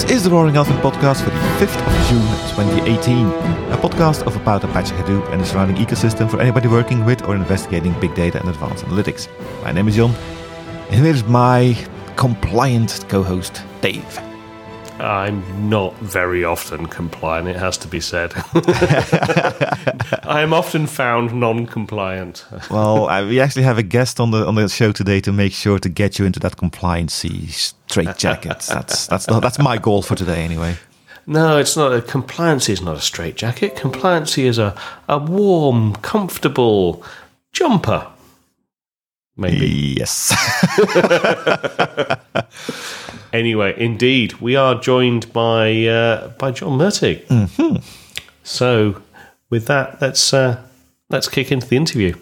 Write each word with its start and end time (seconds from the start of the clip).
This 0.00 0.12
is 0.12 0.24
the 0.24 0.30
Roaring 0.30 0.56
Elephant 0.56 0.80
podcast 0.80 1.22
for 1.22 1.28
the 1.28 1.36
5th 1.60 1.76
of 1.86 2.08
June 2.08 2.26
2018, 2.56 3.26
a 3.70 3.76
podcast 3.76 4.22
of 4.26 4.34
about 4.34 4.64
Apache 4.64 4.94
Hadoop 4.94 5.30
and 5.30 5.42
the 5.42 5.44
surrounding 5.44 5.76
ecosystem 5.76 6.28
for 6.30 6.40
anybody 6.40 6.68
working 6.68 7.04
with 7.04 7.22
or 7.28 7.36
investigating 7.36 7.92
big 8.00 8.14
data 8.14 8.40
and 8.40 8.48
advanced 8.48 8.86
analytics. 8.86 9.28
My 9.62 9.72
name 9.72 9.88
is 9.88 9.96
Jon, 9.96 10.14
and 10.88 11.04
here 11.04 11.12
is 11.12 11.22
my 11.24 11.76
compliant 12.16 13.04
co 13.10 13.22
host, 13.22 13.62
Dave. 13.82 14.29
I'm 15.00 15.68
not 15.68 15.94
very 15.96 16.44
often 16.44 16.86
compliant, 16.86 17.48
it 17.48 17.56
has 17.56 17.78
to 17.78 17.88
be 17.88 18.00
said. 18.00 18.32
I 20.24 20.40
am 20.42 20.52
often 20.52 20.86
found 20.86 21.32
non 21.32 21.66
compliant. 21.66 22.44
well, 22.70 23.06
I, 23.06 23.22
we 23.22 23.40
actually 23.40 23.62
have 23.62 23.78
a 23.78 23.82
guest 23.82 24.20
on 24.20 24.30
the 24.30 24.46
on 24.46 24.54
the 24.54 24.68
show 24.68 24.92
today 24.92 25.20
to 25.22 25.32
make 25.32 25.52
sure 25.52 25.78
to 25.78 25.88
get 25.88 26.18
you 26.18 26.24
into 26.24 26.40
that 26.40 26.56
compliancy 26.56 27.48
straight 27.50 28.16
jacket. 28.16 28.60
that's 28.68 29.06
that's 29.06 29.26
the, 29.26 29.40
that's 29.40 29.58
my 29.58 29.78
goal 29.78 30.02
for 30.02 30.14
today, 30.14 30.44
anyway. 30.44 30.76
No, 31.26 31.58
it's 31.58 31.76
not. 31.76 31.92
A, 31.92 32.00
compliancy 32.00 32.70
is 32.70 32.82
not 32.82 32.96
a 32.96 33.00
straight 33.00 33.36
jacket. 33.36 33.76
Compliancy 33.76 34.44
is 34.44 34.58
a, 34.58 34.74
a 35.08 35.18
warm, 35.18 35.94
comfortable 35.96 37.04
jumper. 37.52 38.06
Maybe. 39.40 39.96
Yes. 39.98 40.32
Anyway, 43.32 43.74
indeed, 43.76 44.34
we 44.40 44.56
are 44.56 44.74
joined 44.80 45.32
by 45.32 45.86
uh, 45.86 46.28
by 46.38 46.50
John 46.50 46.76
Mertic. 46.78 47.26
Mm-hmm. 47.26 47.76
So, 48.42 49.00
with 49.50 49.66
that, 49.66 50.00
let's 50.00 50.34
uh, 50.34 50.60
let's 51.10 51.28
kick 51.28 51.52
into 51.52 51.68
the 51.68 51.76
interview. 51.76 52.14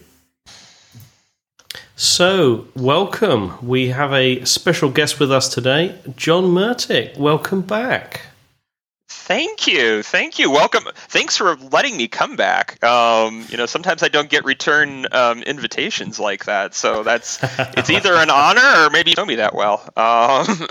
So, 1.96 2.69
welcome. 2.77 3.55
We 3.66 3.89
have 3.89 4.12
a 4.12 4.44
special 4.44 4.91
guest 4.91 5.19
with 5.19 5.33
us 5.33 5.48
today, 5.48 5.98
John 6.16 6.44
Mertic. 6.44 7.16
Welcome 7.16 7.62
back. 7.62 8.20
Thank 9.28 9.66
you, 9.66 10.02
thank 10.02 10.38
you. 10.38 10.50
Welcome. 10.50 10.84
Thanks 10.94 11.36
for 11.36 11.54
letting 11.56 11.98
me 11.98 12.08
come 12.08 12.34
back. 12.34 12.82
Um, 12.82 13.44
you 13.50 13.58
know, 13.58 13.66
sometimes 13.66 14.02
I 14.02 14.08
don't 14.08 14.30
get 14.30 14.42
return 14.46 15.06
um, 15.12 15.42
invitations 15.42 16.18
like 16.18 16.46
that, 16.46 16.74
so 16.74 17.02
that's 17.02 17.38
it's 17.76 17.90
either 17.90 18.14
an 18.14 18.30
honor 18.30 18.86
or 18.86 18.88
maybe 18.88 19.10
you 19.10 19.16
know 19.18 19.26
me 19.26 19.34
that 19.34 19.54
well. 19.54 19.82
Um, 19.98 20.66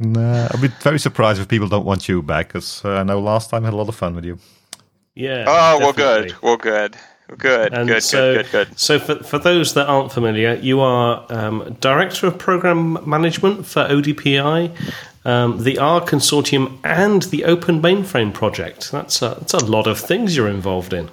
nah, 0.00 0.48
I'd 0.52 0.60
be 0.60 0.66
very 0.80 0.98
surprised 0.98 1.40
if 1.40 1.46
people 1.46 1.68
don't 1.68 1.86
want 1.86 2.08
you 2.08 2.22
back, 2.22 2.48
because 2.48 2.84
uh, 2.84 2.94
I 2.94 3.02
know 3.04 3.20
last 3.20 3.50
time 3.50 3.62
I 3.62 3.68
had 3.68 3.74
a 3.74 3.76
lot 3.76 3.88
of 3.88 3.94
fun 3.94 4.16
with 4.16 4.24
you. 4.24 4.40
Yeah. 5.14 5.44
Oh 5.46 5.78
well, 5.78 5.92
good. 5.92 6.34
Well, 6.42 6.56
good. 6.56 6.96
Good, 7.38 7.72
and 7.72 7.88
good, 7.88 8.02
so, 8.02 8.34
good, 8.34 8.50
good, 8.50 8.68
good. 8.68 8.78
So, 8.80 8.98
for, 8.98 9.22
for 9.22 9.38
those 9.38 9.74
that 9.74 9.86
aren't 9.86 10.10
familiar, 10.10 10.54
you 10.54 10.80
are 10.80 11.24
um, 11.28 11.76
Director 11.80 12.26
of 12.26 12.38
Program 12.38 13.08
Management 13.08 13.66
for 13.66 13.84
ODPI, 13.84 14.76
um, 15.24 15.62
the 15.62 15.78
R 15.78 16.00
Consortium, 16.00 16.78
and 16.84 17.22
the 17.24 17.44
Open 17.44 17.80
Mainframe 17.80 18.32
Project. 18.32 18.90
That's 18.90 19.22
a, 19.22 19.36
that's 19.38 19.54
a 19.54 19.64
lot 19.64 19.86
of 19.86 19.98
things 19.98 20.36
you're 20.36 20.48
involved 20.48 20.92
in. 20.92 21.10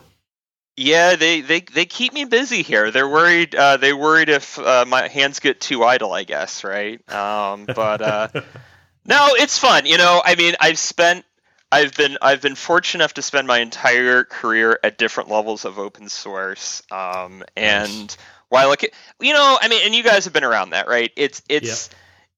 Yeah, 0.75 1.15
they, 1.15 1.41
they, 1.41 1.61
they 1.61 1.85
keep 1.85 2.13
me 2.13 2.25
busy 2.25 2.61
here. 2.61 2.91
They're 2.91 3.09
worried. 3.09 3.55
Uh, 3.55 3.77
they 3.77 3.93
worried 3.93 4.29
if 4.29 4.59
uh, 4.59 4.85
my 4.87 5.07
hands 5.07 5.39
get 5.39 5.59
too 5.59 5.83
idle. 5.83 6.13
I 6.13 6.23
guess, 6.23 6.63
right? 6.63 6.97
Um, 7.11 7.65
but 7.65 8.01
uh, 8.01 8.27
no, 9.05 9.29
it's 9.31 9.57
fun. 9.57 9.87
You 9.87 9.97
know, 9.97 10.21
I 10.23 10.35
mean, 10.35 10.55
I've 10.59 10.77
spent 10.77 11.25
I've 11.71 11.95
been 11.95 12.17
I've 12.21 12.41
been 12.41 12.55
fortunate 12.55 13.01
enough 13.01 13.15
to 13.15 13.21
spend 13.21 13.47
my 13.47 13.59
entire 13.59 14.23
career 14.23 14.79
at 14.83 14.97
different 14.97 15.29
levels 15.29 15.65
of 15.65 15.79
open 15.79 16.07
source, 16.07 16.81
um, 16.91 17.43
and 17.57 18.15
while 18.49 18.71
it, 18.71 18.93
you 19.19 19.33
know, 19.33 19.57
I 19.61 19.67
mean, 19.67 19.81
and 19.83 19.93
you 19.93 20.03
guys 20.03 20.25
have 20.25 20.33
been 20.33 20.45
around 20.45 20.69
that, 20.69 20.87
right? 20.87 21.11
It's 21.17 21.41
it's 21.49 21.89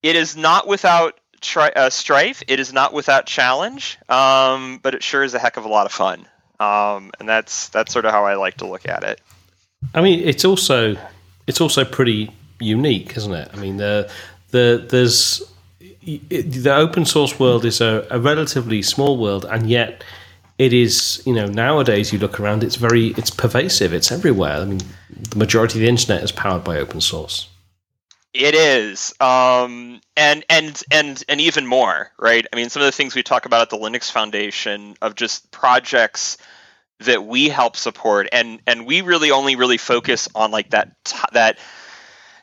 it 0.01 0.15
is 0.15 0.35
not 0.35 0.67
without 0.67 1.19
tri- 1.41 1.71
uh, 1.75 1.89
strife. 1.89 2.43
It 2.47 2.59
is 2.59 2.73
not 2.73 2.93
without 2.93 3.25
challenge, 3.25 3.97
um, 4.09 4.79
but 4.81 4.95
it 4.95 5.03
sure 5.03 5.23
is 5.23 5.33
a 5.33 5.39
heck 5.39 5.57
of 5.57 5.65
a 5.65 5.69
lot 5.69 5.85
of 5.85 5.91
fun, 5.91 6.25
um, 6.59 7.11
and 7.19 7.27
that's 7.27 7.69
that's 7.69 7.93
sort 7.93 8.05
of 8.05 8.11
how 8.11 8.25
I 8.25 8.35
like 8.35 8.57
to 8.57 8.67
look 8.67 8.87
at 8.87 9.03
it. 9.03 9.21
I 9.93 10.01
mean, 10.01 10.19
it's 10.27 10.45
also 10.45 10.95
it's 11.47 11.61
also 11.61 11.85
pretty 11.85 12.31
unique, 12.59 13.17
isn't 13.17 13.33
it? 13.33 13.49
I 13.53 13.57
mean, 13.57 13.77
the 13.77 14.11
the 14.51 14.85
there's 14.89 15.41
the 16.01 16.73
open 16.73 17.05
source 17.05 17.39
world 17.39 17.65
is 17.65 17.81
a, 17.81 18.07
a, 18.09 18.19
relatively 18.19 18.81
small 18.81 19.17
world, 19.17 19.45
and 19.45 19.69
yet 19.69 20.03
it 20.57 20.73
is. 20.73 21.21
You 21.25 21.33
know, 21.33 21.45
nowadays 21.45 22.11
you 22.13 22.19
look 22.19 22.39
around, 22.39 22.63
it's 22.63 22.75
very, 22.75 23.07
it's 23.09 23.29
pervasive. 23.29 23.93
It's 23.93 24.11
everywhere. 24.11 24.57
I 24.57 24.65
mean, 24.65 24.81
the 25.09 25.37
majority 25.37 25.79
of 25.79 25.81
the 25.81 25.89
internet 25.89 26.23
is 26.23 26.31
powered 26.31 26.63
by 26.63 26.77
open 26.77 27.01
source. 27.01 27.49
It 28.33 28.53
is, 28.53 29.13
um, 29.19 30.01
and 30.15 30.45
and 30.49 30.81
and 30.91 31.23
and 31.27 31.41
even 31.41 31.65
more, 31.65 32.11
right? 32.19 32.45
I 32.51 32.55
mean, 32.55 32.69
some 32.69 32.81
of 32.81 32.85
the 32.85 32.91
things 32.91 33.15
we 33.15 33.23
talk 33.23 33.45
about 33.45 33.61
at 33.61 33.69
the 33.71 33.77
Linux 33.77 34.11
Foundation 34.11 34.95
of 35.01 35.15
just 35.15 35.49
projects 35.51 36.37
that 36.99 37.25
we 37.25 37.49
help 37.49 37.75
support, 37.75 38.29
and 38.31 38.61
and 38.67 38.85
we 38.85 39.01
really 39.01 39.31
only 39.31 39.55
really 39.55 39.77
focus 39.77 40.27
on 40.35 40.51
like 40.51 40.69
that 40.71 40.91
that 41.31 41.57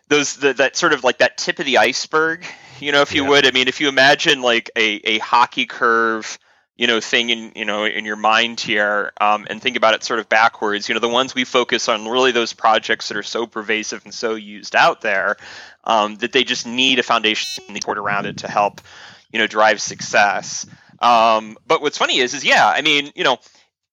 those 0.08 0.36
the, 0.36 0.54
that 0.54 0.76
sort 0.76 0.92
of 0.92 1.04
like 1.04 1.18
that 1.18 1.36
tip 1.36 1.58
of 1.58 1.66
the 1.66 1.78
iceberg 1.78 2.44
you 2.80 2.92
know 2.92 3.02
if 3.02 3.14
you 3.14 3.24
yeah. 3.24 3.28
would 3.28 3.46
i 3.46 3.50
mean 3.50 3.68
if 3.68 3.80
you 3.80 3.88
imagine 3.88 4.42
like 4.42 4.70
a, 4.76 5.00
a 5.04 5.18
hockey 5.18 5.66
curve 5.66 6.38
you 6.76 6.86
know 6.86 7.00
thing 7.00 7.30
in 7.30 7.52
you 7.54 7.64
know 7.64 7.84
in 7.84 8.04
your 8.04 8.16
mind 8.16 8.60
here 8.60 9.12
um, 9.20 9.46
and 9.48 9.62
think 9.62 9.76
about 9.76 9.94
it 9.94 10.04
sort 10.04 10.20
of 10.20 10.28
backwards 10.28 10.88
you 10.88 10.94
know 10.94 11.00
the 11.00 11.08
ones 11.08 11.34
we 11.34 11.44
focus 11.44 11.88
on 11.88 12.06
really 12.06 12.32
those 12.32 12.52
projects 12.52 13.08
that 13.08 13.16
are 13.16 13.22
so 13.22 13.46
pervasive 13.46 14.04
and 14.04 14.14
so 14.14 14.34
used 14.34 14.76
out 14.76 15.00
there 15.00 15.36
um, 15.86 16.16
that 16.16 16.32
they 16.32 16.44
just 16.44 16.66
need 16.66 16.98
a 16.98 17.02
foundation 17.02 17.62
support 17.74 17.98
around 17.98 18.26
it 18.26 18.38
to 18.38 18.48
help 18.48 18.80
you 19.32 19.38
know 19.38 19.46
drive 19.46 19.80
success 19.80 20.66
um, 21.00 21.56
but 21.66 21.80
what's 21.80 21.98
funny 21.98 22.18
is 22.18 22.34
is 22.34 22.44
yeah 22.44 22.66
i 22.68 22.82
mean 22.82 23.10
you 23.14 23.24
know 23.24 23.38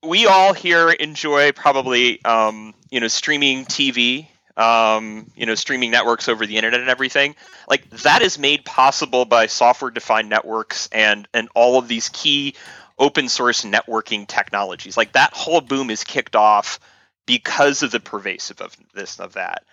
we 0.01 0.25
all 0.25 0.53
here 0.53 0.89
enjoy 0.89 1.51
probably 1.51 2.23
um, 2.25 2.73
you 2.89 2.99
know 2.99 3.07
streaming 3.07 3.65
tv 3.65 4.27
um, 4.55 5.31
you 5.35 5.45
know, 5.45 5.55
streaming 5.55 5.91
networks 5.91 6.29
over 6.29 6.45
the 6.45 6.57
internet 6.57 6.79
and 6.79 6.89
everything. 6.89 7.35
Like 7.67 7.89
that 7.89 8.21
is 8.21 8.37
made 8.37 8.65
possible 8.65 9.25
by 9.25 9.47
software-defined 9.47 10.29
networks 10.29 10.87
and 10.91 11.27
and 11.33 11.49
all 11.55 11.79
of 11.79 11.87
these 11.87 12.09
key 12.09 12.55
open 12.99 13.29
source 13.29 13.63
networking 13.63 14.27
technologies. 14.27 14.95
Like 14.95 15.13
that 15.13 15.33
whole 15.33 15.61
boom 15.61 15.89
is 15.89 16.03
kicked 16.03 16.35
off 16.35 16.79
because 17.25 17.83
of 17.83 17.91
the 17.91 17.99
pervasive 17.99 18.61
of 18.61 18.75
this 18.93 19.19
of 19.19 19.33
that. 19.33 19.63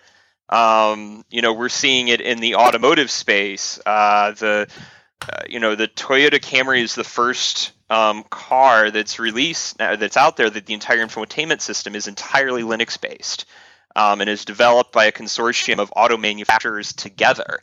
Um, 0.51 1.23
you 1.29 1.41
know, 1.41 1.53
we're 1.53 1.69
seeing 1.69 2.09
it 2.09 2.21
in 2.21 2.39
the 2.39 2.55
automotive 2.55 3.09
space. 3.09 3.79
Uh, 3.85 4.31
the 4.31 4.67
uh, 5.29 5.43
you 5.47 5.59
know 5.59 5.75
the 5.75 5.87
Toyota 5.87 6.39
Camry 6.39 6.81
is 6.81 6.95
the 6.95 7.03
first 7.03 7.71
um, 7.89 8.23
car 8.29 8.91
that's 8.91 9.19
released 9.19 9.79
uh, 9.79 9.95
that's 9.95 10.17
out 10.17 10.37
there 10.37 10.49
that 10.49 10.65
the 10.65 10.73
entire 10.73 11.05
infotainment 11.05 11.61
system 11.61 11.95
is 11.95 12.07
entirely 12.07 12.63
Linux 12.63 12.99
based 12.99 13.45
um, 13.95 14.21
and 14.21 14.29
is 14.29 14.45
developed 14.45 14.91
by 14.91 15.05
a 15.05 15.11
consortium 15.11 15.79
of 15.79 15.93
auto 15.95 16.17
manufacturers 16.17 16.93
together 16.93 17.61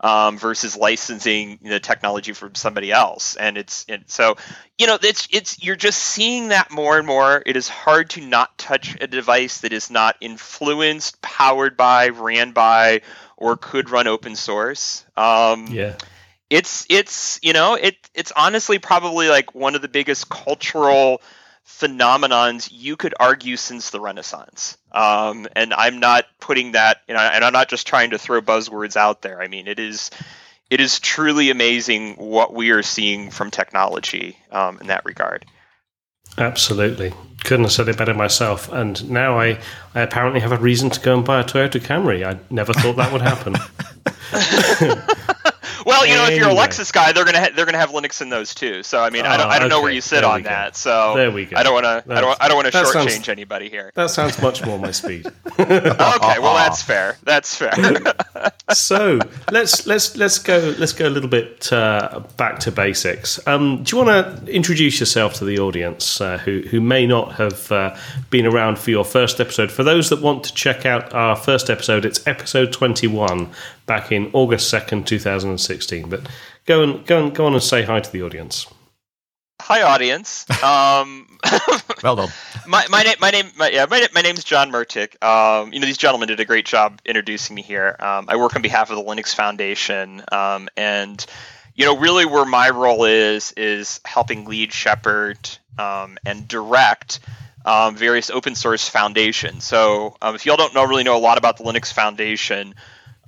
um, 0.00 0.38
versus 0.38 0.76
licensing 0.76 1.58
the 1.62 1.80
technology 1.80 2.32
from 2.32 2.54
somebody 2.54 2.92
else. 2.92 3.36
And 3.36 3.58
it's 3.58 3.84
and 3.88 4.04
so 4.06 4.36
you 4.76 4.86
know 4.86 4.98
it's 5.02 5.28
it's 5.32 5.62
you're 5.62 5.76
just 5.76 5.98
seeing 5.98 6.48
that 6.48 6.70
more 6.70 6.98
and 6.98 7.06
more. 7.06 7.42
It 7.44 7.56
is 7.56 7.68
hard 7.68 8.10
to 8.10 8.20
not 8.20 8.56
touch 8.58 8.96
a 9.00 9.06
device 9.06 9.62
that 9.62 9.72
is 9.72 9.90
not 9.90 10.16
influenced, 10.20 11.20
powered 11.20 11.76
by, 11.76 12.08
ran 12.08 12.52
by, 12.52 13.02
or 13.36 13.56
could 13.56 13.90
run 13.90 14.06
open 14.06 14.36
source. 14.36 15.04
Um, 15.16 15.66
yeah. 15.68 15.96
It's 16.50 16.86
it's 16.88 17.38
you 17.42 17.52
know 17.52 17.74
it 17.74 17.96
it's 18.14 18.32
honestly 18.34 18.78
probably 18.78 19.28
like 19.28 19.54
one 19.54 19.74
of 19.74 19.82
the 19.82 19.88
biggest 19.88 20.30
cultural 20.30 21.20
phenomenons 21.68 22.68
you 22.72 22.96
could 22.96 23.14
argue 23.20 23.56
since 23.56 23.90
the 23.90 24.00
Renaissance. 24.00 24.78
Um, 24.90 25.46
and 25.54 25.74
I'm 25.74 26.00
not 26.00 26.24
putting 26.40 26.72
that, 26.72 27.02
you 27.06 27.14
know, 27.14 27.20
and 27.20 27.44
I'm 27.44 27.52
not 27.52 27.68
just 27.68 27.86
trying 27.86 28.10
to 28.10 28.18
throw 28.18 28.40
buzzwords 28.40 28.96
out 28.96 29.22
there. 29.22 29.40
I 29.40 29.48
mean, 29.48 29.68
it 29.68 29.78
is 29.78 30.10
it 30.70 30.80
is 30.80 30.98
truly 30.98 31.50
amazing 31.50 32.14
what 32.14 32.52
we 32.52 32.70
are 32.70 32.82
seeing 32.82 33.30
from 33.30 33.50
technology 33.50 34.36
um, 34.50 34.78
in 34.80 34.88
that 34.88 35.04
regard. 35.04 35.44
Absolutely. 36.36 37.12
Couldn't 37.44 37.64
have 37.64 37.72
said 37.72 37.88
it 37.88 37.96
better 37.96 38.14
myself. 38.14 38.70
And 38.70 39.08
now 39.10 39.38
I, 39.38 39.58
I 39.94 40.00
apparently 40.02 40.40
have 40.40 40.52
a 40.52 40.58
reason 40.58 40.90
to 40.90 41.00
go 41.00 41.16
and 41.16 41.24
buy 41.24 41.40
a 41.40 41.44
Toyota 41.44 41.80
Camry. 41.80 42.26
I 42.26 42.38
never 42.50 42.72
thought 42.72 42.96
that 42.96 43.12
would 43.12 43.22
happen. 43.22 43.56
Well, 45.88 46.06
you 46.06 46.16
know, 46.16 46.26
if 46.26 46.36
you're 46.36 46.50
a 46.50 46.54
Lexus 46.54 46.92
guy, 46.92 47.12
they're 47.12 47.24
gonna 47.24 47.40
ha- 47.40 47.50
they're 47.56 47.64
gonna 47.64 47.78
have 47.78 47.92
Linux 47.92 48.20
in 48.20 48.28
those 48.28 48.54
too. 48.54 48.82
So 48.82 49.02
I 49.02 49.08
mean, 49.08 49.24
I 49.24 49.38
don't 49.38 49.48
I 49.48 49.58
don't 49.58 49.68
okay. 49.68 49.74
know 49.74 49.80
where 49.80 49.90
you 49.90 50.02
sit 50.02 50.22
on 50.22 50.42
that. 50.42 50.76
So 50.76 51.14
there 51.16 51.30
we 51.30 51.46
go. 51.46 51.56
I 51.56 51.62
don't 51.62 51.72
want 51.72 51.84
to 51.84 52.14
I 52.14 52.20
don't 52.20 52.36
I 52.42 52.48
don't 52.48 52.56
want 52.58 52.70
to 52.70 52.78
shortchange 52.78 53.10
sounds, 53.10 53.28
anybody 53.30 53.70
here. 53.70 53.90
That 53.94 54.10
sounds 54.10 54.40
much 54.42 54.66
more 54.66 54.78
my 54.78 54.90
speed. 54.90 55.26
okay, 55.58 56.38
well 56.38 56.54
that's 56.54 56.82
fair. 56.82 57.16
That's 57.22 57.56
fair. 57.56 57.72
so 58.74 59.18
let's 59.50 59.86
let's 59.86 60.14
let's 60.14 60.38
go 60.38 60.74
let's 60.78 60.92
go 60.92 61.08
a 61.08 61.10
little 61.10 61.30
bit 61.30 61.72
uh, 61.72 62.20
back 62.36 62.58
to 62.60 62.70
basics. 62.70 63.40
Um, 63.46 63.82
do 63.82 63.96
you 63.96 64.04
want 64.04 64.44
to 64.46 64.52
introduce 64.52 65.00
yourself 65.00 65.34
to 65.34 65.46
the 65.46 65.58
audience 65.58 66.20
uh, 66.20 66.36
who 66.36 66.60
who 66.70 66.82
may 66.82 67.06
not 67.06 67.32
have 67.36 67.72
uh, 67.72 67.96
been 68.28 68.44
around 68.44 68.78
for 68.78 68.90
your 68.90 69.06
first 69.06 69.40
episode? 69.40 69.72
For 69.72 69.84
those 69.84 70.10
that 70.10 70.20
want 70.20 70.44
to 70.44 70.52
check 70.52 70.84
out 70.84 71.14
our 71.14 71.34
first 71.34 71.70
episode, 71.70 72.04
it's 72.04 72.26
episode 72.26 72.74
twenty 72.74 73.06
one 73.06 73.50
back 73.88 74.12
in 74.12 74.30
August 74.32 74.70
second, 74.70 75.08
two 75.08 75.18
thousand 75.18 75.50
and 75.50 75.60
sixteen. 75.60 76.08
But 76.08 76.28
go 76.66 76.84
and 76.84 77.04
go 77.04 77.24
and 77.24 77.34
go 77.34 77.46
on 77.46 77.54
and 77.54 77.62
say 77.62 77.82
hi 77.82 77.98
to 77.98 78.12
the 78.12 78.22
audience. 78.22 78.68
Hi, 79.62 79.82
audience. 79.82 80.46
Um, 80.62 81.38
well 82.02 82.16
done. 82.16 82.28
my 82.66 82.84
my 82.90 83.02
name 83.02 83.14
my 83.20 83.30
name 83.30 83.46
my, 83.56 83.70
yeah 83.70 83.86
my, 83.88 84.08
my 84.12 84.22
name's 84.22 84.42
John 84.42 84.72
Mertic. 84.72 85.22
Um, 85.22 85.72
you 85.72 85.78
know 85.78 85.86
these 85.86 85.96
gentlemen 85.96 86.28
did 86.28 86.40
a 86.40 86.44
great 86.44 86.66
job 86.66 87.00
introducing 87.04 87.54
me 87.54 87.62
here. 87.62 87.94
Um, 88.00 88.26
I 88.28 88.36
work 88.36 88.56
on 88.56 88.62
behalf 88.62 88.90
of 88.90 88.96
the 88.96 89.02
Linux 89.04 89.34
Foundation, 89.34 90.22
um, 90.32 90.68
and 90.76 91.24
you 91.76 91.84
know 91.84 91.96
really 91.96 92.26
where 92.26 92.44
my 92.44 92.70
role 92.70 93.04
is 93.04 93.52
is 93.56 94.00
helping 94.04 94.46
lead, 94.46 94.72
shepherd, 94.72 95.38
um, 95.78 96.18
and 96.26 96.48
direct 96.48 97.20
um, 97.64 97.94
various 97.94 98.30
open 98.30 98.56
source 98.56 98.88
foundations. 98.88 99.62
So 99.64 100.16
um, 100.20 100.34
if 100.34 100.44
y'all 100.44 100.56
don't 100.56 100.74
know 100.74 100.84
really 100.84 101.04
know 101.04 101.16
a 101.16 101.20
lot 101.20 101.38
about 101.38 101.56
the 101.56 101.64
Linux 101.64 101.92
Foundation. 101.92 102.74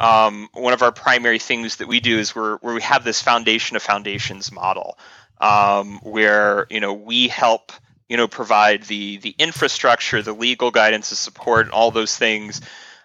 Um, 0.01 0.49
one 0.55 0.73
of 0.73 0.83
our 0.83 0.93
primary 0.93 1.39
things 1.39 1.77
that 1.77 1.87
we 1.87 2.01
do 2.01 2.19
is 2.19 2.35
where 2.35 2.59
we 2.63 2.81
have 2.83 3.05
this 3.05 3.21
foundation 3.21 3.77
of 3.77 3.83
foundations 3.83 4.51
model, 4.51 4.99
um, 5.41 6.01
where 6.03 6.67
you 6.71 6.81
know 6.81 6.95
we 6.95 7.29
help 7.29 7.73
you 8.09 8.17
know 8.17 8.27
provide 8.27 8.85
the 8.85 9.19
the 9.19 9.35
infrastructure, 9.39 10.23
the 10.23 10.33
legal 10.33 10.71
guidance, 10.71 11.11
the 11.11 11.17
support, 11.17 11.69
all 11.71 11.91
those 11.91 12.17
things 12.17 12.63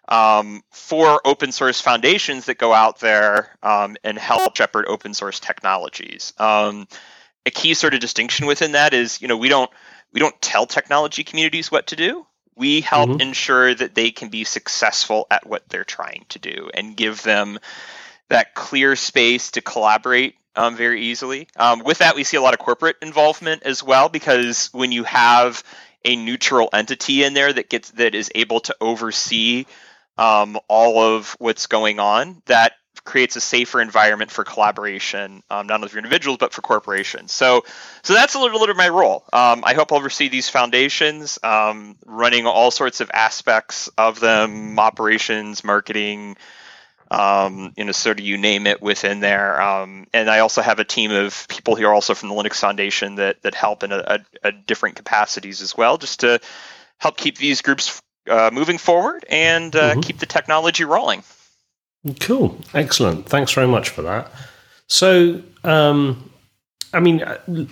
um, 0.07 0.63
for 0.71 1.21
open 1.25 1.51
source 1.51 1.81
foundations 1.81 2.45
that 2.45 2.57
go 2.57 2.73
out 2.73 2.99
there 2.99 3.57
um, 3.63 3.97
and 4.03 4.17
help 4.17 4.55
shepherd 4.55 4.85
open 4.87 5.13
source 5.13 5.39
technologies. 5.39 6.33
Um, 6.37 6.87
a 7.45 7.51
key 7.51 7.73
sort 7.73 7.93
of 7.93 7.99
distinction 7.99 8.45
within 8.45 8.71
that 8.71 8.93
is 8.93 9.21
you 9.21 9.27
know 9.27 9.37
we 9.37 9.49
don't 9.49 9.69
we 10.13 10.19
don't 10.19 10.39
tell 10.41 10.65
technology 10.65 11.23
communities 11.23 11.71
what 11.71 11.87
to 11.87 11.95
do 11.95 12.25
we 12.55 12.81
help 12.81 13.09
mm-hmm. 13.09 13.21
ensure 13.21 13.73
that 13.73 13.95
they 13.95 14.11
can 14.11 14.29
be 14.29 14.43
successful 14.43 15.27
at 15.29 15.45
what 15.45 15.67
they're 15.69 15.83
trying 15.83 16.25
to 16.29 16.39
do 16.39 16.69
and 16.73 16.95
give 16.95 17.21
them 17.23 17.59
that 18.29 18.55
clear 18.55 18.95
space 18.95 19.51
to 19.51 19.61
collaborate 19.61 20.35
um, 20.55 20.75
very 20.75 21.01
easily. 21.03 21.47
Um, 21.57 21.83
with 21.83 21.99
that, 21.99 22.15
we 22.15 22.23
see 22.23 22.37
a 22.37 22.41
lot 22.41 22.53
of 22.53 22.59
corporate 22.59 22.95
involvement 23.01 23.63
as 23.63 23.83
well 23.83 24.09
because 24.09 24.69
when 24.71 24.91
you 24.91 25.03
have 25.03 25.63
a 26.03 26.15
neutral 26.15 26.69
entity 26.71 27.23
in 27.23 27.33
there 27.33 27.51
that 27.51 27.69
gets 27.69 27.91
that 27.91 28.15
is 28.15 28.31
able 28.35 28.59
to 28.61 28.75
oversee 28.79 29.65
um, 30.17 30.57
all 30.67 30.99
of 30.99 31.35
what's 31.39 31.67
going 31.67 31.99
on, 31.99 32.41
that 32.45 32.73
creates 33.05 33.35
a 33.35 33.41
safer 33.41 33.79
environment 33.79 34.31
for 34.31 34.43
collaboration, 34.43 35.43
um, 35.49 35.67
not 35.67 35.75
only 35.75 35.89
for 35.89 35.97
individuals 35.97 36.37
but 36.39 36.51
for 36.51 36.61
corporations. 36.61 37.31
So, 37.31 37.63
so 38.03 38.13
that's 38.13 38.33
a 38.33 38.39
little, 38.39 38.59
bit 38.59 38.69
of 38.69 38.77
my 38.77 38.89
role. 38.89 39.23
Um, 39.31 39.63
I 39.63 39.73
help 39.73 39.91
oversee 39.93 40.27
these 40.27 40.49
foundations, 40.49 41.37
um, 41.43 41.97
running 42.05 42.47
all 42.47 42.71
sorts 42.71 43.01
of 43.01 43.11
aspects 43.13 43.87
of 43.97 44.19
them, 44.19 44.77
operations, 44.79 45.63
marketing, 45.63 46.35
um, 47.11 47.73
you 47.77 47.83
know, 47.83 47.91
sort 47.91 48.19
of 48.19 48.25
you 48.25 48.37
name 48.37 48.65
it 48.65 48.81
within 48.81 49.19
there. 49.19 49.61
Um, 49.61 50.07
and 50.13 50.29
I 50.29 50.39
also 50.39 50.61
have 50.61 50.79
a 50.79 50.83
team 50.83 51.11
of 51.11 51.47
people 51.47 51.75
here 51.75 51.91
also 51.91 52.15
from 52.15 52.29
the 52.29 52.35
Linux 52.35 52.59
Foundation 52.59 53.15
that 53.15 53.41
that 53.43 53.53
help 53.53 53.83
in 53.83 53.91
a, 53.91 54.19
a, 54.43 54.47
a 54.47 54.51
different 54.51 54.95
capacities 54.95 55.61
as 55.61 55.77
well, 55.77 55.97
just 55.97 56.21
to 56.21 56.39
help 56.97 57.17
keep 57.17 57.37
these 57.37 57.61
groups 57.61 58.01
uh, 58.29 58.49
moving 58.51 58.79
forward 58.79 59.25
and 59.29 59.75
uh, 59.75 59.91
mm-hmm. 59.91 59.99
keep 59.99 60.17
the 60.17 60.25
technology 60.25 60.83
rolling. 60.83 61.23
Cool, 62.19 62.57
excellent. 62.73 63.27
Thanks 63.27 63.51
very 63.51 63.67
much 63.67 63.89
for 63.89 64.03
that. 64.03 64.31
So, 64.87 65.41
um, 65.63 66.29
I 66.93 66.99
mean, 66.99 67.25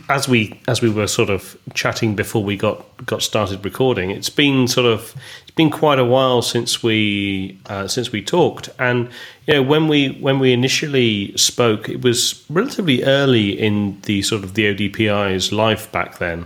as 0.10 0.28
we 0.28 0.60
as 0.68 0.82
we 0.82 0.90
were 0.90 1.08
sort 1.08 1.30
of 1.30 1.56
chatting 1.74 2.16
before 2.16 2.44
we 2.44 2.58
got 2.58 2.84
got 3.06 3.22
started 3.22 3.64
recording, 3.64 4.10
it's 4.10 4.30
been 4.30 4.68
sort 4.68 4.88
of 4.88 5.16
it's 5.44 5.52
been 5.52 5.70
quite 5.70 6.00
a 6.00 6.04
while 6.04 6.42
since 6.42 6.84
we 6.84 7.58
uh, 7.68 7.88
since 7.88 8.12
we 8.12 8.22
talked, 8.22 8.70
and 8.80 9.08
you 9.48 9.54
know 9.54 9.64
when 9.64 9.88
we 9.88 10.18
when 10.20 10.40
we 10.40 10.52
initially 10.52 11.38
spoke, 11.38 11.88
it 11.88 12.02
was 12.02 12.44
relatively 12.50 13.04
early 13.04 13.52
in 13.52 14.02
the 14.02 14.24
sort 14.24 14.44
of 14.44 14.56
the 14.56 14.66
ODPI's 14.76 15.54
life 15.54 15.92
back 15.92 16.18
then. 16.18 16.46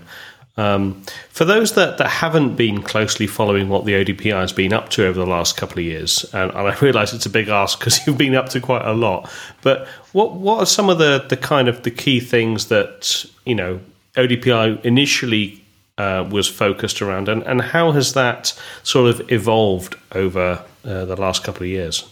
Um, 0.57 1.04
for 1.30 1.45
those 1.45 1.75
that, 1.75 2.00
that 2.00 2.09
haven't 2.09 2.56
been 2.56 2.81
closely 2.81 3.27
following 3.27 3.69
what 3.69 3.86
the 3.86 3.94
ODPI 3.94 4.33
has 4.33 4.51
been 4.51 4.74
up 4.74 4.89
to 4.89 5.06
over 5.06 5.19
the 5.19 5.25
last 5.27 5.56
couple 5.56 5.77
of 5.77 5.86
years, 5.86 6.25
and, 6.33 6.50
and 6.50 6.68
I 6.68 6.75
realise 6.81 7.13
it's 7.13 7.27
a 7.27 7.30
big 7.30 7.48
ask 7.48 7.80
because 7.80 8.06
you've 8.07 8.18
been 8.18 8.36
up 8.36 8.50
to 8.50 8.59
quite 8.59 8.86
a 8.86 8.94
lot, 8.94 9.30
but 9.62 9.88
what 10.13 10.33
what 10.33 10.59
are 10.59 10.65
some 10.65 10.89
of 10.89 10.98
the, 10.98 11.25
the 11.30 11.38
kind 11.38 11.68
of 11.68 11.83
the 11.83 11.92
key 11.92 12.19
things 12.19 12.68
that 12.68 13.25
you 13.45 13.54
know 13.54 13.80
ODPI 14.15 14.83
initially 14.83 15.63
uh, 16.00 16.27
was 16.30 16.48
focused 16.48 17.01
around, 17.01 17.30
and, 17.30 17.44
and 17.44 17.62
how 17.62 17.92
has 17.92 18.13
that 18.13 18.60
sort 18.83 19.10
of 19.10 19.31
evolved 19.31 19.95
over 20.13 20.63
uh, 20.83 21.06
the 21.06 21.15
last 21.15 21.44
couple 21.44 21.63
of 21.63 21.69
years? 21.69 22.10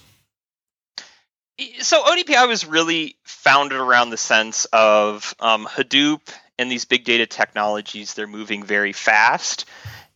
So 1.79 2.03
ODPI 2.03 2.47
was 2.47 2.65
really 2.65 3.15
founded 3.23 3.79
around 3.79 4.09
the 4.09 4.17
sense 4.17 4.65
of 4.73 5.33
um, 5.39 5.65
Hadoop 5.65 6.19
and 6.57 6.71
these 6.71 6.85
big 6.85 7.03
data 7.03 7.25
technologies, 7.25 8.13
they're 8.13 8.27
moving 8.27 8.63
very 8.63 8.93
fast. 8.93 9.65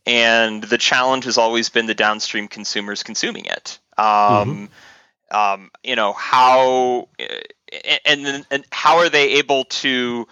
And 0.06 0.62
the 0.62 0.78
challenge 0.78 1.24
has 1.24 1.38
always 1.38 1.68
been 1.68 1.86
the 1.86 1.94
downstream 1.94 2.48
consumers 2.48 3.02
consuming 3.02 3.44
it. 3.44 3.78
Um, 3.98 4.70
mm-hmm. 5.30 5.36
um, 5.36 5.70
you 5.84 5.96
know, 5.96 6.12
how 6.12 7.08
and, 8.04 8.46
and 8.50 8.64
how 8.72 8.98
are 8.98 9.08
they 9.08 9.34
able 9.34 9.64
to 9.64 10.26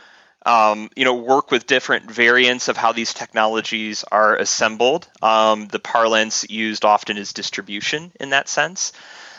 um, 0.46 0.88
you 0.96 1.05
know, 1.05 1.14
work 1.14 1.50
with 1.50 1.66
different 1.66 2.11
variants 2.11 2.69
of 2.69 2.76
how 2.76 2.93
these 2.93 3.12
technologies 3.12 4.04
are 4.11 4.37
assembled. 4.37 5.06
Um, 5.20 5.69
the 5.69 5.78
parlance 5.78 6.49
used 6.49 6.87
often 6.87 7.19
is 7.19 7.34
distribution 7.34 8.12
in 8.19 8.31
that 8.31 8.49
sense. 8.49 8.93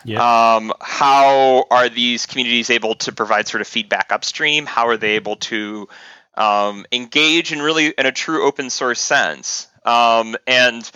Yeah. 0.06 0.56
Um, 0.56 0.72
how 0.80 1.65
are 1.72 1.89
these 1.89 2.25
communities 2.25 2.69
able 2.69 2.95
to 2.95 3.12
provide 3.12 3.48
sort 3.48 3.62
of 3.62 3.68
feedback 3.68 4.12
upstream? 4.12 4.65
How 4.65 4.88
are 4.88 4.98
they 4.98 5.12
able 5.12 5.38
to 5.38 5.89
um, 6.35 6.85
engage 6.91 7.51
in 7.51 7.61
really 7.61 7.87
in 7.87 8.05
a 8.05 8.11
true 8.11 8.45
open 8.45 8.69
source 8.69 9.01
sense, 9.01 9.67
um, 9.85 10.35
and 10.47 10.89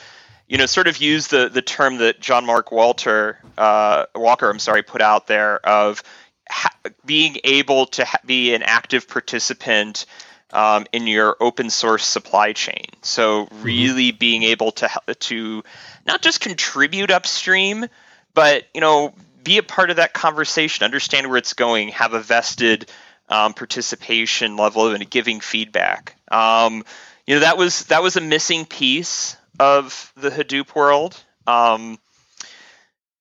you 0.47 0.57
know, 0.57 0.65
sort 0.65 0.87
of 0.87 0.97
use 0.97 1.27
the 1.27 1.49
the 1.49 1.61
term 1.61 1.97
that 1.97 2.19
John 2.19 2.45
Mark 2.45 2.71
Walter 2.71 3.39
uh, 3.57 4.05
Walker, 4.15 4.49
I'm 4.49 4.59
sorry, 4.59 4.83
put 4.83 5.01
out 5.01 5.27
there 5.27 5.57
of 5.65 6.03
ha- 6.49 6.75
being 7.05 7.37
able 7.43 7.87
to 7.87 8.05
ha- 8.05 8.19
be 8.25 8.53
an 8.53 8.63
active 8.63 9.07
participant. 9.07 10.05
Um, 10.51 10.85
in 10.93 11.07
your 11.07 11.35
open 11.39 11.71
source 11.71 12.05
supply 12.05 12.53
chain. 12.53 12.85
So 13.01 13.47
mm-hmm. 13.47 13.63
really 13.63 14.11
being 14.11 14.43
able 14.43 14.71
to 14.73 14.87
to 15.21 15.63
not 16.05 16.21
just 16.21 16.41
contribute 16.41 17.09
upstream, 17.09 17.87
but 18.35 18.65
you 18.71 18.79
know 18.79 19.15
be 19.43 19.57
a 19.57 19.63
part 19.63 19.89
of 19.89 19.97
that 19.97 20.13
conversation, 20.13 20.85
understand 20.85 21.27
where 21.27 21.37
it's 21.37 21.53
going, 21.53 21.89
have 21.89 22.13
a 22.13 22.19
vested 22.19 22.89
um, 23.33 23.55
participation 23.55 24.55
level 24.57 24.89
and 24.89 25.09
giving 25.09 25.39
feedback. 25.39 26.15
Um, 26.31 26.85
you 27.25 27.35
know 27.35 27.41
that 27.41 27.57
was 27.57 27.85
that 27.85 28.03
was 28.03 28.15
a 28.15 28.21
missing 28.21 28.65
piece 28.65 29.35
of 29.59 30.13
the 30.15 30.29
Hadoop 30.29 30.75
world. 30.75 31.19
Um, 31.47 31.97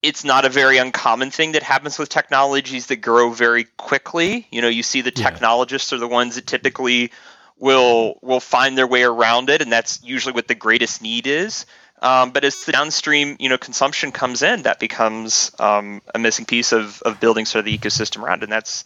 it's 0.02 0.25
not 0.25 0.45
a 0.45 0.50
very 0.50 0.78
uncommon 0.78 1.31
thing 1.31 1.52
that 1.52 1.62
happens 1.62 1.99
with 1.99 2.09
technologies 2.09 2.88
that 2.88 2.97
grow 2.97 3.31
very 3.31 3.64
quickly. 3.76 4.47
You 4.50 4.61
know, 4.61 4.69
you 4.69 4.83
see 4.83 5.00
the 5.00 5.12
technologists 5.12 5.92
yeah. 5.92 5.97
are 5.97 6.00
the 6.00 6.09
ones 6.09 6.35
that 6.35 6.47
typically 6.47 7.11
will 7.59 8.19
will 8.21 8.40
find 8.40 8.76
their 8.76 8.87
way 8.87 9.04
around 9.04 9.49
it, 9.49 9.62
and 9.62 9.73
that's 9.73 10.02
usually 10.04 10.35
what 10.35 10.47
the 10.47 10.54
greatest 10.54 11.00
need 11.00 11.26
is. 11.26 11.64
Um, 12.02 12.33
but 12.33 12.45
as 12.45 12.64
the 12.64 12.73
downstream, 12.73 13.37
you 13.38 13.49
know, 13.49 13.57
consumption 13.57 14.11
comes 14.11 14.42
in, 14.42 14.62
that 14.62 14.81
becomes 14.81 15.52
um, 15.61 16.02
a 16.12 16.19
missing 16.19 16.45
piece 16.45 16.73
of, 16.73 17.00
of 17.02 17.21
building 17.21 17.47
sort 17.47 17.61
of 17.61 17.64
the 17.66 17.78
ecosystem 17.78 18.25
around, 18.25 18.42
and 18.42 18.50
that's 18.50 18.85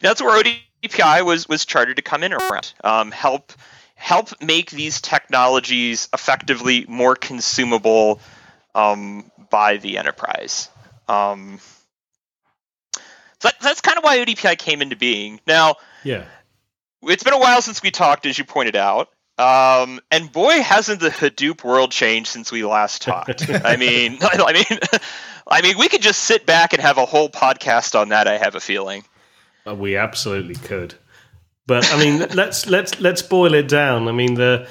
that's 0.00 0.22
where 0.22 0.42
ODPI 0.42 1.24
was 1.24 1.48
was 1.48 1.64
chartered 1.64 1.96
to 1.96 2.02
come 2.02 2.22
in 2.22 2.32
around, 2.32 2.72
um, 2.82 3.10
help 3.10 3.52
help 3.94 4.30
make 4.42 4.70
these 4.70 5.00
technologies 5.00 6.08
effectively 6.12 6.86
more 6.88 7.14
consumable 7.14 8.20
um, 8.74 9.30
by 9.50 9.76
the 9.76 9.98
enterprise. 9.98 10.68
Um, 11.08 11.60
so 12.94 13.00
that, 13.48 13.60
that's 13.60 13.80
kind 13.80 13.98
of 13.98 14.04
why 14.04 14.18
ODPI 14.18 14.58
came 14.58 14.82
into 14.82 14.96
being. 14.96 15.40
Now, 15.46 15.76
yeah, 16.04 16.24
it's 17.02 17.22
been 17.22 17.34
a 17.34 17.38
while 17.38 17.62
since 17.62 17.82
we 17.82 17.90
talked, 17.90 18.26
as 18.26 18.38
you 18.38 18.44
pointed 18.44 18.76
out. 18.76 19.08
Um, 19.38 20.00
and 20.10 20.30
boy, 20.30 20.60
hasn't 20.60 21.00
the 21.00 21.08
Hadoop 21.08 21.64
world 21.64 21.92
changed 21.92 22.28
since 22.28 22.52
we 22.52 22.62
last 22.62 23.00
talked. 23.00 23.48
I 23.64 23.76
mean, 23.76 24.18
I 24.22 24.52
mean, 24.52 24.78
I 25.50 25.62
mean, 25.62 25.78
we 25.78 25.88
could 25.88 26.02
just 26.02 26.20
sit 26.20 26.44
back 26.44 26.74
and 26.74 26.82
have 26.82 26.98
a 26.98 27.06
whole 27.06 27.30
podcast 27.30 27.98
on 27.98 28.10
that. 28.10 28.28
I 28.28 28.36
have 28.36 28.54
a 28.54 28.60
feeling. 28.60 29.04
Uh, 29.66 29.74
we 29.74 29.96
absolutely 29.96 30.54
could. 30.54 30.94
But 31.66 31.90
I 31.92 31.98
mean, 31.98 32.26
let's 32.34 32.66
let's 32.66 33.00
let's 33.00 33.22
boil 33.22 33.54
it 33.54 33.68
down. 33.68 34.08
I 34.08 34.12
mean, 34.12 34.34
the 34.34 34.68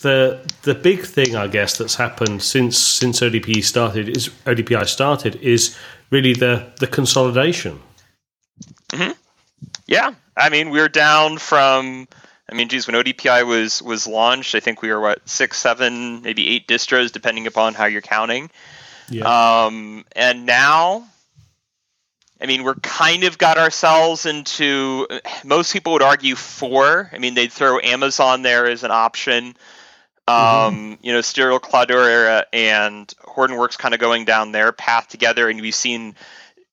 the 0.00 0.40
the 0.62 0.74
big 0.74 1.04
thing 1.04 1.36
I 1.36 1.46
guess 1.46 1.78
that's 1.78 1.94
happened 1.94 2.42
since 2.42 2.78
since 2.78 3.20
ODP 3.20 3.62
started 3.62 4.08
is 4.08 4.28
ODPI 4.46 4.86
started 4.88 5.36
is 5.36 5.76
really 6.10 6.34
the 6.34 6.72
the 6.78 6.86
consolidation. 6.86 7.80
Mm-hmm. 8.88 9.12
Yeah, 9.86 10.14
I 10.36 10.48
mean, 10.48 10.70
we're 10.70 10.88
down 10.88 11.38
from. 11.38 12.08
I 12.50 12.54
mean, 12.56 12.68
geez, 12.68 12.88
when 12.88 12.96
ODPI 12.96 13.46
was 13.46 13.80
was 13.80 14.06
launched, 14.08 14.54
I 14.56 14.60
think 14.60 14.82
we 14.82 14.90
were 14.90 15.00
what 15.00 15.28
six, 15.28 15.58
seven, 15.58 16.22
maybe 16.22 16.48
eight 16.48 16.66
distros, 16.66 17.12
depending 17.12 17.46
upon 17.46 17.74
how 17.74 17.86
you're 17.86 18.00
counting. 18.00 18.50
Yeah. 19.08 19.24
Um, 19.24 20.04
and 20.16 20.46
now 20.46 21.06
I 22.40 22.46
mean, 22.46 22.64
we're 22.64 22.74
kind 22.76 23.24
of 23.24 23.38
got 23.38 23.58
ourselves 23.58 24.26
into. 24.26 25.06
Most 25.44 25.72
people 25.72 25.92
would 25.94 26.02
argue 26.02 26.36
four. 26.36 27.10
I 27.12 27.18
mean, 27.18 27.34
they'd 27.34 27.52
throw 27.52 27.78
Amazon 27.80 28.42
there 28.42 28.66
as 28.66 28.82
an 28.82 28.90
option. 28.90 29.56
Um, 30.26 30.36
mm-hmm. 30.36 30.94
You 31.06 31.12
know, 31.12 31.20
Stereo 31.20 31.58
Cloudera 31.58 32.44
and 32.52 33.06
Hortonworks 33.24 33.76
kind 33.76 33.94
of 33.94 34.00
going 34.00 34.24
down 34.24 34.52
their 34.52 34.72
path 34.72 35.08
together, 35.08 35.48
and 35.48 35.60
we've 35.60 35.74
seen 35.74 36.14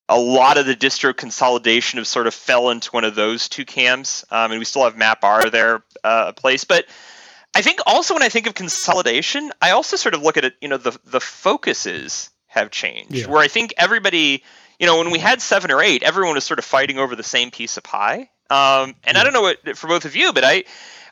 a 0.08 0.18
lot 0.18 0.56
of 0.56 0.64
the 0.64 0.74
distro 0.74 1.14
consolidation 1.14 1.98
have 1.98 2.06
sort 2.06 2.26
of 2.26 2.34
fell 2.34 2.70
into 2.70 2.90
one 2.90 3.04
of 3.04 3.14
those 3.14 3.48
two 3.48 3.64
camps. 3.64 4.24
Um, 4.30 4.52
and 4.52 4.58
we 4.58 4.64
still 4.64 4.84
have 4.84 4.94
MapR 4.94 5.50
there 5.50 5.82
uh, 6.02 6.26
a 6.28 6.32
place, 6.32 6.64
but 6.64 6.86
I 7.54 7.62
think 7.62 7.80
also 7.86 8.14
when 8.14 8.22
I 8.22 8.28
think 8.28 8.46
of 8.46 8.54
consolidation, 8.54 9.50
I 9.60 9.72
also 9.72 9.96
sort 9.96 10.14
of 10.14 10.22
look 10.22 10.36
at 10.36 10.44
it. 10.44 10.54
You 10.60 10.68
know, 10.68 10.76
the 10.76 10.98
the 11.04 11.20
focuses 11.20 12.30
have 12.46 12.70
changed. 12.70 13.12
Yeah. 13.12 13.26
Where 13.26 13.42
I 13.42 13.48
think 13.48 13.74
everybody, 13.76 14.44
you 14.78 14.86
know, 14.86 14.98
when 14.98 15.10
we 15.10 15.18
had 15.18 15.42
seven 15.42 15.70
or 15.70 15.82
eight, 15.82 16.02
everyone 16.02 16.34
was 16.34 16.44
sort 16.44 16.58
of 16.58 16.64
fighting 16.64 16.98
over 16.98 17.16
the 17.16 17.22
same 17.22 17.50
piece 17.50 17.76
of 17.76 17.82
pie. 17.82 18.30
Um, 18.50 18.94
and. 19.04 19.18
I 19.18 19.24
don't 19.24 19.32
know 19.32 19.42
what 19.42 19.76
for 19.76 19.88
both 19.88 20.04
of 20.04 20.16
you, 20.16 20.32
but 20.32 20.44
I 20.44 20.64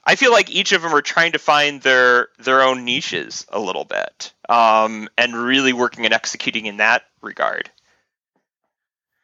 I 0.06 0.14
feel 0.14 0.30
like 0.30 0.50
each 0.50 0.72
of 0.72 0.82
them 0.82 0.94
are 0.94 1.02
trying 1.02 1.32
to 1.32 1.38
find 1.38 1.82
their 1.82 2.28
their 2.38 2.62
own 2.62 2.84
niches 2.84 3.44
a 3.48 3.58
little 3.58 3.84
bit, 3.84 4.32
um, 4.48 5.08
and 5.18 5.34
really 5.34 5.72
working 5.72 6.04
and 6.04 6.14
executing 6.14 6.66
in 6.66 6.76
that 6.76 7.02
regard. 7.20 7.70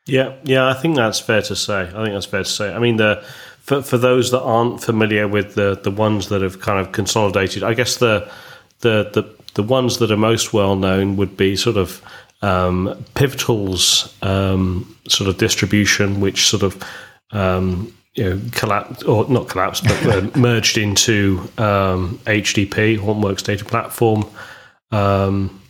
Yeah, 0.04 0.34
yeah, 0.42 0.68
I 0.68 0.74
think 0.74 0.96
that's 0.96 1.20
fair 1.20 1.42
to 1.42 1.54
say. 1.54 1.82
I 1.82 1.92
think 1.92 2.12
that's 2.12 2.26
fair 2.26 2.42
to 2.42 2.48
say. 2.48 2.74
I 2.74 2.80
mean, 2.80 2.96
the 2.96 3.24
for 3.60 3.80
for 3.80 3.96
those 3.96 4.32
that 4.32 4.42
aren't 4.42 4.82
familiar 4.82 5.28
with 5.28 5.54
the 5.54 5.78
the 5.80 5.92
ones 5.92 6.28
that 6.28 6.42
have 6.42 6.60
kind 6.60 6.80
of 6.80 6.90
consolidated, 6.90 7.62
I 7.62 7.74
guess 7.74 7.96
the 7.96 8.28
the 8.80 9.08
the 9.12 9.42
the 9.54 9.62
ones 9.62 9.98
that 9.98 10.10
are 10.10 10.16
most 10.16 10.52
well 10.52 10.74
known 10.74 11.16
would 11.16 11.36
be 11.36 11.54
sort 11.54 11.76
of 11.76 12.02
um, 12.42 13.04
Pivotal's 13.14 14.16
um, 14.22 14.96
sort 15.08 15.28
of 15.28 15.38
distribution, 15.38 16.20
which 16.20 16.46
sort 16.46 16.62
of 16.62 16.82
um, 17.32 17.92
you 18.14 18.24
know 18.24 18.40
collapsed 18.52 19.04
or 19.04 19.28
not 19.28 19.48
collapsed, 19.48 19.84
but 19.84 20.06
uh, 20.06 20.30
merged 20.38 20.76
into 20.76 21.38
HDP, 21.56 22.98
um, 22.98 23.04
Hortonworks 23.04 23.44
Data 23.44 23.64
Platform. 23.64 24.24
Um, 24.90 25.60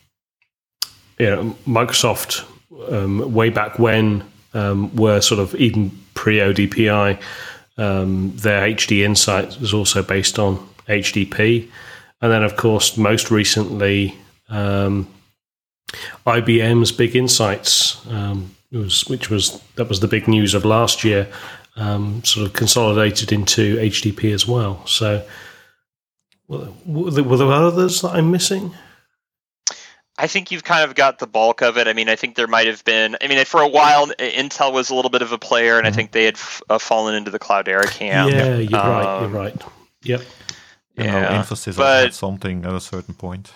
you 1.18 1.26
know, 1.26 1.56
Microsoft 1.66 2.44
um, 2.90 3.32
way 3.32 3.50
back 3.50 3.78
when 3.78 4.24
were 4.52 5.20
sort 5.20 5.40
of 5.40 5.54
even 5.54 5.90
pre 6.14 6.38
ODPI. 6.38 7.20
their 7.76 8.68
HD 8.68 9.04
Insight 9.04 9.60
was 9.60 9.72
also 9.72 10.02
based 10.02 10.38
on 10.38 10.56
HDP. 10.88 11.68
And 12.20 12.30
then, 12.30 12.44
of 12.44 12.56
course, 12.56 12.96
most 12.96 13.30
recently, 13.30 14.16
um, 14.48 15.08
IBM's 16.26 16.92
Big 16.92 17.16
Insights, 17.16 18.04
um, 18.08 18.54
was, 18.70 19.06
which 19.06 19.30
was 19.30 19.60
that 19.76 19.88
was 19.88 20.00
the 20.00 20.08
big 20.08 20.28
news 20.28 20.54
of 20.54 20.64
last 20.64 21.04
year, 21.04 21.28
um, 21.76 22.22
sort 22.24 22.46
of 22.46 22.52
consolidated 22.52 23.32
into 23.32 23.76
HDP 23.76 24.32
as 24.32 24.46
well. 24.46 24.86
So, 24.86 25.26
were 26.48 27.10
there, 27.10 27.24
were 27.24 27.36
there 27.36 27.52
others 27.52 28.00
that 28.02 28.10
I'm 28.10 28.30
missing? 28.30 28.74
I 30.18 30.26
think 30.26 30.50
you've 30.50 30.64
kind 30.64 30.88
of 30.88 30.94
got 30.94 31.18
the 31.18 31.26
bulk 31.26 31.62
of 31.62 31.78
it. 31.78 31.88
I 31.88 31.94
mean, 31.94 32.08
I 32.08 32.16
think 32.16 32.36
there 32.36 32.46
might 32.46 32.66
have 32.66 32.84
been. 32.84 33.16
I 33.20 33.28
mean, 33.28 33.44
for 33.44 33.60
a 33.62 33.68
while, 33.68 34.06
Intel 34.18 34.72
was 34.72 34.90
a 34.90 34.94
little 34.94 35.10
bit 35.10 35.22
of 35.22 35.32
a 35.32 35.38
player, 35.38 35.78
and 35.78 35.86
I 35.86 35.90
mm-hmm. 35.90 35.96
think 35.96 36.12
they 36.12 36.24
had 36.24 36.34
f- 36.34 36.62
uh, 36.68 36.78
fallen 36.78 37.14
into 37.14 37.30
the 37.30 37.38
Cloudera 37.38 37.90
camp. 37.90 38.30
Yeah, 38.30 38.56
you're 38.56 38.78
um, 38.78 38.88
right. 38.88 39.20
You're 39.20 39.28
right. 39.30 39.62
Yep. 40.02 40.20
You 40.98 41.04
yeah, 41.04 41.20
know, 41.22 41.28
Infosys 41.42 42.02
had 42.02 42.12
something 42.12 42.64
at 42.66 42.74
a 42.74 42.80
certain 42.80 43.14
point. 43.14 43.52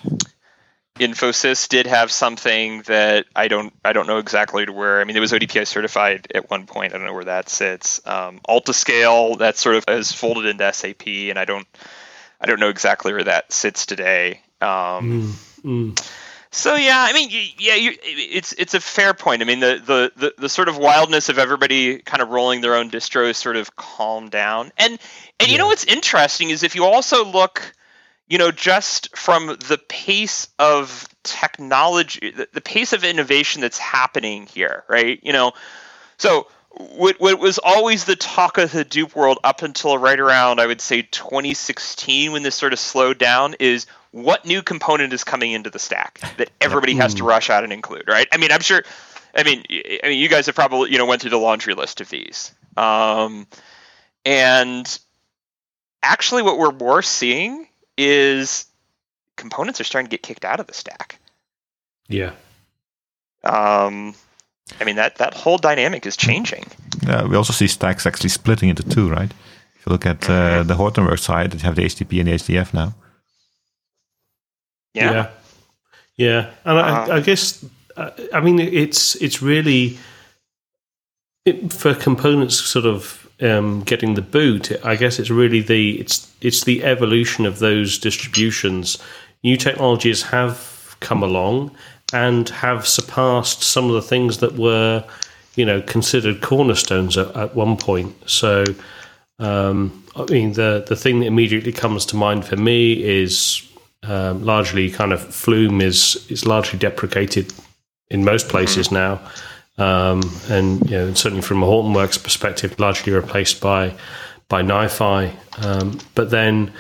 Infosys 0.99 1.69
did 1.69 1.87
have 1.87 2.11
something 2.11 2.83
that 2.83 3.27
I 3.35 3.49
don't 3.49 3.73
I 3.85 3.93
don't 3.93 4.07
know 4.07 4.19
exactly 4.19 4.67
to 4.67 4.73
where. 4.73 5.01
I 5.01 5.05
mean, 5.05 5.17
it 5.17 5.21
was 5.21 5.33
ODPI 5.33 5.67
certified 5.67 6.29
at 6.35 6.51
one 6.51 6.67
point. 6.67 6.95
I 6.95 6.99
don't 6.99 7.07
know 7.07 7.15
where 7.15 7.25
that 7.25 7.49
sits. 7.49 8.01
Um, 8.07 8.41
Altiscale 8.49 9.39
that 9.39 9.57
sort 9.57 9.77
of 9.77 9.85
has 9.89 10.13
folded 10.13 10.47
into 10.47 10.73
SAP, 10.73 11.07
and 11.07 11.39
I 11.39 11.45
don't 11.45 11.67
I 12.41 12.47
don't 12.47 12.61
know 12.61 12.69
exactly 12.69 13.13
where 13.13 13.25
that 13.25 13.53
sits 13.53 13.87
today. 13.87 14.41
Um, 14.61 15.35
mm, 15.63 15.93
mm. 15.95 16.11
So 16.57 16.75
yeah, 16.75 17.05
I 17.07 17.13
mean, 17.13 17.29
yeah, 17.59 17.75
you, 17.75 17.93
it's 18.03 18.55
it's 18.55 18.73
a 18.73 18.81
fair 18.81 19.13
point. 19.13 19.43
I 19.43 19.45
mean, 19.45 19.61
the, 19.61 19.81
the, 19.85 20.13
the 20.17 20.35
the 20.39 20.49
sort 20.49 20.69
of 20.69 20.79
wildness 20.79 21.29
of 21.29 21.39
everybody 21.39 21.99
kind 21.99 22.23
of 22.23 22.31
rolling 22.31 22.63
their 22.63 22.75
own 22.75 22.91
distros 22.91 23.37
sort 23.37 23.57
of 23.57 23.77
calmed 23.77 24.31
down. 24.31 24.73
And 24.79 24.93
and 25.39 25.49
yeah. 25.49 25.53
you 25.53 25.59
know 25.59 25.67
what's 25.67 25.85
interesting 25.85 26.49
is 26.49 26.63
if 26.63 26.75
you 26.75 26.87
also 26.87 27.27
look, 27.27 27.75
you 28.29 28.39
know, 28.39 28.51
just 28.51 29.17
from 29.17 29.47
the 29.47 29.81
pace 29.89 30.49
of 30.59 31.09
technology, 31.23 32.33
the, 32.33 32.49
the 32.53 32.61
pace 32.61 32.93
of 32.93 33.05
innovation 33.05 33.61
that's 33.61 33.79
happening 33.79 34.47
here, 34.47 34.85
right? 34.89 35.21
You 35.23 35.33
know, 35.33 35.53
so 36.19 36.49
what, 36.71 37.21
what 37.21 37.39
was 37.39 37.59
always 37.59 38.05
the 38.05 38.17
talk 38.17 38.59
of 38.59 38.73
the 38.73 38.85
Hadoop 38.85 39.15
world 39.15 39.39
up 39.45 39.63
until 39.63 39.97
right 39.97 40.19
around 40.19 40.61
I 40.61 40.67
would 40.67 40.81
say 40.81 41.03
2016 41.03 42.33
when 42.33 42.43
this 42.43 42.55
sort 42.55 42.73
of 42.73 42.79
slowed 42.79 43.19
down 43.19 43.55
is 43.61 43.87
what 44.11 44.45
new 44.45 44.63
component 44.63 45.13
is 45.13 45.25
coming 45.25 45.53
into 45.53 45.71
the 45.71 45.79
stack 45.79 46.21
that 46.39 46.51
everybody 46.61 46.95
has 46.97 47.15
to 47.15 47.25
rush 47.25 47.51
out 47.51 47.65
and 47.65 47.73
include, 47.73 48.05
right? 48.09 48.27
I 48.33 48.39
mean, 48.39 48.51
I'm 48.51 48.61
sure. 48.61 48.83
I 49.35 49.43
mean, 49.43 49.63
I 49.71 50.09
mean, 50.09 50.19
you 50.19 50.31
guys 50.31 50.47
have 50.47 50.55
probably 50.55 50.91
you 50.91 50.99
know 50.99 51.05
went 51.05 51.21
through 51.21 51.33
the 51.33 51.39
laundry 51.39 51.75
list 51.75 52.01
of 52.01 52.09
these, 52.09 52.55
um, 52.79 53.47
and 54.25 54.99
actually, 56.03 56.43
what 56.43 56.57
we're 56.57 56.73
more 56.73 57.03
seeing 57.03 57.69
is 57.97 58.67
components 59.37 59.81
are 59.81 59.85
starting 59.85 60.09
to 60.09 60.17
get 60.17 60.23
kicked 60.23 60.45
out 60.45 60.61
of 60.61 60.67
the 60.67 60.75
stack. 60.75 61.19
Yeah. 62.09 62.33
Um, 63.45 64.15
I 64.81 64.85
mean 64.85 64.97
that 64.97 65.17
that 65.17 65.35
whole 65.35 65.59
dynamic 65.59 66.07
is 66.07 66.17
changing. 66.17 66.65
Yeah, 67.07 67.25
we 67.27 67.37
also 67.37 67.53
see 67.53 67.67
stacks 67.67 68.07
actually 68.07 68.31
splitting 68.31 68.69
into 68.69 68.83
two, 68.83 69.09
right? 69.09 69.31
If 69.79 69.87
you 69.87 69.93
look 69.93 70.07
at 70.07 70.29
uh, 70.29 70.63
the 70.65 70.75
Hortonworks 70.75 71.21
side, 71.21 71.55
you 71.55 71.61
have 71.61 71.77
the 71.77 71.85
HDP 71.85 72.21
and 72.21 72.29
the 72.29 72.33
HDF 72.33 72.75
now. 72.75 72.95
Yeah. 74.95 75.13
Yeah. 75.13 75.31
yeah. 76.17 76.51
And 76.65 76.79
uh-huh. 76.79 77.13
I, 77.13 77.17
I, 77.17 77.21
guess, 77.21 77.65
I 78.33 78.41
mean, 78.41 78.59
it's 78.59 79.15
it's 79.17 79.43
really 79.43 79.99
it, 81.45 81.73
for 81.73 81.95
components 81.95 82.57
sort 82.57 82.87
of 82.87 83.26
um, 83.41 83.83
getting 83.83 84.15
the 84.15 84.23
boot. 84.23 84.73
I 84.85 84.97
guess 84.97 85.19
it's 85.19 85.31
really 85.31 85.61
the 85.61 86.01
it's 86.01 86.33
it's 86.41 86.65
the 86.65 86.85
evolution 86.85 87.47
of 87.47 87.59
those 87.59 87.99
distributions. 87.99 88.99
New 89.43 89.57
technologies 89.57 90.23
have 90.23 90.97
come 91.01 91.23
along 91.23 91.71
and 92.13 92.49
have 92.49 92.87
surpassed 92.87 93.63
some 93.63 93.87
of 93.87 93.95
the 93.95 94.03
things 94.03 94.39
that 94.39 94.55
were, 94.55 95.05
you 95.55 95.65
know, 95.65 95.83
considered 95.83 96.41
cornerstones 96.41 97.17
at, 97.17 97.35
at 97.37 97.55
one 97.55 97.77
point. 97.77 98.15
So. 98.27 98.65
Um, 99.39 100.03
I 100.17 100.25
mean, 100.33 100.55
the 100.55 100.83
the 100.89 100.97
thing 100.97 101.21
that 101.21 101.27
immediately 101.27 101.73
comes 101.73 102.07
to 102.07 102.17
mind 102.17 102.47
for 102.47 102.57
me 102.57 103.05
is 103.05 103.63
um, 104.03 104.43
largely 104.45 104.91
kind 104.91 105.13
of 105.13 105.23
Flume 105.35 105.83
is 105.83 106.27
is 106.31 106.47
largely 106.47 106.79
deprecated 106.79 107.53
in 108.11 108.25
most 108.25 108.49
places 108.49 108.91
now, 108.91 109.21
um, 109.79 110.23
and 110.49 110.89
you 110.91 110.97
know, 110.97 111.15
certainly 111.15 111.43
from 111.43 111.63
a 111.63 111.67
Hortonworks 111.67 112.23
perspective, 112.23 112.79
largely 112.79 113.13
replaced 113.13 113.61
by 113.61 113.95
by 114.49 114.63
NiFi. 114.63 115.35
Um, 115.65 115.99
but 116.15 116.31
then 116.31 116.73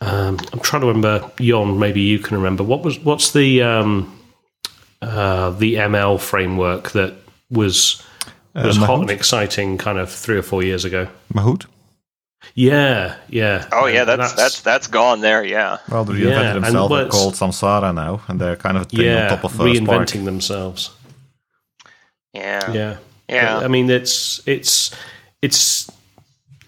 um, 0.00 0.38
I'm 0.52 0.60
trying 0.60 0.82
to 0.82 0.88
remember, 0.88 1.30
Jon, 1.40 1.78
maybe 1.78 2.00
you 2.00 2.18
can 2.18 2.36
remember 2.36 2.64
what 2.64 2.82
was 2.82 2.98
what's 2.98 3.32
the 3.32 3.62
um, 3.62 4.20
uh, 5.02 5.50
the 5.50 5.74
ML 5.74 6.20
framework 6.20 6.92
that 6.92 7.14
was 7.50 8.02
was 8.54 8.78
uh, 8.78 8.86
hot 8.86 9.00
and 9.00 9.10
exciting 9.10 9.78
kind 9.78 9.98
of 9.98 10.10
three 10.10 10.36
or 10.36 10.42
four 10.42 10.62
years 10.62 10.84
ago. 10.84 11.08
Mahout. 11.32 11.66
Yeah, 12.54 13.16
yeah. 13.28 13.68
Oh 13.72 13.86
yeah, 13.86 14.04
that's 14.04 14.32
that's 14.32 14.34
that's, 14.34 14.60
that's 14.60 14.86
gone 14.86 15.20
there. 15.20 15.44
Yeah. 15.44 15.78
Well, 15.90 16.04
they 16.04 16.14
reinvented 16.14 16.30
yeah, 16.30 16.52
themselves. 16.54 16.94
They're 16.94 17.08
called 17.08 17.34
Samsara 17.34 17.94
now, 17.94 18.22
and 18.28 18.40
they're 18.40 18.56
kind 18.56 18.76
of 18.78 18.92
yeah, 18.92 19.24
on 19.24 19.28
top 19.30 19.44
of 19.44 19.60
uh, 19.60 19.64
reinventing 19.64 20.08
Spark. 20.08 20.24
themselves. 20.24 20.90
Yeah. 22.36 22.72
Yeah. 22.72 22.96
Yeah. 23.28 23.58
I 23.58 23.68
mean, 23.68 23.90
it's 23.90 24.46
it's 24.46 24.94
it's 25.42 25.90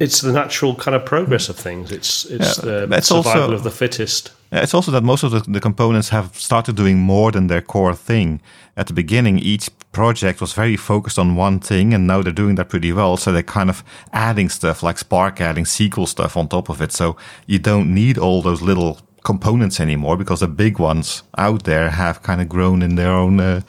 it's 0.01 0.21
the 0.21 0.33
natural 0.33 0.75
kind 0.75 0.95
of 0.95 1.05
progress 1.05 1.49
of 1.49 1.57
things. 1.57 1.93
It's 1.93 2.25
it's 2.27 2.59
yeah, 2.65 2.87
the 2.87 3.01
survival 3.01 3.43
also, 3.43 3.55
of 3.55 3.63
the 3.63 3.71
fittest. 3.71 4.33
It's 4.51 4.73
also 4.73 4.91
that 4.93 5.03
most 5.03 5.25
of 5.25 5.31
the, 5.31 5.41
the 5.41 5.61
components 5.61 6.09
have 6.09 6.39
started 6.39 6.77
doing 6.77 6.99
more 6.99 7.33
than 7.33 7.49
their 7.49 7.61
core 7.61 7.95
thing. 7.95 8.41
At 8.77 8.87
the 8.87 8.95
beginning, 8.95 9.39
each 9.39 9.69
project 9.93 10.41
was 10.41 10.53
very 10.53 10.77
focused 10.77 11.19
on 11.19 11.37
one 11.37 11.59
thing, 11.61 11.93
and 11.93 12.07
now 12.07 12.23
they're 12.23 12.33
doing 12.33 12.55
that 12.57 12.69
pretty 12.69 12.93
well. 12.93 13.17
So 13.17 13.33
they're 13.33 13.43
kind 13.43 13.69
of 13.69 13.85
adding 14.13 14.49
stuff 14.49 14.83
like 14.83 14.99
Spark 14.99 15.41
adding 15.41 15.65
SQL 15.65 16.07
stuff 16.07 16.37
on 16.37 16.49
top 16.49 16.69
of 16.69 16.81
it. 16.81 16.93
So 16.93 17.17
you 17.47 17.59
don't 17.59 17.93
need 17.93 18.19
all 18.19 18.41
those 18.41 18.63
little 18.63 19.01
components 19.25 19.81
anymore 19.81 20.17
because 20.17 20.41
the 20.41 20.49
big 20.49 20.79
ones 20.79 21.23
out 21.37 21.65
there 21.65 21.91
have 21.91 22.23
kind 22.23 22.41
of 22.41 22.49
grown 22.49 22.83
in 22.83 22.95
their 22.95 23.13
own 23.13 23.41
uh, 23.41 23.61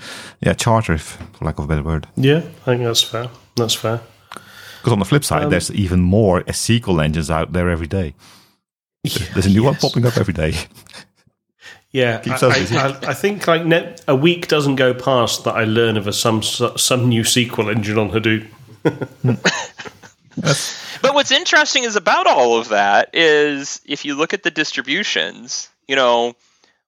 yeah 0.42 0.54
charter, 0.54 0.98
for 0.98 1.46
lack 1.46 1.60
of 1.60 1.66
a 1.66 1.68
better 1.68 1.84
word. 1.84 2.08
Yeah, 2.16 2.38
I 2.38 2.66
think 2.66 2.84
that's 2.84 3.04
fair. 3.04 3.30
That's 3.56 3.76
fair. 3.76 4.02
Because 4.80 4.94
on 4.94 5.00
the 5.00 5.06
flip 5.06 5.26
side, 5.26 5.44
um, 5.44 5.50
there's 5.50 5.72
even 5.72 6.00
more 6.00 6.42
SQL 6.44 7.04
engines 7.04 7.30
out 7.30 7.52
there 7.52 7.70
every 7.70 7.88
day. 7.88 8.16
There's 9.34 9.46
a 9.46 9.50
new 9.50 9.64
yes. 9.64 9.72
one 9.72 9.76
popping 9.76 10.06
up 10.06 10.18
every 10.18 10.34
day. 10.34 10.54
Yeah, 11.92 12.20
Keeps 12.20 12.44
I. 12.44 12.50
I, 12.50 13.10
I, 13.10 13.14
think 13.14 13.48
like 13.48 13.66
net, 13.66 14.04
a 14.08 14.16
week 14.16 14.48
doesn't 14.48 14.76
go 14.76 14.94
past 14.94 15.44
that 15.46 15.56
I 15.56 15.64
learn 15.64 15.98
of 15.98 16.06
a, 16.06 16.14
some 16.14 16.44
some 16.44 17.10
new 17.10 17.24
SQL 17.24 17.74
engine 17.74 17.98
on 17.98 18.12
Hadoop. 18.12 18.46
But 21.02 21.14
what's 21.14 21.32
interesting 21.32 21.84
is 21.84 21.96
about 21.96 22.28
all 22.28 22.60
of 22.60 22.70
that 22.70 23.10
is 23.14 23.82
if 23.86 24.06
you 24.06 24.16
look 24.16 24.34
at 24.34 24.44
the 24.44 24.52
distributions, 24.52 25.70
you 25.88 25.96
know, 25.96 26.36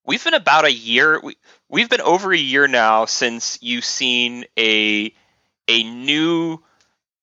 we've 0.05 0.23
been 0.23 0.33
about 0.33 0.65
a 0.65 0.71
year 0.71 1.19
we, 1.19 1.37
we've 1.69 1.89
been 1.89 2.01
over 2.01 2.33
a 2.33 2.37
year 2.37 2.67
now 2.67 3.05
since 3.05 3.57
you've 3.61 3.85
seen 3.85 4.45
a 4.57 5.13
a 5.67 5.83
new 5.83 6.59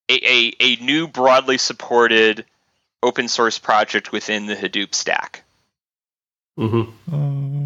a, 0.09 0.15
a, 0.15 0.53
a 0.61 0.77
new 0.77 1.07
broadly 1.07 1.59
supported 1.59 2.45
open 3.03 3.29
source 3.29 3.59
project 3.59 4.11
within 4.11 4.47
the 4.47 4.55
Hadoop 4.57 4.95
stack. 4.95 5.45
hmm 6.57 6.83
Uh, 7.13 7.17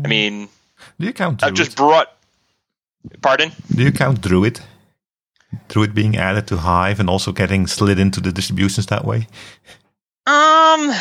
I 0.04 0.08
mean, 0.08 0.48
do 0.98 1.06
you 1.06 1.12
count 1.12 1.42
I've 1.44 1.54
just 1.54 1.76
brought 1.76 2.12
pardon? 3.20 3.52
Do 3.74 3.82
you 3.82 3.92
count 3.92 4.20
Druid? 4.20 4.60
Druid 5.68 5.94
being 5.94 6.16
added 6.16 6.46
to 6.48 6.56
Hive 6.58 7.00
and 7.00 7.08
also 7.08 7.32
getting 7.32 7.66
slid 7.66 7.98
into 7.98 8.20
the 8.20 8.32
distributions 8.32 8.86
that 8.86 9.04
way? 9.04 9.26
Um 10.26 10.92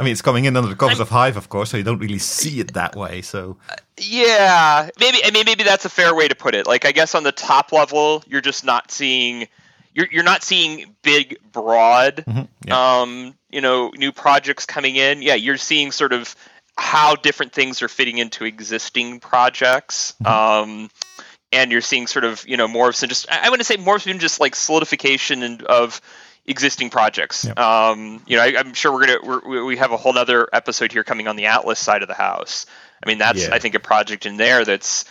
I 0.00 0.02
mean, 0.02 0.12
it's 0.12 0.22
coming 0.22 0.46
in 0.46 0.56
under 0.56 0.70
the 0.70 0.76
covers 0.76 0.98
of 0.98 1.10
Hive, 1.10 1.36
of 1.36 1.50
course, 1.50 1.70
so 1.70 1.76
you 1.76 1.82
don't 1.82 1.98
really 1.98 2.18
see 2.18 2.58
it 2.58 2.72
that 2.72 2.96
way. 2.96 3.20
So, 3.20 3.58
Yeah, 3.98 4.88
maybe. 4.98 5.18
I 5.22 5.30
mean, 5.30 5.44
maybe 5.44 5.62
that's 5.62 5.84
a 5.84 5.90
fair 5.90 6.14
way 6.14 6.26
to 6.26 6.34
put 6.34 6.54
it. 6.54 6.66
Like, 6.66 6.86
I 6.86 6.92
guess 6.92 7.14
on 7.14 7.22
the 7.22 7.32
top 7.32 7.70
level, 7.70 8.24
you're 8.26 8.40
just 8.40 8.64
not 8.64 8.90
seeing, 8.90 9.46
you're 9.92 10.06
you're 10.10 10.24
not 10.24 10.42
seeing 10.42 10.96
big, 11.02 11.36
broad, 11.52 12.24
mhm, 12.26 12.48
yeah. 12.64 13.00
um, 13.00 13.34
you 13.50 13.60
know, 13.60 13.90
new 13.94 14.10
projects 14.10 14.64
coming 14.64 14.96
in. 14.96 15.20
Yeah, 15.20 15.34
you're 15.34 15.58
seeing 15.58 15.92
sort 15.92 16.14
of 16.14 16.34
how 16.78 17.14
different 17.14 17.52
things 17.52 17.82
are 17.82 17.88
fitting 17.88 18.16
into 18.16 18.46
existing 18.46 19.20
projects. 19.20 20.14
Um, 20.24 20.90
and 21.52 21.72
you're 21.72 21.80
seeing 21.80 22.06
sort 22.06 22.24
of, 22.24 22.46
you 22.46 22.56
know, 22.56 22.68
more 22.68 22.88
of 22.88 22.96
some 22.96 23.08
just, 23.08 23.28
I 23.30 23.48
want 23.48 23.60
to 23.60 23.64
say 23.64 23.76
more 23.76 23.96
of 23.96 24.02
some 24.02 24.18
just 24.18 24.40
like 24.40 24.54
solidification 24.54 25.42
and 25.42 25.62
of 25.62 26.00
existing 26.46 26.90
projects. 26.90 27.44
Yep. 27.44 27.58
Um, 27.58 28.22
you 28.26 28.36
know, 28.36 28.42
I, 28.42 28.54
I'm 28.58 28.74
sure 28.74 28.92
we're 28.92 29.06
gonna 29.06 29.18
we're, 29.22 29.48
we 29.48 29.62
we 29.62 29.76
have 29.76 29.92
a 29.92 29.96
whole 29.96 30.16
other 30.16 30.48
episode 30.52 30.92
here 30.92 31.04
coming 31.04 31.28
on 31.28 31.36
the 31.36 31.46
Atlas 31.46 31.78
side 31.78 32.02
of 32.02 32.08
the 32.08 32.14
house. 32.14 32.66
I 33.02 33.08
mean, 33.08 33.18
that's 33.18 33.48
Yeah. 33.48 33.54
I 33.54 33.58
think 33.58 33.74
a 33.74 33.80
project 33.80 34.26
in 34.26 34.36
there 34.36 34.64
that's 34.64 35.04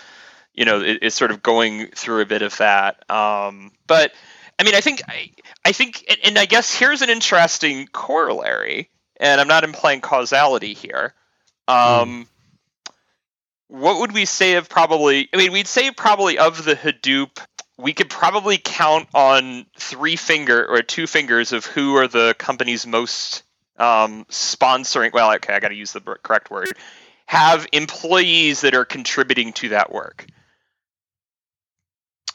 you 0.53 0.65
know 0.65 0.81
is, 0.81 1.13
sort 1.13 1.31
of 1.31 1.41
going 1.41 1.88
through 1.88 2.22
a 2.22 2.25
bit 2.25 2.41
of 2.41 2.58
that. 2.58 3.10
Um, 3.10 3.72
but 3.88 4.13
I 4.58 4.63
mean, 4.63 4.75
I 4.75 4.81
think 4.81 5.01
I, 5.08 5.31
I 5.63 5.72
think, 5.72 6.03
and, 6.10 6.17
and 6.25 6.38
I 6.38 6.46
guess 6.46 6.74
here's 6.74 7.01
an 7.01 7.10
interesting 7.10 7.88
corollary, 7.88 8.89
and 9.17 9.39
I'm 9.39 9.48
not 9.48 9.63
implying 9.63 10.01
causality 10.01 10.74
here. 10.74 11.13
Um, 11.67 12.27
What 13.69 13.99
would 13.99 14.11
we 14.11 14.25
say 14.25 14.55
of 14.55 14.67
probably? 14.67 15.29
I 15.33 15.38
mean, 15.38 15.51
we'd 15.51 15.67
say 15.67 15.91
probably 15.91 16.38
of 16.38 16.65
the 16.65 16.75
Hadoop, 16.75 17.39
we 17.77 17.93
could 17.93 18.09
probably 18.09 18.57
count 18.57 19.07
on 19.13 19.65
three 19.77 20.15
finger 20.15 20.65
or 20.65 20.81
two 20.81 21.07
fingers 21.07 21.53
of 21.53 21.65
who 21.65 21.95
are 21.95 22.07
the 22.07 22.35
companies 22.38 22.85
most 22.85 23.43
um, 23.77 24.25
sponsoring. 24.25 25.13
Well, 25.13 25.31
okay, 25.35 25.53
I 25.53 25.59
got 25.59 25.69
to 25.69 25.75
use 25.75 25.93
the 25.93 26.01
correct 26.01 26.51
word. 26.51 26.73
Have 27.27 27.67
employees 27.71 28.61
that 28.61 28.73
are 28.73 28.85
contributing 28.85 29.53
to 29.53 29.69
that 29.69 29.91
work. 29.91 30.25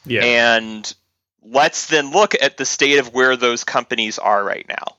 Yeah, 0.05 0.23
And 0.23 0.95
let's 1.43 1.87
then 1.87 2.11
look 2.11 2.33
at 2.39 2.57
the 2.57 2.65
state 2.65 2.99
of 2.99 3.13
where 3.13 3.35
those 3.35 3.63
companies 3.63 4.19
are 4.19 4.43
right 4.43 4.65
now 4.67 4.97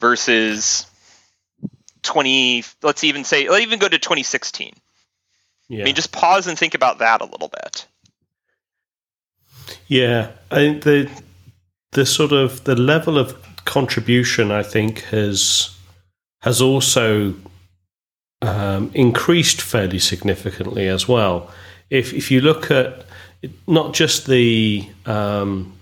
versus 0.00 0.86
20 2.02 2.64
let's 2.82 3.04
even 3.04 3.24
say 3.24 3.48
let's 3.48 3.62
even 3.62 3.78
go 3.78 3.88
to 3.88 3.98
2016 3.98 4.72
yeah. 5.68 5.82
i 5.82 5.84
mean 5.84 5.94
just 5.94 6.12
pause 6.12 6.46
and 6.46 6.58
think 6.58 6.74
about 6.74 6.98
that 6.98 7.20
a 7.20 7.24
little 7.24 7.48
bit 7.48 7.86
Yeah, 9.88 10.30
I 10.50 10.56
think 10.56 10.84
the 10.84 11.10
the 11.92 12.06
sort 12.06 12.32
of 12.32 12.64
the 12.64 12.74
level 12.74 13.18
of 13.18 13.36
contribution 13.64 14.50
I 14.50 14.62
think 14.62 15.02
has 15.04 15.76
has 16.40 16.60
also 16.60 17.34
um, 18.40 18.90
increased 18.94 19.60
fairly 19.60 19.98
significantly 19.98 20.88
as 20.88 21.06
well. 21.06 21.50
If 21.90 22.12
if 22.12 22.30
you 22.30 22.40
look 22.40 22.70
at 22.70 23.04
not 23.66 23.92
just 23.92 24.26
the 24.26 24.88
um, 25.06 25.78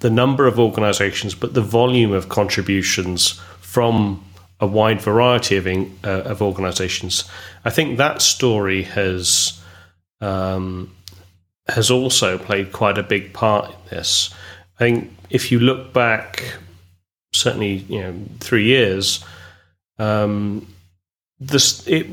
the 0.00 0.10
number 0.10 0.46
of 0.46 0.58
organisations, 0.60 1.34
but 1.34 1.54
the 1.54 1.60
volume 1.60 2.12
of 2.12 2.28
contributions 2.28 3.40
from 3.60 4.24
a 4.60 4.66
wide 4.66 5.00
variety 5.00 5.56
of 5.56 5.66
in, 5.66 5.96
uh, 6.04 6.22
of 6.22 6.42
organisations, 6.42 7.24
I 7.64 7.70
think 7.70 7.98
that 7.98 8.22
story 8.22 8.82
has 8.82 9.60
um, 10.20 10.94
has 11.68 11.90
also 11.90 12.38
played 12.38 12.72
quite 12.72 12.98
a 12.98 13.02
big 13.02 13.32
part 13.32 13.70
in 13.70 13.76
this. 13.90 14.34
I 14.76 14.78
think 14.78 15.12
if 15.30 15.52
you 15.52 15.60
look 15.60 15.92
back, 15.92 16.54
certainly 17.32 17.84
you 17.88 18.00
know 18.00 18.14
three 18.40 18.64
years, 18.64 19.24
um, 19.98 20.66
this 21.38 21.86
it, 21.86 22.06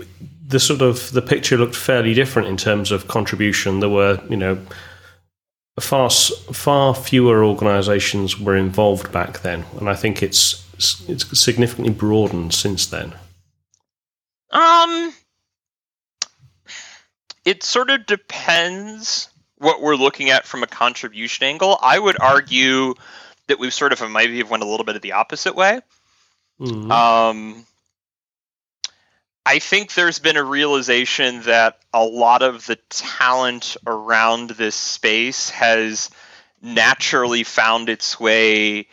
the 0.47 0.59
sort 0.59 0.81
of 0.81 1.11
the 1.11 1.21
picture 1.21 1.57
looked 1.57 1.75
fairly 1.75 2.13
different 2.13 2.47
in 2.47 2.57
terms 2.57 2.91
of 2.91 3.07
contribution. 3.07 3.79
There 3.79 3.89
were 3.89 4.19
you 4.29 4.37
know 4.37 4.59
far 5.79 6.09
far 6.09 6.95
fewer 6.95 7.43
organisations 7.43 8.39
were 8.39 8.55
involved 8.55 9.11
back 9.11 9.41
then, 9.41 9.65
and 9.79 9.89
I 9.89 9.95
think 9.95 10.21
it's 10.21 10.64
it's 10.77 11.39
significantly 11.39 11.93
broadened 11.93 12.53
since 12.53 12.85
then. 12.85 13.13
um 14.51 15.13
it 17.45 17.63
sort 17.63 17.89
of 17.89 18.05
depends 18.05 19.29
what 19.57 19.81
we're 19.81 19.95
looking 19.95 20.29
at 20.29 20.45
from 20.45 20.63
a 20.63 20.67
contribution 20.67 21.45
angle 21.45 21.77
i 21.81 21.97
would 21.97 22.19
argue 22.19 22.93
that 23.47 23.59
we've 23.59 23.73
sort 23.73 23.93
of 23.93 24.11
maybe 24.11 24.37
have 24.39 24.49
went 24.49 24.63
a 24.63 24.67
little 24.67 24.85
bit 24.85 24.95
of 24.95 25.01
the 25.01 25.13
opposite 25.13 25.55
way 25.55 25.79
Mhm. 26.59 26.89
Um, 26.89 27.65
I 29.45 29.59
think 29.59 29.93
there's 29.93 30.19
been 30.19 30.37
a 30.37 30.43
realization 30.43 31.41
that 31.43 31.79
a 31.93 32.03
lot 32.03 32.41
of 32.41 32.65
the 32.65 32.77
talent 32.89 33.75
around 33.85 34.51
this 34.51 34.75
space 34.75 35.49
has 35.49 36.09
naturally 36.61 37.43
found 37.43 37.89
its 37.89 38.17
way, 38.19 38.87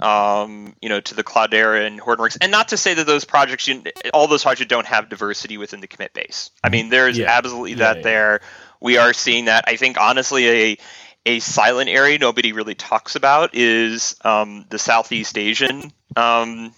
um, 0.00 0.74
you 0.80 0.88
know, 0.88 1.00
to 1.00 1.14
the 1.14 1.24
Cloudera 1.24 1.86
and 1.86 2.00
Hortonworks. 2.00 2.38
And 2.40 2.50
not 2.52 2.68
to 2.68 2.76
say 2.76 2.94
that 2.94 3.06
those 3.06 3.24
projects, 3.24 3.66
you, 3.66 3.82
all 4.14 4.26
those 4.28 4.42
projects 4.42 4.68
don't 4.68 4.86
have 4.86 5.08
diversity 5.08 5.56
within 5.58 5.80
the 5.80 5.86
commit 5.86 6.12
base. 6.14 6.50
I 6.62 6.68
mean, 6.68 6.88
there's 6.88 7.18
Yeah. 7.18 7.30
absolutely 7.36 7.72
Yeah, 7.72 7.76
that 7.78 7.96
yeah. 7.98 8.02
there. 8.02 8.40
We 8.80 8.96
are 8.98 9.12
seeing 9.12 9.46
that. 9.46 9.64
I 9.66 9.76
think 9.76 9.98
honestly, 9.98 10.48
a 10.72 10.78
a 11.26 11.40
silent 11.40 11.90
area 11.90 12.18
nobody 12.18 12.52
really 12.52 12.74
talks 12.76 13.14
about 13.16 13.54
is 13.54 14.14
um, 14.24 14.64
the 14.70 14.78
Southeast 14.78 15.36
Asian 15.36 15.92
um, 16.16 16.72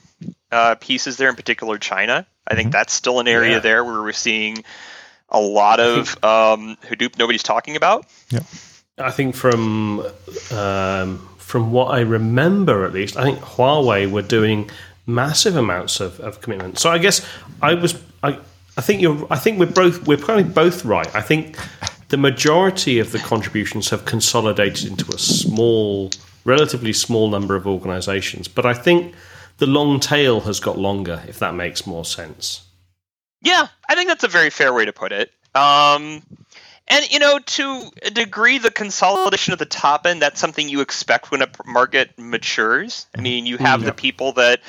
uh, 0.50 0.74
pieces 0.76 1.18
there, 1.18 1.28
in 1.28 1.36
particular 1.36 1.78
China. 1.78 2.26
I 2.48 2.56
think 2.56 2.72
that's 2.72 2.92
still 2.92 3.20
an 3.20 3.28
area 3.28 3.52
Yeah. 3.52 3.58
there 3.60 3.84
where 3.84 4.00
we're 4.02 4.12
seeing 4.12 4.64
a 5.28 5.38
lot 5.38 5.78
of 5.78 6.08
um, 6.24 6.76
Hadoop 6.84 7.16
nobody's 7.18 7.44
talking 7.44 7.76
about. 7.76 8.06
Yeah. 8.30 8.40
I 8.98 9.12
think 9.12 9.36
from 9.36 10.00
um, 10.50 11.28
from 11.50 11.72
what 11.72 11.86
I 11.86 12.00
remember, 12.00 12.84
at 12.84 12.92
least, 12.92 13.16
I 13.16 13.24
think 13.24 13.40
Huawei 13.40 14.08
were 14.08 14.22
doing 14.22 14.70
massive 15.06 15.56
amounts 15.56 15.98
of, 15.98 16.20
of 16.20 16.40
commitment. 16.40 16.78
So 16.78 16.90
I 16.90 16.98
guess 16.98 17.26
I 17.60 17.74
was 17.74 18.00
I 18.22 18.38
I 18.76 18.80
think 18.80 19.02
you're 19.02 19.26
I 19.30 19.36
think 19.36 19.58
we're 19.58 19.66
both 19.66 20.06
we're 20.06 20.16
probably 20.16 20.44
both 20.44 20.84
right. 20.84 21.12
I 21.12 21.20
think 21.20 21.58
the 22.08 22.16
majority 22.16 23.00
of 23.00 23.10
the 23.10 23.18
contributions 23.18 23.90
have 23.90 24.04
consolidated 24.04 24.88
into 24.90 25.12
a 25.12 25.18
small, 25.18 26.10
relatively 26.44 26.92
small 26.92 27.28
number 27.28 27.56
of 27.56 27.66
organisations. 27.66 28.46
But 28.46 28.64
I 28.64 28.74
think 28.74 29.12
the 29.58 29.66
long 29.66 29.98
tail 29.98 30.40
has 30.42 30.60
got 30.60 30.78
longer, 30.78 31.20
if 31.26 31.40
that 31.40 31.54
makes 31.54 31.84
more 31.84 32.04
sense. 32.04 32.62
Yeah, 33.42 33.66
I 33.88 33.96
think 33.96 34.08
that's 34.08 34.24
a 34.24 34.28
very 34.28 34.50
fair 34.50 34.72
way 34.72 34.84
to 34.84 34.92
put 34.92 35.10
it. 35.10 35.32
Um, 35.56 36.22
and 36.90 37.10
you 37.10 37.18
know, 37.18 37.38
to 37.38 37.90
a 38.02 38.10
degree, 38.10 38.58
the 38.58 38.70
consolidation 38.70 39.52
of 39.54 39.58
the 39.58 39.64
top 39.66 40.06
end 40.06 40.20
that's 40.20 40.40
something 40.40 40.68
you 40.68 40.80
expect 40.82 41.30
when 41.30 41.40
a 41.42 41.48
market 41.64 42.10
matures. 42.18 43.06
I 43.16 43.20
mean, 43.22 43.46
you 43.46 43.56
have 43.56 43.82
the 43.82 43.92
people 43.92 44.32
that 44.32 44.60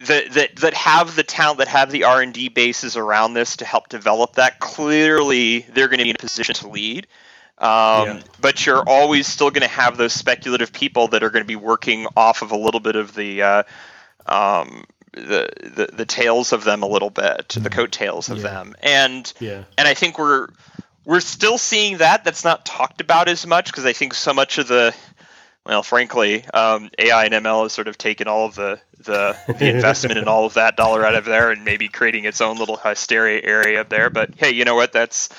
that 0.00 0.32
that 0.32 0.56
that 0.56 0.74
have 0.74 1.16
the 1.16 1.22
talent, 1.22 1.58
that 1.58 1.68
have 1.68 1.90
the 1.90 2.04
R 2.04 2.20
and 2.20 2.32
D 2.32 2.48
bases 2.48 2.96
around 2.96 3.34
this 3.34 3.56
to 3.56 3.64
help 3.64 3.88
develop 3.88 4.34
that. 4.34 4.60
Clearly, 4.60 5.60
they're 5.60 5.88
going 5.88 5.98
to 5.98 6.04
be 6.04 6.10
in 6.10 6.16
a 6.16 6.18
position 6.18 6.54
to 6.56 6.68
lead. 6.68 7.06
Um, 7.58 7.68
Yeah. 7.68 8.20
But 8.40 8.66
you're 8.66 8.82
always 8.86 9.26
still 9.26 9.50
going 9.50 9.62
to 9.62 9.68
have 9.68 9.96
those 9.96 10.12
speculative 10.12 10.72
people 10.72 11.08
that 11.08 11.22
are 11.22 11.30
going 11.30 11.44
to 11.44 11.48
be 11.48 11.56
working 11.56 12.06
off 12.16 12.42
of 12.42 12.50
a 12.50 12.56
little 12.56 12.80
bit 12.80 12.96
of 12.96 13.14
the 13.14 13.42
uh, 13.42 13.62
um, 14.26 14.84
the, 15.12 15.48
the 15.62 15.88
the 15.92 16.04
tails 16.04 16.52
of 16.52 16.64
them 16.64 16.82
a 16.82 16.86
little 16.88 17.10
bit, 17.10 17.50
the 17.60 17.70
coattails 17.70 18.28
of 18.28 18.38
Yeah. 18.38 18.42
them, 18.42 18.74
and 18.82 19.32
Yeah. 19.38 19.62
and 19.78 19.86
I 19.86 19.94
think 19.94 20.18
we're 20.18 20.48
we're 21.04 21.20
still 21.20 21.58
seeing 21.58 21.98
that. 21.98 22.24
That's 22.24 22.44
not 22.44 22.64
talked 22.64 23.00
about 23.00 23.28
as 23.28 23.46
much 23.46 23.66
because 23.66 23.84
I 23.84 23.92
think 23.92 24.14
so 24.14 24.32
much 24.32 24.58
of 24.58 24.68
the 24.68 24.94
well, 25.66 25.82
frankly, 25.82 26.44
um, 26.48 26.90
AI 26.98 27.24
and 27.24 27.34
ML 27.34 27.62
has 27.62 27.72
sort 27.72 27.88
of 27.88 27.96
taken 27.96 28.28
all 28.28 28.46
of 28.46 28.54
the 28.54 28.80
the, 28.98 29.36
the 29.58 29.70
investment 29.74 30.18
and 30.18 30.28
all 30.28 30.44
of 30.44 30.54
that 30.54 30.76
dollar 30.76 31.04
out 31.04 31.14
of 31.14 31.24
there, 31.24 31.50
and 31.50 31.64
maybe 31.64 31.88
creating 31.88 32.24
its 32.24 32.40
own 32.40 32.58
little 32.58 32.76
hysteria 32.76 33.40
area 33.42 33.80
up 33.80 33.88
there. 33.88 34.10
But 34.10 34.34
hey, 34.36 34.52
you 34.52 34.64
know 34.64 34.74
what? 34.74 34.92
That's 34.92 35.30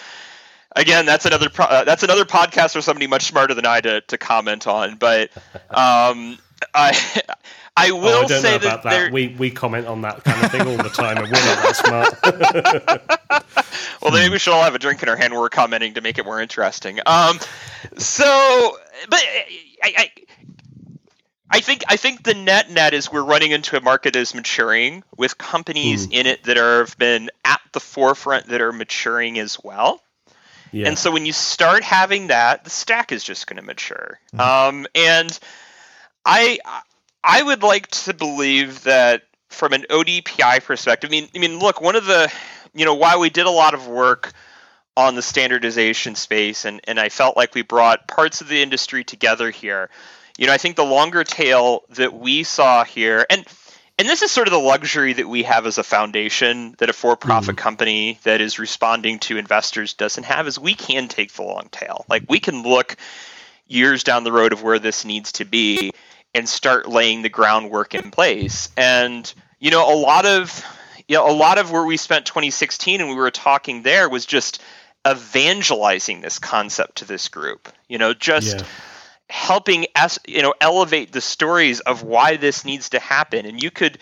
again, 0.76 1.06
that's 1.06 1.26
another 1.26 1.50
pro- 1.50 1.66
uh, 1.66 1.84
that's 1.84 2.04
another 2.04 2.26
podcast 2.26 2.74
for 2.74 2.82
somebody 2.82 3.08
much 3.08 3.26
smarter 3.26 3.54
than 3.54 3.66
I 3.66 3.82
to, 3.82 4.02
to 4.02 4.18
comment 4.18 4.66
on. 4.66 4.96
But 4.96 5.32
um, 5.70 6.38
I 6.74 7.22
I 7.78 7.92
will 7.92 8.08
oh, 8.08 8.22
I 8.24 8.28
don't 8.28 8.42
say 8.42 8.52
know 8.52 8.58
that, 8.60 8.64
about 8.64 8.84
that. 8.84 9.12
We 9.12 9.36
we 9.38 9.52
comment 9.52 9.88
on 9.88 10.02
that 10.02 10.24
kind 10.24 10.46
of 10.46 10.52
thing 10.52 10.62
all 10.62 10.78
the 10.78 10.90
time, 10.90 11.18
and 11.18 11.28
we're 11.28 11.32
not 11.32 11.64
that 11.64 13.36
smart. 13.36 13.42
well, 14.02 14.12
maybe 14.14 14.32
we 14.32 14.40
should 14.40 14.54
all 14.54 14.64
have 14.64 14.76
a 14.76 14.80
drink 14.80 15.04
in 15.04 15.10
our 15.10 15.18
hand 15.18 15.34
when 15.34 15.42
we're 15.42 15.50
commenting 15.50 15.96
to 15.96 16.02
make 16.02 16.18
it 16.18 16.26
more 16.26 16.42
interesting. 16.42 17.00
Um, 17.06 17.38
so, 17.98 18.78
but 19.10 19.20
I, 19.84 19.94
I 19.98 20.12
I 21.50 21.60
think 21.60 21.84
I 21.88 21.98
think 21.98 22.24
the 22.24 22.34
net 22.34 22.72
net 22.72 22.94
is 22.94 23.12
we're 23.12 23.24
running 23.24 23.52
into 23.52 23.78
a 23.78 23.82
market 23.82 24.14
that 24.14 24.20
is 24.20 24.34
maturing 24.34 25.04
with 25.18 25.38
companies 25.38 26.08
mm. 26.08 26.14
in 26.14 26.28
it 26.28 26.44
that 26.44 26.58
are, 26.58 26.80
have 26.80 26.98
been 26.98 27.30
at 27.44 27.62
the 27.74 27.80
forefront 27.80 28.48
that 28.48 28.62
are 28.62 28.72
maturing 28.72 29.38
as 29.38 29.58
well. 29.64 30.02
Yeah. 30.72 30.88
And 30.88 30.98
so 30.98 31.12
when 31.12 31.26
you 31.26 31.32
start 31.34 31.84
having 31.84 32.28
that, 32.28 32.64
the 32.64 32.70
stack 32.70 33.12
is 33.12 33.24
just 33.24 33.48
going 33.48 33.58
to 33.58 33.64
mature. 33.64 34.20
Mm-hmm. 34.34 34.40
Um, 34.42 34.88
and 34.96 35.40
I 36.26 36.60
I 37.26 37.42
would 37.42 37.64
like 37.64 37.88
to 37.88 38.14
believe 38.14 38.84
that 38.84 39.24
from 39.50 39.74
an 39.74 39.86
ODPI 39.90 40.64
perspective, 40.64 41.10
I 41.10 41.12
mean, 41.12 41.30
I 41.36 41.40
mean, 41.40 41.60
look, 41.60 41.82
one 41.82 41.96
of 41.96 42.06
the 42.06 42.32
you 42.74 42.86
know 42.86 42.96
why 42.96 43.18
we 43.18 43.30
did 43.30 43.46
a 43.46 43.52
lot 43.52 43.74
of 43.74 43.88
work 43.88 44.32
on 44.98 45.16
the 45.16 45.22
standardization 45.22 46.16
space, 46.16 46.66
and 46.66 46.82
and 46.86 47.00
I 47.00 47.10
felt 47.10 47.36
like 47.36 47.56
we 47.56 47.64
brought 47.64 48.08
parts 48.08 48.42
of 48.42 48.48
the 48.48 48.62
industry 48.62 49.04
together 49.04 49.50
here 49.50 49.90
you 50.38 50.48
know, 50.48 50.54
I 50.54 50.58
think 50.58 50.76
the 50.76 50.86
longer 50.86 51.24
tail 51.24 51.84
that 51.92 52.14
we 52.14 52.44
saw 52.44 52.84
here, 52.84 53.26
and 53.30 53.46
and 53.98 54.08
this 54.10 54.22
is 54.22 54.32
sort 54.32 54.48
of 54.48 54.52
the 54.52 54.60
luxury 54.60 55.14
that 55.14 55.28
we 55.28 55.44
have 55.44 55.66
as 55.66 55.78
a 55.78 55.84
foundation 55.84 56.76
that 56.80 56.90
a 56.90 56.94
for-profit 56.94 57.56
mm. 57.56 57.60
company 57.60 58.20
that 58.24 58.42
is 58.42 58.60
responding 58.60 59.20
to 59.20 59.38
investors 59.38 59.94
doesn't 59.94 60.26
have 60.26 60.48
is 60.48 60.60
we 60.60 60.74
can 60.74 61.08
take 61.08 61.32
the 61.32 61.44
long 61.44 61.70
tail. 61.72 62.06
Like 62.10 62.26
we 62.28 62.42
can 62.42 62.64
look 62.64 62.98
years 63.68 64.04
down 64.04 64.26
the 64.26 64.34
road 64.34 64.52
of 64.52 64.62
where 64.62 64.80
this 64.80 65.06
needs 65.06 65.32
to 65.34 65.46
be 65.46 65.94
and 66.36 66.48
start 66.48 66.88
laying 66.88 67.24
the 67.24 67.30
groundwork 67.30 67.96
in 67.96 68.12
place. 68.12 68.70
And 68.78 69.32
you 69.60 69.72
know, 69.72 69.92
a 69.92 69.98
lot 69.98 70.28
of 70.28 70.64
you 71.08 71.16
know, 71.16 71.28
a 71.28 71.34
lot 71.34 71.58
of 71.58 71.72
where 71.72 71.86
we 71.86 71.98
spent 71.98 72.28
2016 72.28 73.02
and 73.02 73.10
we 73.10 73.16
were 73.16 73.32
talking 73.32 73.82
there 73.82 74.10
was 74.10 74.26
just 74.26 74.62
evangelizing 75.08 76.22
this 76.22 76.38
concept 76.38 76.98
to 76.98 77.06
this 77.06 77.30
group. 77.30 77.70
You 77.88 77.98
know, 77.98 78.14
just 78.14 78.60
yeah 78.60 78.66
helping 79.30 79.88
us 79.96 80.20
you 80.28 80.42
know 80.42 80.54
elevate 80.62 81.12
the 81.12 81.22
stories 81.22 81.80
of 81.80 82.04
why 82.04 82.38
this 82.38 82.64
needs 82.64 82.90
to 82.90 83.00
happen 83.00 83.46
and 83.46 83.62
you 83.62 83.72
could 83.72 83.98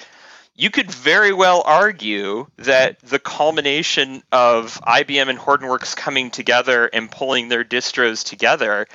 you 0.55 0.69
could 0.69 0.91
very 0.91 1.33
well 1.33 1.63
argue 1.65 2.45
that 2.57 2.99
the 2.99 3.19
culmination 3.19 4.21
of 4.31 4.79
IBM 4.81 5.29
and 5.29 5.39
Hortonworks 5.39 5.95
coming 5.95 6.29
together 6.29 6.85
and 6.93 7.09
pulling 7.09 7.49
their 7.49 7.63
distros 7.63 8.23
together 8.23 8.87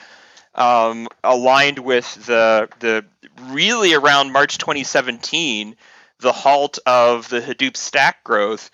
um, 0.59 1.09
aligned 1.25 1.79
with 1.79 2.27
the 2.27 2.69
the 2.81 3.05
really 3.51 3.95
around 3.95 4.33
March 4.33 4.59
2017 4.59 5.77
the 6.21 6.33
halt 6.33 6.79
of 6.85 7.29
the 7.29 7.41
Hadoop 7.41 7.77
stack 7.77 8.25
growth 8.25 8.71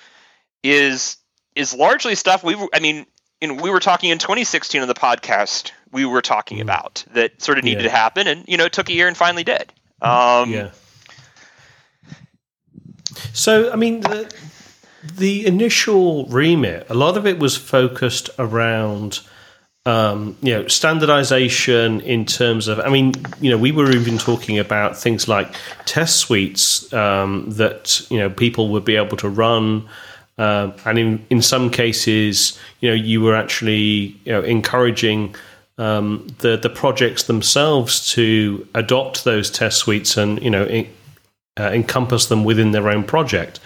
is 0.62 1.18
is 1.54 1.74
largely 1.74 2.14
stuff 2.14 2.42
we 2.42 2.56
I 2.72 2.80
mean 2.80 3.06
in, 3.40 3.58
we 3.58 3.70
were 3.70 3.80
talking 3.80 4.10
in 4.10 4.18
2016 4.18 4.80
on 4.80 4.88
the 4.88 4.94
podcast 4.94 5.70
we 5.94 6.04
were 6.04 6.20
talking 6.20 6.58
mm. 6.58 6.62
about 6.62 7.04
that 7.12 7.40
sort 7.40 7.56
of 7.56 7.64
needed 7.64 7.84
yeah. 7.84 7.90
to 7.90 7.96
happen, 7.96 8.26
and 8.26 8.44
you 8.46 8.58
know, 8.58 8.64
it 8.64 8.72
took 8.72 8.90
a 8.90 8.92
year 8.92 9.08
and 9.08 9.16
finally 9.16 9.44
did. 9.44 9.72
Um, 10.02 10.50
yeah. 10.50 10.70
So, 13.32 13.72
I 13.72 13.76
mean, 13.76 14.00
the, 14.00 14.34
the 15.02 15.46
initial 15.46 16.26
remit, 16.26 16.86
a 16.90 16.94
lot 16.94 17.16
of 17.16 17.26
it 17.26 17.38
was 17.38 17.56
focused 17.56 18.28
around. 18.38 19.20
Um, 19.86 20.36
you 20.40 20.54
know, 20.54 20.66
standardization 20.66 22.00
in 22.00 22.24
terms 22.24 22.68
of, 22.68 22.80
I 22.80 22.88
mean, 22.88 23.12
you 23.40 23.50
know, 23.50 23.58
we 23.58 23.70
were 23.70 23.90
even 23.90 24.16
talking 24.16 24.58
about 24.58 24.96
things 24.96 25.28
like 25.28 25.54
test 25.84 26.16
suites 26.16 26.90
um, 26.94 27.50
that, 27.50 28.00
you 28.10 28.18
know, 28.18 28.30
people 28.30 28.70
would 28.70 28.86
be 28.86 28.96
able 28.96 29.18
to 29.18 29.28
run. 29.28 29.86
Uh, 30.38 30.72
and 30.86 30.98
in, 30.98 31.26
in 31.28 31.42
some 31.42 31.68
cases, 31.68 32.58
you 32.80 32.88
know, 32.88 32.94
you 32.94 33.20
were 33.20 33.36
actually, 33.36 34.16
you 34.24 34.32
know, 34.32 34.40
encouraging 34.40 35.34
um, 35.78 36.26
the 36.38 36.56
the 36.56 36.70
projects 36.70 37.24
themselves 37.24 38.10
to 38.12 38.66
adopt 38.74 39.24
those 39.24 39.50
test 39.50 39.78
suites 39.78 40.16
and 40.16 40.40
you 40.42 40.50
know 40.50 40.64
in, 40.64 40.88
uh, 41.58 41.70
encompass 41.72 42.26
them 42.26 42.44
within 42.44 42.72
their 42.72 42.88
own 42.88 43.04
project. 43.04 43.60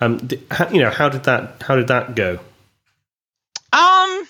Um, 0.00 0.28
you 0.72 0.80
know, 0.80 0.90
how 0.90 1.08
did 1.08 1.24
that 1.24 1.62
how 1.62 1.76
did 1.76 1.88
that 1.88 2.14
go? 2.14 2.38
Um, 3.72 4.26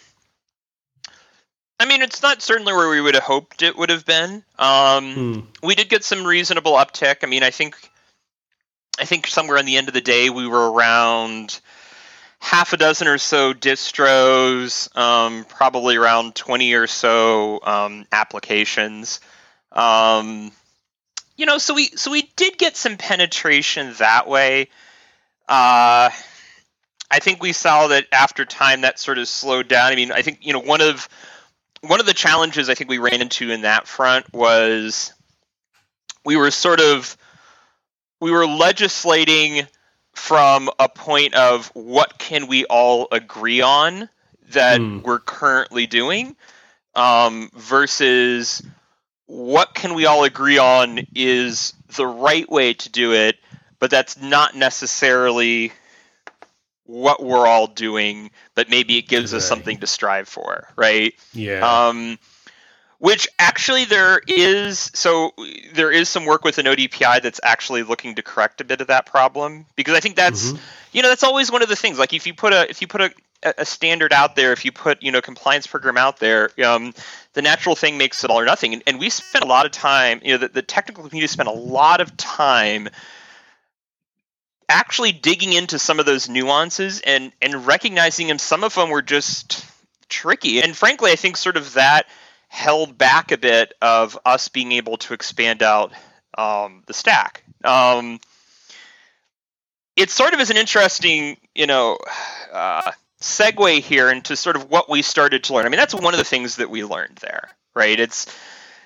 I 1.81 1.87
mean, 1.87 2.03
it's 2.03 2.21
not 2.21 2.43
certainly 2.43 2.75
where 2.75 2.91
we 2.91 3.01
would 3.01 3.15
have 3.15 3.25
hoped 3.25 3.63
it 3.63 3.75
would 3.75 3.89
have 3.89 4.05
been. 4.05 4.45
Um, 4.59 5.15
hmm. 5.15 5.41
we 5.67 5.75
did 5.75 5.89
get 5.89 6.05
some 6.05 6.27
reasonable 6.27 6.73
uptick. 6.73 7.17
I 7.23 7.27
mean, 7.27 7.43
I 7.43 7.51
think 7.51 7.75
I 9.01 9.07
think 9.07 9.27
somewhere 9.27 9.57
in 9.57 9.65
the 9.65 9.79
end 9.79 9.89
of 9.89 9.95
the 9.95 10.03
day 10.03 10.29
we 10.29 10.47
were 10.47 10.71
around 10.71 11.59
half 12.39 12.75
a 12.75 12.77
dozen 12.77 13.09
or 13.09 13.17
so 13.17 13.55
distros, 13.55 14.95
um, 14.95 15.47
probably 15.49 15.97
around 15.97 16.35
20 16.35 16.75
or 16.75 16.87
so 16.87 17.61
um, 17.63 18.07
applications. 18.13 19.21
Um, 19.73 20.53
you 21.39 21.47
know, 21.47 21.57
so 21.57 21.73
we 21.73 21.87
so 21.97 22.11
we 22.11 22.31
did 22.37 22.59
get 22.59 22.77
some 22.77 22.99
penetration 22.99 23.95
that 23.99 24.29
way. 24.29 24.69
Uh, 25.49 26.11
I 27.11 27.19
think 27.21 27.43
we 27.43 27.53
saw 27.53 27.89
that 27.89 28.05
after 28.13 28.45
time 28.45 28.83
that 28.83 28.99
sort 28.99 29.17
of 29.17 29.29
slowed 29.29 29.67
down. 29.67 29.93
I 29.93 29.97
mean, 29.97 30.13
I 30.13 30.21
think 30.21 30.41
you 30.43 30.53
know 30.53 30.61
one 30.61 30.83
of 30.83 31.09
one 31.83 32.01
of 32.01 32.07
the 32.07 32.15
challenges 32.15 32.69
I 32.69 32.75
think 32.75 32.91
we 32.91 32.99
ran 32.99 33.21
into 33.21 33.51
in 33.51 33.63
that 33.63 33.87
front 33.87 34.33
was 34.33 35.13
we 36.25 36.37
were 36.37 36.51
sort 36.51 36.81
of 36.81 37.17
we 38.21 38.31
were 38.31 38.47
legislating 38.47 39.67
from 40.13 40.69
a 40.79 40.89
point 40.89 41.35
of 41.35 41.69
what 41.69 42.19
can 42.19 42.47
we 42.47 42.65
all 42.67 43.09
agree 43.11 43.63
on 43.63 44.09
that 44.51 44.81
mm. 44.81 45.03
we're 45.03 45.21
currently 45.21 45.87
doing 45.87 46.37
um, 46.95 47.51
versus 47.55 48.63
what 49.27 49.75
can 49.75 49.95
we 49.95 50.07
all 50.07 50.25
agree 50.25 50.59
on 50.59 51.07
is 51.15 51.73
the 51.97 52.07
right 52.07 52.51
way 52.51 52.75
to 52.75 52.91
do 52.91 53.13
it, 53.13 53.37
but 53.79 53.91
that's 53.91 54.21
not 54.21 54.57
necessarily 54.57 55.73
what 56.91 57.23
we're 57.23 57.47
all 57.47 57.69
doing, 57.69 58.31
but 58.57 58.69
maybe 58.69 58.99
it 58.99 59.07
gives 59.07 59.33
right. 59.33 59.39
us 59.39 59.47
something 59.47 59.79
to 59.79 59.87
strive 59.87 60.29
for, 60.29 60.69
right? 60.77 61.15
Yeah. 61.33 61.61
Um, 61.61 62.19
which 62.99 63.29
actually 63.39 63.87
there 63.87 64.21
is 64.27 64.91
so 64.93 65.33
there 65.73 65.91
is 65.91 66.09
some 66.09 66.27
work 66.27 66.45
with 66.45 66.59
an 66.59 66.67
ODPI 66.67 67.23
that's 67.23 67.41
actually 67.43 67.83
looking 67.83 68.17
to 68.17 68.23
correct 68.23 68.61
a 68.61 68.65
bit 68.65 68.81
of 68.81 68.89
that 68.89 69.07
problem 69.07 69.65
because 69.75 69.95
I 69.95 70.01
think 70.01 70.17
that's 70.17 70.49
mm-hmm. 70.49 70.63
you 70.93 71.03
know 71.03 71.09
that's 71.09 71.23
always 71.23 71.51
one 71.51 71.63
of 71.63 71.71
the 71.71 71.77
things 71.77 71.99
like 71.99 72.13
if 72.13 72.27
you 72.27 72.35
put 72.35 72.53
a 72.53 72.69
if 72.69 72.83
you 72.83 72.89
put 72.89 73.01
a 73.01 73.11
a 73.43 73.65
standard 73.65 74.13
out 74.13 74.37
there, 74.37 74.53
if 74.53 74.65
you 74.67 74.73
put 74.73 75.03
you 75.03 75.11
know 75.13 75.23
compliance 75.23 75.67
program 75.67 75.97
out 75.97 76.19
there, 76.19 76.51
um, 76.65 76.93
the 77.33 77.43
natural 77.43 77.75
thing 77.75 77.97
makes 77.97 78.23
it 78.23 78.31
all 78.31 78.39
or 78.39 78.45
nothing. 78.45 78.75
And, 78.75 78.83
and 78.87 78.99
we 78.99 79.09
spent 79.09 79.45
a 79.45 79.49
lot 79.49 79.65
of 79.65 79.73
time, 79.73 80.21
you 80.23 80.33
know, 80.33 80.39
the, 80.39 80.49
the 80.49 80.63
technical 80.63 81.09
community 81.09 81.33
spent 81.33 81.49
a 81.49 81.53
lot 81.53 82.01
of 82.01 82.15
time 82.17 82.91
actually 84.71 85.13
digging 85.13 85.53
into 85.53 85.79
some 85.79 86.01
of 86.01 86.07
those 86.07 86.29
nuances 86.29 87.01
and 87.01 87.33
and 87.43 87.67
recognizing 87.67 88.29
them. 88.29 88.39
Some 88.39 88.65
of 88.65 88.75
them 88.75 88.91
were 88.91 89.03
just 89.03 89.67
tricky, 90.09 90.61
and 90.63 90.77
frankly, 90.77 91.11
I 91.11 91.17
think 91.17 91.37
sort 91.37 91.57
of 91.57 91.75
that 91.75 92.07
held 92.49 92.97
back 92.97 93.33
a 93.33 93.39
bit 93.39 93.75
of 93.83 94.19
us 94.25 94.49
being 94.49 94.73
able 94.73 94.97
to 94.99 95.15
expand 95.15 95.63
out 95.63 95.93
um, 96.37 96.83
the 96.87 96.95
stack. 96.95 97.45
Um, 97.65 98.19
it 99.97 100.11
sort 100.11 100.35
of 100.35 100.41
is 100.41 100.51
an 100.51 100.57
interesting, 100.57 101.37
you 101.55 101.67
know, 101.67 101.99
uh, 102.53 102.91
segue 103.21 103.81
here 103.81 104.11
into 104.11 104.35
sort 104.35 104.57
of 104.57 104.71
what 104.71 104.89
we 104.89 105.03
started 105.03 105.45
to 105.45 105.55
learn. 105.55 105.67
I 105.67 105.69
mean, 105.69 105.79
that's 105.79 105.95
one 105.95 106.15
of 106.15 106.19
the 106.19 106.25
things 106.25 106.57
that 106.57 106.71
we 106.71 106.85
learned 106.85 107.17
there, 107.17 107.51
right? 107.75 107.99
It's 107.99 108.27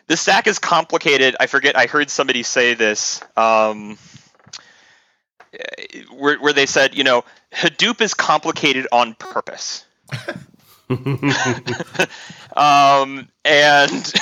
the 0.09 0.17
stack 0.17 0.47
is 0.47 0.59
complicated. 0.59 1.37
I 1.41 1.47
forget. 1.47 1.77
I 1.77 1.87
heard 1.87 2.11
somebody 2.11 2.43
say 2.43 2.75
this. 2.75 3.23
Um, 3.37 3.97
where, 6.13 6.39
where 6.39 6.53
they 6.53 6.67
said, 6.67 6.95
you 6.95 7.05
know, 7.05 7.25
Hadoop 7.53 8.01
is 8.01 8.15
complicated 8.15 8.87
on 8.93 9.15
purpose. 9.15 9.85
um, 12.57 13.29
and 13.45 14.13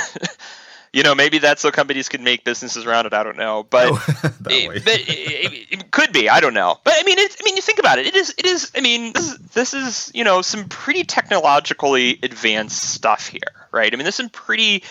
you 0.92 1.03
know 1.03 1.14
maybe 1.14 1.38
that's 1.38 1.61
so 1.61 1.71
companies 1.73 2.09
can 2.09 2.23
make 2.23 2.45
businesses 2.45 2.87
around 2.87 3.07
it. 3.07 3.12
I 3.12 3.23
don't 3.25 3.37
know, 3.37 3.64
but, 3.68 3.88
oh, 3.90 4.05
it, 4.47 4.85
but 4.85 4.95
it, 4.97 5.73
it, 5.73 5.90
could 5.90 6.12
be. 6.12 6.29
I 6.29 6.40
don't 6.40 6.55
know. 6.55 6.79
But 6.85 6.95
I 6.97 7.03
mean, 7.03 7.18
it's, 7.18 7.37
I 7.40 7.45
mean, 7.45 7.57
you 7.57 7.62
think 7.62 7.81
about 7.81 7.99
it. 7.99 8.07
It 8.07 8.14
is. 8.14 8.35
It 8.38 8.47
is. 8.47 8.71
I 8.77 8.81
mean, 8.81 9.12
this 9.12 9.33
is, 9.33 9.38
this 9.38 9.75
is 9.75 10.12
you 10.14 10.25
know 10.25 10.40
some 10.42 10.66
pretty 10.68 11.03
technologically 11.05 12.18
advanced 12.23 12.92
stuff 12.92 13.27
here, 13.27 13.40
right? 13.73 13.92
I 13.92 13.97
mean, 13.97 14.05
there's 14.05 14.14
some 14.14 14.29
pretty 14.31 14.85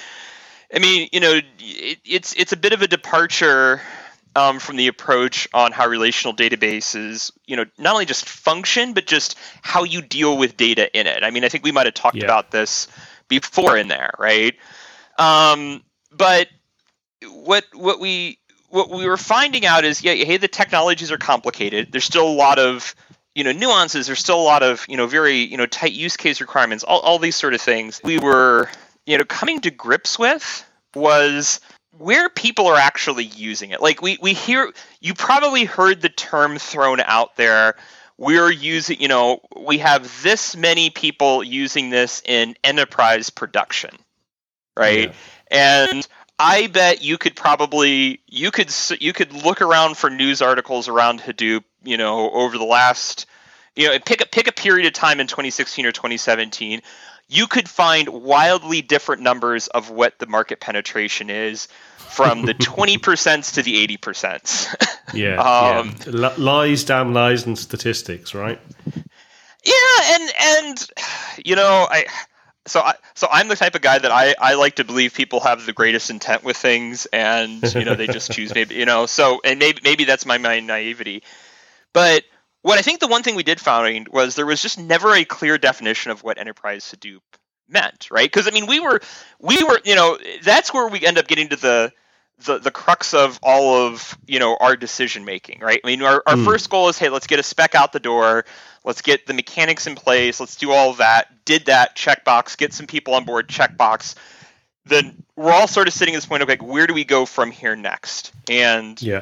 I 0.73 0.79
mean, 0.79 1.09
you 1.11 1.19
know, 1.19 1.39
it, 1.59 1.99
it's 2.05 2.33
it's 2.33 2.53
a 2.53 2.57
bit 2.57 2.73
of 2.73 2.81
a 2.81 2.87
departure 2.87 3.81
um, 4.35 4.59
from 4.59 4.77
the 4.77 4.87
approach 4.87 5.47
on 5.53 5.71
how 5.71 5.87
relational 5.87 6.35
databases, 6.35 7.31
you 7.45 7.55
know, 7.55 7.65
not 7.77 7.93
only 7.93 8.05
just 8.05 8.27
function, 8.27 8.93
but 8.93 9.05
just 9.05 9.37
how 9.61 9.83
you 9.83 10.01
deal 10.01 10.37
with 10.37 10.57
data 10.57 10.91
in 10.97 11.07
it. 11.07 11.23
I 11.23 11.31
mean, 11.31 11.43
I 11.43 11.49
think 11.49 11.63
we 11.63 11.71
might 11.71 11.85
have 11.85 11.93
talked 11.95 12.17
Yeah. 12.17 12.25
about 12.25 12.51
this 12.51 12.87
before 13.27 13.77
in 13.77 13.87
there, 13.87 14.11
right? 14.17 14.55
Um, 15.17 15.83
but 16.11 16.47
what 17.29 17.65
what 17.73 17.99
we 17.99 18.39
what 18.69 18.89
we 18.89 19.05
were 19.05 19.17
finding 19.17 19.65
out 19.65 19.83
is, 19.83 20.01
yeah, 20.01 20.13
hey, 20.13 20.37
the 20.37 20.47
technologies 20.47 21.11
are 21.11 21.17
complicated. 21.17 21.91
There's 21.91 22.05
still 22.05 22.27
a 22.27 22.31
lot 22.31 22.57
of 22.57 22.95
you 23.35 23.43
know 23.43 23.51
nuances. 23.51 24.07
There's 24.07 24.19
still 24.19 24.39
a 24.39 24.43
lot 24.43 24.63
of 24.63 24.85
you 24.87 24.97
know 24.97 25.07
very 25.07 25.37
you 25.39 25.57
know 25.57 25.65
tight 25.65 25.91
use 25.91 26.17
case 26.17 26.41
requirements. 26.41 26.83
All 26.83 26.99
all 27.01 27.19
these 27.19 27.35
sort 27.35 27.53
of 27.53 27.61
things. 27.61 28.01
We 28.03 28.17
were 28.17 28.69
you 29.05 29.17
know 29.17 29.25
coming 29.25 29.59
to 29.61 29.71
grips 29.71 30.17
with 30.17 30.65
was 30.95 31.59
where 31.97 32.29
people 32.29 32.67
are 32.67 32.77
actually 32.77 33.25
using 33.25 33.71
it. 33.71 33.81
Like 33.81 34.01
we 34.01 34.17
we 34.21 34.33
hear 34.33 34.71
you 34.99 35.13
probably 35.13 35.65
heard 35.65 36.01
the 36.01 36.09
term 36.09 36.57
thrown 36.57 36.99
out 36.99 37.35
there. 37.35 37.75
We're 38.17 38.51
using, 38.51 39.01
you 39.01 39.07
know, 39.07 39.41
we 39.55 39.79
have 39.79 40.21
this 40.21 40.55
many 40.55 40.91
people 40.91 41.43
using 41.43 41.89
this 41.89 42.21
in 42.23 42.55
enterprise 42.63 43.31
production, 43.31 43.95
right? 44.77 45.13
And 45.49 46.07
I 46.37 46.67
bet 46.67 47.03
you 47.03 47.17
could 47.17 47.35
probably 47.35 48.21
you 48.27 48.51
could 48.51 48.71
you 48.99 49.13
could 49.13 49.33
look 49.33 49.61
around 49.61 49.97
for 49.97 50.09
news 50.09 50.41
articles 50.41 50.87
around 50.87 51.19
Hadoop, 51.19 51.63
you 51.83 51.97
know, 51.97 52.29
over 52.31 52.57
the 52.57 52.63
last 52.63 53.25
you 53.75 53.87
know, 53.87 53.97
pick 53.99 54.21
a 54.21 54.25
pick 54.25 54.47
a 54.47 54.51
period 54.51 54.87
of 54.87 54.93
time 54.93 55.19
in 55.19 55.27
2016 55.27 55.85
or 55.85 55.91
2017. 55.91 56.81
You 57.33 57.47
could 57.47 57.69
find 57.69 58.09
wildly 58.09 58.81
different 58.81 59.21
numbers 59.21 59.67
of 59.67 59.89
what 59.89 60.19
the 60.19 60.27
market 60.27 60.59
penetration 60.59 61.29
is 61.29 61.69
from 61.97 62.43
the 62.43 62.53
20% 62.53 63.53
to 63.53 63.63
the 63.63 63.87
80%. 63.87 64.75
Yeah. 65.13 65.41
Um, 65.81 65.95
yeah. 66.05 66.11
Li- 66.11 66.37
lies, 66.37 66.83
damn 66.83 67.13
lies, 67.13 67.45
and 67.45 67.57
statistics, 67.57 68.33
right? 68.33 68.59
Yeah, 69.63 69.73
and 70.05 70.33
and 70.39 70.89
you 71.45 71.55
know, 71.55 71.87
I 71.89 72.05
so 72.65 72.79
I 72.79 72.95
so 73.15 73.27
I'm 73.31 73.47
the 73.47 73.55
type 73.55 73.75
of 73.75 73.81
guy 73.81 73.99
that 73.99 74.11
I 74.11 74.35
I 74.39 74.55
like 74.55 74.75
to 74.75 74.83
believe 74.83 75.13
people 75.13 75.39
have 75.41 75.65
the 75.65 75.73
greatest 75.73 76.09
intent 76.09 76.43
with 76.43 76.57
things, 76.57 77.05
and 77.07 77.61
you 77.73 77.85
know 77.85 77.95
they 77.95 78.07
just 78.07 78.31
choose 78.35 78.53
maybe 78.53 78.75
you 78.75 78.85
know 78.85 79.05
so 79.05 79.41
and 79.43 79.59
maybe 79.59 79.81
maybe 79.83 80.05
that's 80.05 80.25
my 80.25 80.37
my 80.37 80.59
naivety, 80.59 81.23
but 81.93 82.23
what 82.61 82.77
I 82.77 82.81
think 82.81 82.99
the 82.99 83.07
one 83.07 83.23
thing 83.23 83.35
we 83.35 83.43
did 83.43 83.59
find 83.59 84.07
was 84.07 84.35
there 84.35 84.45
was 84.45 84.61
just 84.61 84.79
never 84.79 85.13
a 85.15 85.25
clear 85.25 85.57
definition 85.57 86.11
of 86.11 86.23
what 86.23 86.37
enterprise 86.37 86.93
Hadoop 86.95 87.21
meant, 87.67 88.09
right? 88.11 88.29
Because 88.29 88.47
I 88.47 88.51
mean 88.51 88.67
we 88.67 88.79
were 88.79 89.01
we 89.39 89.63
were 89.63 89.79
you 89.83 89.95
know 89.95 90.17
that's 90.43 90.73
where 90.73 90.87
we 90.87 91.05
end 91.05 91.17
up 91.17 91.27
getting 91.27 91.49
to 91.49 91.55
the 91.55 91.91
the, 92.45 92.57
the 92.57 92.71
crux 92.71 93.13
of 93.13 93.39
all 93.43 93.85
of 93.85 94.17
you 94.25 94.39
know 94.39 94.57
our 94.59 94.75
decision 94.75 95.25
making 95.25 95.59
right 95.59 95.79
i 95.83 95.87
mean 95.87 96.01
our, 96.01 96.23
our 96.25 96.35
Hmm. 96.35 96.43
first 96.43 96.71
goal 96.71 96.89
is 96.89 96.97
hey 96.97 97.09
let's 97.09 97.27
get 97.27 97.39
a 97.39 97.43
spec 97.43 97.75
out 97.75 97.93
the 97.93 97.99
door 97.99 98.45
let's 98.83 99.03
get 99.03 99.27
the 99.27 99.33
mechanics 99.35 99.85
in 99.85 99.93
place 99.93 100.39
let's 100.39 100.55
do 100.55 100.71
all 100.71 100.93
that 100.93 101.45
did 101.45 101.67
that 101.67 101.95
checkbox 101.95 102.57
get 102.57 102.73
some 102.73 102.87
people 102.87 103.13
on 103.13 103.25
board 103.25 103.47
checkbox 103.47 104.15
then 104.85 105.23
we're 105.35 105.51
all 105.51 105.67
sort 105.67 105.87
of 105.87 105.93
sitting 105.93 106.15
at 106.15 106.17
this 106.17 106.25
point 106.25 106.41
of 106.41 106.49
like 106.49 106.63
where 106.63 106.87
do 106.87 106.95
we 106.95 107.03
go 107.03 107.27
from 107.27 107.51
here 107.51 107.75
next 107.75 108.31
and 108.49 108.99
Yeah. 108.99 109.21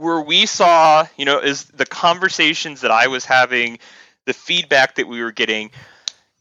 Where 0.00 0.22
we 0.22 0.46
saw, 0.46 1.06
you 1.18 1.26
know, 1.26 1.40
is 1.40 1.64
the 1.66 1.84
conversations 1.84 2.80
that 2.80 2.90
I 2.90 3.08
was 3.08 3.26
having, 3.26 3.78
the 4.24 4.32
feedback 4.32 4.94
that 4.94 5.06
we 5.06 5.22
were 5.22 5.30
getting, 5.30 5.70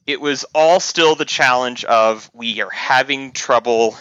it 0.08 0.22
was 0.22 0.46
all 0.56 0.80
still 0.80 1.16
the 1.16 1.26
challenge 1.26 1.84
of 1.84 2.32
we 2.34 2.62
are 2.62 2.70
having 2.70 3.34
trouble 3.34 3.98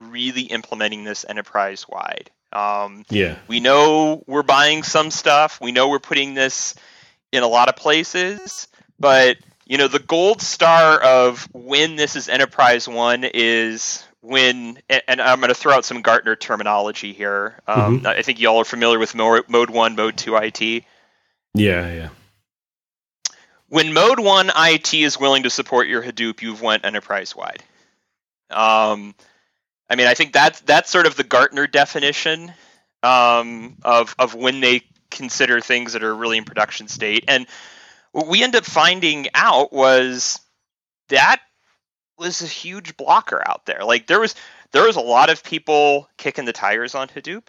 really 0.00 0.42
implementing 0.42 1.04
this 1.04 1.24
enterprise 1.28 1.86
wide. 1.88 2.30
Um, 2.52 3.04
Yeah. 3.08 3.36
we 3.46 3.60
know 3.60 4.24
we're 4.26 4.42
buying 4.42 4.82
some 4.82 5.12
stuff. 5.12 5.60
We 5.60 5.70
know 5.70 5.88
we're 5.88 6.00
putting 6.00 6.34
this 6.34 6.74
in 7.30 7.44
a 7.44 7.48
lot 7.48 7.68
of 7.68 7.76
places, 7.76 8.66
but 8.98 9.36
you 9.66 9.78
know 9.78 9.86
the 9.88 10.00
gold 10.00 10.42
star 10.42 11.00
of 11.00 11.48
when 11.52 11.94
this 11.94 12.16
is 12.16 12.28
enterprise 12.28 12.88
one 12.88 13.22
is 13.22 14.02
when, 14.26 14.78
and- 14.88 15.20
I'm 15.20 15.40
going 15.40 15.48
to 15.48 15.54
throw 15.54 15.72
out 15.74 15.84
some 15.84 16.02
Gartner 16.02 16.36
terminology 16.36 17.12
here. 17.12 17.60
Um, 17.66 18.02
I 18.06 18.22
think 18.22 18.40
y'all 18.40 18.58
are 18.58 18.64
familiar 18.64 18.98
with 18.98 19.14
mode 19.14 19.70
one, 19.70 19.96
mode 19.96 20.16
two 20.16 20.36
IT. 20.36 20.60
Yeah. 20.60 20.82
Yeah. 21.54 22.08
When 23.68 23.92
mode 23.92 24.20
one 24.20 24.50
IT 24.54 24.94
is 24.94 25.18
willing 25.18 25.42
to 25.44 25.50
support 25.50 25.88
your 25.88 26.02
Hadoop, 26.02 26.42
you've 26.42 26.62
went 26.62 26.84
enterprise 26.84 27.34
wide. 27.34 27.62
Um, 28.50 29.14
I 29.90 29.96
mean, 29.96 30.06
I 30.06 30.14
think 30.14 30.32
that's 30.32 30.60
that's 30.60 30.90
sort 30.90 31.06
of 31.06 31.16
the 31.16 31.24
Gartner 31.24 31.66
definition 31.66 32.52
um, 33.02 33.76
of 33.82 34.14
of 34.18 34.34
when 34.34 34.60
they 34.60 34.82
consider 35.10 35.60
things 35.60 35.94
that 35.94 36.02
are 36.02 36.14
really 36.14 36.38
in 36.38 36.44
production 36.44 36.88
state. 36.88 37.24
And 37.28 37.46
what 38.12 38.28
we 38.28 38.42
end 38.42 38.54
up 38.56 38.64
finding 38.64 39.26
out 39.34 39.72
was 39.72 40.40
that 41.08 41.40
was 42.18 42.42
a 42.42 42.46
huge 42.46 42.96
blocker 42.96 43.42
out 43.46 43.66
there. 43.66 43.84
Like 43.84 44.06
there 44.06 44.20
was 44.20 44.34
there 44.72 44.84
was 44.84 44.96
a 44.96 45.00
lot 45.00 45.30
of 45.30 45.42
people 45.42 46.08
kicking 46.16 46.44
the 46.44 46.52
tires 46.52 46.94
on 46.94 47.08
Hadoop. 47.08 47.44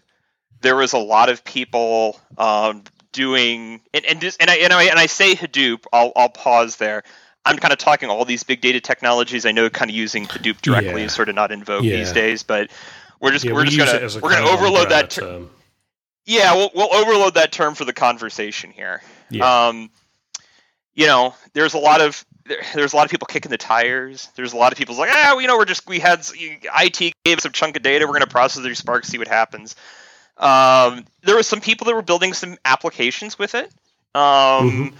There 0.60 0.76
was 0.76 0.92
a 0.92 0.98
lot 0.98 1.28
of 1.28 1.44
people 1.44 2.18
um, 2.36 2.84
doing 3.12 3.80
and 3.94 4.04
and, 4.04 4.22
and 4.40 4.50
I 4.50 4.56
and 4.56 4.72
I 4.72 4.84
and 4.84 4.98
I 4.98 5.06
say 5.06 5.34
Hadoop. 5.34 5.84
I'll 5.92 6.12
I'll 6.16 6.28
pause 6.28 6.76
there. 6.76 7.02
I'm 7.44 7.56
kind 7.56 7.72
of 7.72 7.78
talking 7.78 8.10
all 8.10 8.24
these 8.24 8.42
big 8.42 8.60
data 8.60 8.80
technologies. 8.80 9.46
I 9.46 9.52
know 9.52 9.70
kind 9.70 9.90
of 9.90 9.96
using 9.96 10.26
Hadoop 10.26 10.60
directly 10.60 11.00
Yeah. 11.00 11.06
is 11.06 11.14
sort 11.14 11.28
of 11.28 11.34
not 11.34 11.50
in 11.52 11.64
vogue 11.64 11.84
Yeah. 11.84 11.96
these 11.96 12.12
days, 12.12 12.42
but 12.42 12.70
we're 13.20 13.30
just 13.30 13.44
yeah 13.44 13.52
we're 13.52 13.60
we 13.62 13.70
just 13.70 13.78
gonna 13.78 13.92
it 13.98 14.02
as 14.02 14.16
a 14.16 14.20
we're 14.20 14.30
gonna 14.32 14.48
overload 14.50 14.90
that. 14.90 15.10
Ter- 15.10 15.22
term. 15.22 15.50
yeah, 16.26 16.54
we'll 16.54 16.70
we'll 16.74 16.92
overload 16.94 17.34
that 17.34 17.52
term 17.52 17.74
for 17.74 17.84
the 17.84 17.92
conversation 17.94 18.70
here. 18.70 19.02
Um, 19.40 19.90
you 20.94 21.06
know, 21.06 21.34
there's 21.54 21.74
a 21.74 21.78
lot 21.78 22.00
of 22.00 22.24
there, 22.48 22.62
there's 22.74 22.92
a 22.92 22.96
lot 22.96 23.04
of 23.04 23.10
people 23.10 23.26
kicking 23.26 23.50
the 23.50 23.58
tires. 23.58 24.28
There's 24.34 24.52
a 24.52 24.56
lot 24.56 24.72
of 24.72 24.78
people 24.78 24.96
like, 24.96 25.10
ah, 25.12 25.30
well, 25.32 25.40
you 25.40 25.46
know, 25.46 25.56
we're 25.56 25.64
just 25.64 25.86
we 25.86 26.00
had 26.00 26.20
IT 26.34 27.12
gave 27.24 27.38
us 27.38 27.44
a 27.44 27.50
chunk 27.50 27.76
of 27.76 27.82
data. 27.82 28.04
We're 28.06 28.12
going 28.12 28.20
to 28.22 28.26
process 28.26 28.62
their 28.62 28.74
Spark, 28.74 29.04
see 29.04 29.18
what 29.18 29.28
happens. 29.28 29.76
Um, 30.36 31.04
there 31.22 31.34
were 31.36 31.42
some 31.42 31.60
people 31.60 31.84
that 31.86 31.94
were 31.94 32.02
building 32.02 32.32
some 32.32 32.56
applications 32.64 33.38
with 33.38 33.54
it. 33.54 33.72
Um, 34.14 34.94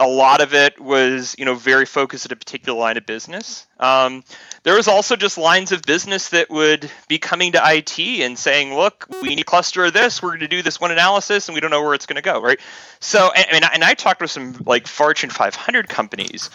A 0.00 0.08
lot 0.08 0.40
of 0.40 0.54
it 0.54 0.80
was, 0.80 1.36
you 1.38 1.44
know, 1.44 1.54
very 1.54 1.86
focused 1.86 2.26
at 2.26 2.32
a 2.32 2.36
particular 2.36 2.76
line 2.76 2.96
of 2.96 3.06
business. 3.06 3.64
Um, 3.78 4.24
there 4.64 4.74
was 4.74 4.88
also 4.88 5.14
just 5.14 5.38
lines 5.38 5.70
of 5.70 5.82
business 5.82 6.30
that 6.30 6.50
would 6.50 6.90
be 7.06 7.18
coming 7.18 7.52
to 7.52 7.60
IT 7.64 7.96
and 8.00 8.36
saying, 8.36 8.74
"Look, 8.74 9.06
we 9.22 9.28
need 9.28 9.40
a 9.40 9.44
cluster 9.44 9.84
of 9.84 9.92
this. 9.92 10.20
We're 10.20 10.30
going 10.30 10.40
to 10.40 10.48
do 10.48 10.62
this 10.62 10.80
one 10.80 10.90
analysis, 10.90 11.46
and 11.48 11.54
we 11.54 11.60
don't 11.60 11.70
know 11.70 11.80
where 11.80 11.94
it's 11.94 12.06
going 12.06 12.16
to 12.16 12.22
go." 12.22 12.40
Right. 12.42 12.58
So, 12.98 13.30
and, 13.30 13.46
and 13.52 13.64
I- 13.64 13.70
and 13.72 13.84
I 13.84 13.94
talked 13.94 14.20
with 14.20 14.32
some 14.32 14.56
like 14.66 14.88
Fortune 14.88 15.30
500 15.30 15.88
companies 15.88 16.50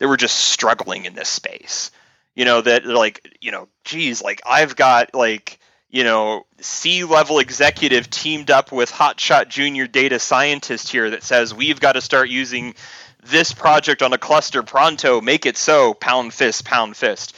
that 0.00 0.08
were 0.08 0.16
just 0.16 0.36
struggling 0.36 1.04
in 1.04 1.14
this 1.14 1.28
space. 1.28 1.92
You 2.34 2.44
know 2.44 2.60
that 2.60 2.84
they're 2.84 2.94
like, 2.94 3.36
you 3.40 3.52
know, 3.52 3.68
geez, 3.84 4.22
like 4.22 4.40
I've 4.44 4.74
got 4.74 5.14
like 5.14 5.58
you 5.88 6.02
know 6.02 6.46
C 6.60 7.04
level 7.04 7.38
executive 7.38 8.10
teamed 8.10 8.50
up 8.50 8.72
with 8.72 8.90
hotshot 8.90 9.48
junior 9.48 9.86
data 9.86 10.18
scientist 10.18 10.88
here 10.90 11.10
that 11.10 11.22
says 11.22 11.54
we've 11.54 11.78
got 11.80 11.92
to 11.92 12.00
start 12.00 12.28
using 12.28 12.74
this 13.22 13.52
project 13.52 14.02
on 14.02 14.12
a 14.12 14.18
cluster 14.18 14.62
pronto. 14.62 15.20
Make 15.20 15.46
it 15.46 15.56
so. 15.56 15.94
Pound 15.94 16.32
fist, 16.32 16.64
pound 16.64 16.96
fist. 16.96 17.36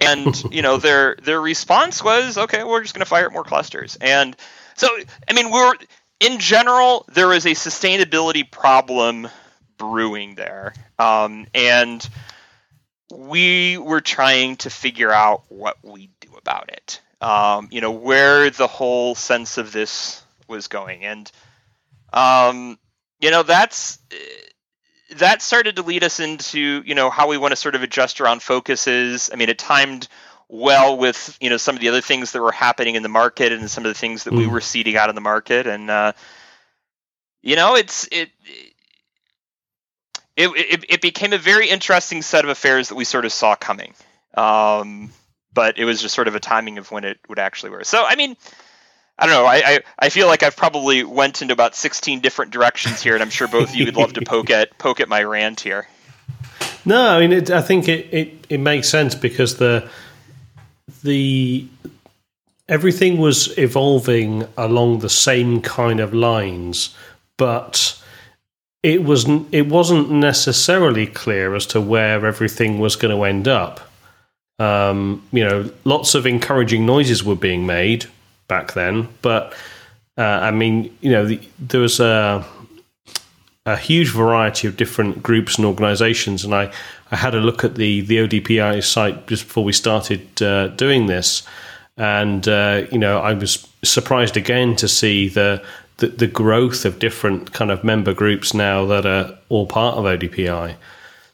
And 0.00 0.42
you 0.52 0.62
know 0.62 0.76
their 0.76 1.16
their 1.22 1.40
response 1.40 2.04
was, 2.04 2.36
okay, 2.36 2.62
we're 2.62 2.82
just 2.82 2.94
going 2.94 3.04
to 3.04 3.08
fire 3.08 3.26
up 3.26 3.32
more 3.32 3.44
clusters. 3.44 3.96
And 4.00 4.36
so, 4.74 4.88
I 5.28 5.32
mean, 5.32 5.50
we're 5.50 5.74
in 6.20 6.38
general 6.38 7.06
there 7.12 7.32
is 7.32 7.46
a 7.46 7.50
sustainability 7.50 8.48
problem 8.48 9.28
brewing 9.78 10.34
there, 10.34 10.74
um, 10.98 11.46
and 11.54 12.06
we 13.12 13.78
were 13.78 14.00
trying 14.00 14.56
to 14.56 14.70
figure 14.70 15.12
out 15.12 15.42
what 15.48 15.76
we 15.82 16.10
do 16.20 16.28
about 16.36 16.70
it. 16.70 17.00
Um, 17.20 17.68
you 17.70 17.80
know 17.80 17.92
where 17.92 18.50
the 18.50 18.66
whole 18.66 19.14
sense 19.14 19.58
of 19.58 19.72
this 19.72 20.22
was 20.48 20.68
going, 20.68 21.04
and 21.04 21.30
um, 22.12 22.78
you 23.20 23.30
know 23.30 23.42
that's 23.42 23.98
that 25.16 25.42
started 25.42 25.76
to 25.76 25.82
lead 25.82 26.04
us 26.04 26.20
into 26.20 26.82
you 26.84 26.94
know 26.94 27.10
how 27.10 27.28
we 27.28 27.38
want 27.38 27.52
to 27.52 27.56
sort 27.56 27.74
of 27.74 27.82
adjust 27.82 28.20
around 28.20 28.42
focuses. 28.42 29.30
I 29.32 29.36
mean, 29.36 29.48
it 29.48 29.58
timed 29.58 30.08
well 30.48 30.98
with 30.98 31.36
you 31.40 31.48
know 31.50 31.56
some 31.56 31.74
of 31.74 31.80
the 31.80 31.88
other 31.88 32.00
things 32.00 32.32
that 32.32 32.42
were 32.42 32.52
happening 32.52 32.94
in 32.94 33.02
the 33.02 33.08
market 33.08 33.52
and 33.52 33.70
some 33.70 33.84
of 33.84 33.88
the 33.90 33.98
things 33.98 34.24
that 34.24 34.34
we 34.34 34.44
Mm. 34.44 34.50
were 34.50 34.60
seeding 34.60 34.96
out 34.96 35.08
in 35.08 35.14
the 35.14 35.20
market, 35.20 35.66
and 35.66 35.90
uh, 35.90 36.12
you 37.42 37.56
know 37.56 37.76
it's 37.76 38.08
it. 38.10 38.30
It, 38.44 38.71
it, 40.36 40.48
it 40.48 40.84
it 40.88 41.00
became 41.00 41.32
a 41.32 41.38
very 41.38 41.68
interesting 41.68 42.22
set 42.22 42.44
of 42.44 42.50
affairs 42.50 42.88
that 42.88 42.94
we 42.94 43.04
sort 43.04 43.24
of 43.24 43.32
saw 43.32 43.54
coming. 43.54 43.94
Um, 44.34 45.10
but 45.54 45.78
it 45.78 45.84
was 45.84 46.00
just 46.00 46.14
sort 46.14 46.28
of 46.28 46.34
a 46.34 46.40
timing 46.40 46.78
of 46.78 46.90
when 46.90 47.04
it 47.04 47.18
would 47.28 47.38
actually 47.38 47.70
work. 47.70 47.84
So, 47.84 48.04
I 48.06 48.16
mean, 48.16 48.36
I 49.18 49.26
don't 49.26 49.34
know. 49.34 49.46
I, 49.46 49.56
I, 49.56 49.80
I 49.98 50.08
feel 50.08 50.26
like 50.26 50.42
I've 50.42 50.56
probably 50.56 51.04
went 51.04 51.42
into 51.42 51.52
about 51.52 51.74
16 51.74 52.20
different 52.20 52.50
directions 52.50 53.02
here, 53.02 53.14
and 53.14 53.22
I'm 53.22 53.30
sure 53.30 53.46
both 53.46 53.70
of 53.70 53.74
you 53.74 53.84
would 53.84 53.96
love 53.96 54.14
to 54.14 54.22
poke 54.22 54.50
at 54.50 54.76
poke 54.78 55.00
at 55.00 55.08
my 55.08 55.22
rant 55.22 55.60
here. 55.60 55.86
No, 56.84 57.10
I 57.10 57.20
mean, 57.20 57.32
it, 57.32 57.50
I 57.50 57.60
think 57.60 57.88
it, 57.88 58.12
it, 58.12 58.46
it 58.48 58.58
makes 58.58 58.88
sense 58.88 59.14
because 59.14 59.56
the 59.58 59.88
the 61.04 61.68
everything 62.68 63.18
was 63.18 63.56
evolving 63.58 64.46
along 64.56 65.00
the 65.00 65.08
same 65.08 65.60
kind 65.60 66.00
of 66.00 66.14
lines, 66.14 66.96
but 67.36 68.01
it 68.82 69.04
was 69.04 69.26
it 69.52 69.68
wasn't 69.68 70.10
necessarily 70.10 71.06
clear 71.06 71.54
as 71.54 71.66
to 71.66 71.80
where 71.80 72.26
everything 72.26 72.78
was 72.78 72.96
going 72.96 73.16
to 73.16 73.24
end 73.24 73.48
up. 73.48 73.80
Um, 74.58 75.22
you 75.32 75.44
know, 75.44 75.70
lots 75.84 76.14
of 76.14 76.26
encouraging 76.26 76.86
noises 76.86 77.24
were 77.24 77.36
being 77.36 77.66
made 77.66 78.06
back 78.48 78.74
then, 78.74 79.08
but 79.22 79.54
uh, 80.18 80.22
I 80.22 80.50
mean, 80.50 80.96
you 81.00 81.10
know, 81.10 81.26
the, 81.26 81.40
there 81.58 81.80
was 81.80 82.00
a 82.00 82.44
a 83.64 83.76
huge 83.76 84.10
variety 84.10 84.66
of 84.66 84.76
different 84.76 85.22
groups 85.22 85.56
and 85.56 85.64
organisations, 85.64 86.44
and 86.44 86.52
I, 86.52 86.72
I 87.12 87.16
had 87.16 87.34
a 87.34 87.40
look 87.40 87.64
at 87.64 87.76
the 87.76 88.00
the 88.00 88.18
ODPI 88.18 88.82
site 88.82 89.26
just 89.28 89.46
before 89.46 89.64
we 89.64 89.72
started 89.72 90.42
uh, 90.42 90.68
doing 90.68 91.06
this, 91.06 91.44
and 91.96 92.46
uh, 92.48 92.84
you 92.90 92.98
know 92.98 93.20
I 93.20 93.34
was 93.34 93.66
surprised 93.84 94.36
again 94.36 94.76
to 94.76 94.88
see 94.88 95.28
the, 95.28 95.62
the, 96.02 96.08
the 96.08 96.26
growth 96.26 96.84
of 96.84 96.98
different 96.98 97.52
kind 97.52 97.70
of 97.70 97.84
member 97.84 98.12
groups 98.12 98.52
now 98.52 98.84
that 98.86 99.06
are 99.06 99.38
all 99.48 99.66
part 99.66 99.96
of 99.96 100.04
ODPI. 100.04 100.74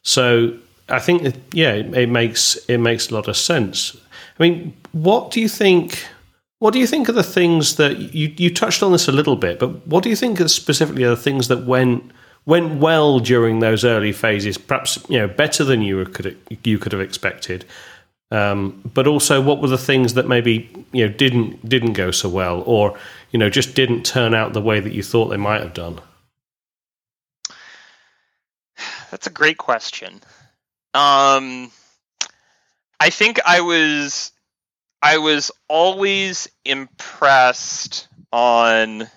So 0.02 0.54
I 0.90 0.98
think 0.98 1.22
that, 1.22 1.36
yeah, 1.52 1.72
it, 1.72 1.94
it 1.94 2.10
makes 2.10 2.56
it 2.68 2.78
makes 2.78 3.10
a 3.10 3.14
lot 3.14 3.28
of 3.28 3.36
sense. 3.36 3.96
I 4.38 4.42
mean, 4.42 4.76
what 4.92 5.30
do 5.30 5.40
you 5.40 5.48
think? 5.48 6.04
What 6.58 6.72
do 6.72 6.80
you 6.80 6.86
think 6.86 7.08
are 7.08 7.12
the 7.12 7.22
things 7.22 7.76
that 7.76 7.96
you 8.14 8.32
you 8.36 8.52
touched 8.52 8.82
on 8.82 8.92
this 8.92 9.08
a 9.08 9.12
little 9.12 9.36
bit, 9.36 9.58
but 9.58 9.86
what 9.86 10.02
do 10.02 10.10
you 10.10 10.16
think 10.16 10.38
are 10.40 10.48
specifically 10.48 11.04
are 11.04 11.10
the 11.10 11.16
things 11.16 11.48
that 11.48 11.64
went 11.64 12.10
went 12.44 12.78
well 12.78 13.20
during 13.20 13.60
those 13.60 13.84
early 13.84 14.12
phases? 14.12 14.58
Perhaps 14.58 14.98
you 15.08 15.18
know 15.18 15.28
better 15.28 15.64
than 15.64 15.80
you 15.80 16.04
could 16.04 16.36
you 16.62 16.78
could 16.78 16.92
have 16.92 17.00
expected, 17.00 17.64
um, 18.30 18.82
but 18.92 19.06
also, 19.06 19.40
what 19.40 19.60
were 19.62 19.68
the 19.68 19.78
things 19.78 20.14
that 20.14 20.28
maybe 20.28 20.68
you 20.92 21.06
know 21.06 21.12
didn't 21.12 21.66
didn't 21.66 21.94
go 21.94 22.10
so 22.10 22.28
well, 22.28 22.62
or 22.66 22.98
you 23.30 23.38
know 23.38 23.50
just 23.50 23.74
didn't 23.74 24.04
turn 24.04 24.34
out 24.34 24.52
the 24.52 24.60
way 24.60 24.80
that 24.80 24.92
you 24.92 25.02
thought 25.02 25.28
they 25.28 25.36
might 25.36 25.60
have 25.60 25.74
done? 25.74 26.00
That's 29.10 29.26
a 29.26 29.30
great 29.30 29.58
question. 29.58 30.20
Um, 30.94 31.70
I 33.00 33.10
think 33.10 33.40
I 33.46 33.60
was 33.60 34.32
I 35.02 35.18
was 35.18 35.50
always 35.68 36.48
impressed 36.64 38.08
on 38.32 39.08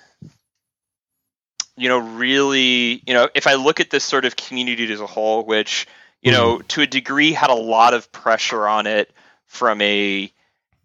you 1.77 1.89
know 1.89 1.97
really 1.97 3.01
you 3.05 3.13
know 3.13 3.29
if 3.33 3.47
I 3.47 3.55
look 3.55 3.79
at 3.79 3.89
this 3.89 4.03
sort 4.03 4.25
of 4.25 4.35
community 4.35 4.91
as 4.91 5.01
a 5.01 5.07
whole, 5.07 5.45
which 5.45 5.87
you 6.21 6.31
know, 6.31 6.57
mm-hmm. 6.57 6.67
to 6.67 6.81
a 6.81 6.87
degree, 6.87 7.31
had 7.31 7.49
a 7.49 7.55
lot 7.55 7.93
of 7.93 8.11
pressure 8.11 8.67
on 8.67 8.87
it 8.87 9.11
from 9.47 9.81
a 9.81 10.31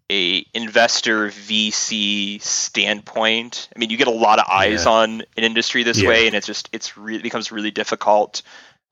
a 0.09 0.45
investor 0.53 1.29
VC 1.29 2.41
standpoint. 2.41 3.69
I 3.75 3.79
mean, 3.79 3.89
you 3.89 3.97
get 3.97 4.07
a 4.07 4.11
lot 4.11 4.39
of 4.39 4.45
eyes 4.49 4.85
yeah. 4.85 4.91
on 4.91 5.21
an 5.35 5.43
industry 5.43 5.83
this 5.83 6.01
yeah. 6.01 6.09
way, 6.09 6.27
and 6.27 6.35
it's 6.35 6.47
just 6.47 6.69
it's 6.71 6.97
really 6.97 7.21
becomes 7.21 7.51
really 7.51 7.71
difficult 7.71 8.41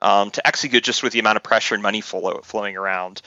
um, 0.02 0.32
to 0.32 0.46
execute 0.46 0.84
just 0.84 1.04
with 1.04 1.14
the 1.14 1.20
amount 1.20 1.38
of 1.38 1.44
pressure 1.44 1.74
and 1.74 1.84
money 1.84 2.02
flow, 2.02 2.42
flowing 2.44 2.76
around. 2.76 3.22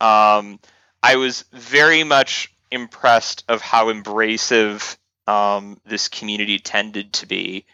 Um, 0.00 0.60
I 1.02 1.16
was 1.16 1.44
very 1.52 2.04
much 2.04 2.52
impressed 2.70 3.44
of 3.48 3.60
how 3.60 3.92
embracive 3.92 4.96
um, 5.26 5.80
this 5.84 6.08
community 6.08 6.58
tended 6.58 7.12
to 7.14 7.26
be 7.26 7.64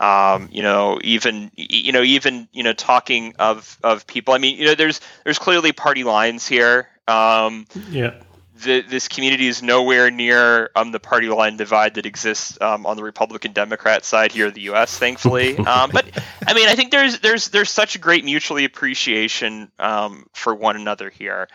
um, 0.00 0.48
you 0.52 0.62
know, 0.62 0.98
even 1.02 1.50
you 1.54 1.92
know, 1.92 2.02
even 2.02 2.48
you 2.52 2.62
know, 2.62 2.72
talking 2.72 3.34
of 3.38 3.78
of 3.82 4.06
people. 4.06 4.34
I 4.34 4.38
mean, 4.38 4.58
you 4.58 4.66
know, 4.66 4.74
there's 4.74 5.00
there's 5.24 5.38
clearly 5.38 5.72
party 5.72 6.04
lines 6.04 6.46
here. 6.46 6.88
Um, 7.08 7.66
yeah. 7.90 8.14
The, 8.64 8.82
this 8.82 9.08
community 9.08 9.46
is 9.46 9.62
nowhere 9.62 10.10
near 10.10 10.70
um, 10.74 10.90
the 10.90 11.00
party 11.00 11.28
line 11.28 11.56
divide 11.56 11.94
that 11.94 12.06
exists 12.06 12.58
um, 12.60 12.86
on 12.86 12.96
the 12.96 13.02
Republican 13.02 13.52
Democrat 13.52 14.04
side 14.04 14.32
here 14.32 14.46
in 14.46 14.54
the 14.54 14.62
U.S. 14.62 14.98
Thankfully, 14.98 15.56
um, 15.66 15.90
but 15.90 16.06
I 16.46 16.54
mean, 16.54 16.68
I 16.68 16.74
think 16.74 16.90
there's 16.90 17.20
there's 17.20 17.48
there's 17.48 17.70
such 17.70 17.94
a 17.94 17.98
great 17.98 18.24
mutually 18.24 18.64
appreciation 18.64 19.70
um, 19.78 20.26
for 20.32 20.54
one 20.54 20.76
another 20.76 21.10
here 21.10 21.48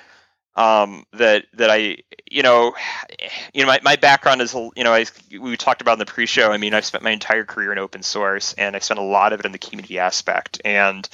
um, 0.55 1.05
that 1.13 1.45
that 1.53 1.69
I 1.69 1.97
you 2.29 2.43
know 2.43 2.73
you 3.53 3.61
know 3.61 3.67
my, 3.67 3.79
my 3.83 3.95
background 3.95 4.41
is 4.41 4.53
you 4.53 4.83
know 4.83 4.93
I 4.93 5.05
we 5.39 5.57
talked 5.57 5.81
about 5.81 5.93
in 5.93 5.99
the 5.99 6.05
pre-show 6.05 6.51
I 6.51 6.57
mean 6.57 6.73
I've 6.73 6.85
spent 6.85 7.03
my 7.03 7.11
entire 7.11 7.43
career 7.43 7.71
in 7.71 7.79
open 7.79 8.03
source 8.03 8.53
and 8.53 8.75
I 8.75 8.79
spent 8.79 8.99
a 8.99 9.03
lot 9.03 9.33
of 9.33 9.39
it 9.39 9.45
in 9.45 9.51
the 9.51 9.57
community 9.57 9.99
aspect 9.99 10.61
and 10.63 11.07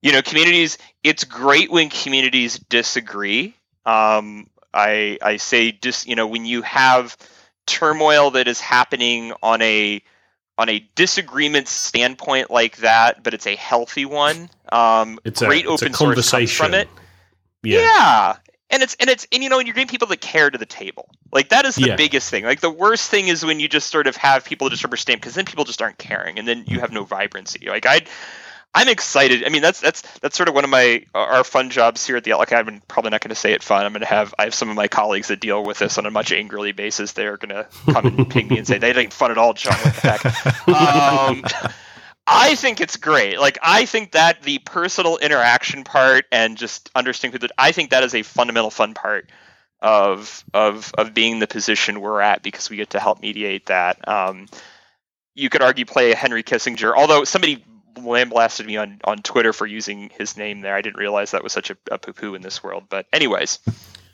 you 0.00 0.12
know 0.12 0.22
communities 0.22 0.78
it's 1.02 1.24
great 1.24 1.70
when 1.70 1.90
communities 1.90 2.58
disagree 2.58 3.54
um, 3.84 4.48
I 4.72 5.18
I 5.22 5.36
say 5.36 5.72
just 5.72 6.06
you 6.06 6.14
know 6.14 6.26
when 6.26 6.44
you 6.44 6.62
have 6.62 7.16
turmoil 7.66 8.30
that 8.32 8.48
is 8.48 8.60
happening 8.60 9.32
on 9.42 9.60
a 9.62 10.02
on 10.58 10.68
a 10.68 10.88
disagreement 10.94 11.68
standpoint 11.68 12.50
like 12.50 12.78
that 12.78 13.22
but 13.22 13.34
it's 13.34 13.46
a 13.46 13.56
healthy 13.56 14.04
one 14.04 14.48
um, 14.70 15.18
it's 15.24 15.42
great 15.42 15.66
a, 15.66 15.68
open 15.68 15.92
source 15.92 16.30
comes 16.30 16.52
from 16.52 16.72
it 16.72 16.88
yeah. 17.66 17.80
yeah. 17.80 18.36
And 18.68 18.82
it's 18.82 18.96
and 18.98 19.08
it's 19.08 19.26
and 19.30 19.42
you 19.42 19.48
know 19.48 19.58
and 19.58 19.66
you're 19.66 19.74
getting 19.74 19.88
people 19.88 20.08
that 20.08 20.20
care 20.20 20.50
to 20.50 20.58
the 20.58 20.66
table. 20.66 21.08
Like 21.32 21.50
that 21.50 21.64
is 21.64 21.76
the 21.76 21.88
yeah. 21.88 21.96
biggest 21.96 22.30
thing. 22.30 22.44
Like 22.44 22.60
the 22.60 22.70
worst 22.70 23.10
thing 23.10 23.28
is 23.28 23.44
when 23.44 23.60
you 23.60 23.68
just 23.68 23.90
sort 23.90 24.08
of 24.08 24.16
have 24.16 24.44
people 24.44 24.68
just 24.68 24.82
rubber 24.82 24.96
stamp 24.96 25.20
because 25.20 25.34
then 25.34 25.44
people 25.44 25.64
just 25.64 25.80
aren't 25.80 25.98
caring 25.98 26.38
and 26.38 26.48
then 26.48 26.64
you 26.66 26.80
have 26.80 26.90
no 26.90 27.04
vibrancy. 27.04 27.68
Like 27.68 27.86
I 27.86 28.02
I'm 28.74 28.88
excited. 28.88 29.44
I 29.44 29.48
mean, 29.48 29.62
that's 29.62 29.80
that's 29.80 30.02
that's 30.20 30.36
sort 30.36 30.50
of 30.50 30.54
one 30.54 30.64
of 30.64 30.70
my 30.70 31.06
our 31.14 31.44
fun 31.44 31.70
jobs 31.70 32.06
here 32.06 32.16
at 32.16 32.24
the 32.24 32.34
Like 32.34 32.52
I'm 32.52 32.82
probably 32.88 33.10
not 33.10 33.22
going 33.22 33.30
to 33.30 33.34
say 33.34 33.52
it 33.52 33.62
fun. 33.62 33.86
I'm 33.86 33.92
going 33.92 34.00
to 34.00 34.06
have 34.06 34.34
I 34.38 34.44
have 34.44 34.54
some 34.54 34.68
of 34.68 34.76
my 34.76 34.86
colleagues 34.86 35.28
that 35.28 35.40
deal 35.40 35.64
with 35.64 35.78
this 35.78 35.96
on 35.96 36.04
a 36.04 36.10
much 36.10 36.30
angrily 36.30 36.72
basis. 36.72 37.12
They're 37.12 37.38
going 37.38 37.54
to 37.54 37.66
come 37.90 38.06
and 38.06 38.30
ping 38.30 38.48
me 38.48 38.58
and 38.58 38.66
say 38.66 38.76
they 38.76 38.92
ain't 38.94 39.14
fun 39.14 39.30
at 39.30 39.38
all, 39.38 39.54
John. 39.54 39.74
What 39.74 39.94
the 39.94 40.00
heck? 40.00 40.68
Um, 40.68 41.44
I 42.26 42.54
think 42.56 42.80
it's 42.80 42.96
great. 42.96 43.38
Like 43.38 43.58
I 43.62 43.86
think 43.86 44.12
that 44.12 44.42
the 44.42 44.58
personal 44.58 45.16
interaction 45.16 45.84
part 45.84 46.26
and 46.32 46.58
just 46.58 46.90
understanding 46.94 47.40
that 47.40 47.52
I 47.56 47.72
think 47.72 47.90
that 47.90 48.02
is 48.02 48.14
a 48.14 48.22
fundamental 48.22 48.70
fun 48.70 48.94
part 48.94 49.30
of 49.80 50.44
of 50.52 50.92
of 50.98 51.14
being 51.14 51.38
the 51.38 51.46
position 51.46 52.00
we're 52.00 52.20
at 52.20 52.42
because 52.42 52.68
we 52.68 52.76
get 52.76 52.90
to 52.90 53.00
help 53.00 53.20
mediate 53.20 53.66
that. 53.66 54.06
Um, 54.08 54.48
you 55.34 55.48
could 55.48 55.62
argue 55.62 55.84
play 55.84 56.12
a 56.12 56.16
Henry 56.16 56.42
Kissinger, 56.42 56.94
although 56.96 57.24
somebody 57.24 57.64
lambasted 57.96 58.66
me 58.66 58.76
on 58.76 59.00
on 59.04 59.18
Twitter 59.18 59.52
for 59.52 59.66
using 59.66 60.10
his 60.10 60.36
name 60.36 60.60
there. 60.60 60.74
I 60.74 60.82
didn't 60.82 60.98
realize 60.98 61.30
that 61.30 61.42
was 61.42 61.52
such 61.52 61.70
a, 61.70 61.76
a 61.90 61.98
poo 61.98 62.12
poo 62.12 62.34
in 62.34 62.42
this 62.42 62.62
world. 62.62 62.84
But 62.88 63.06
anyways, 63.12 63.58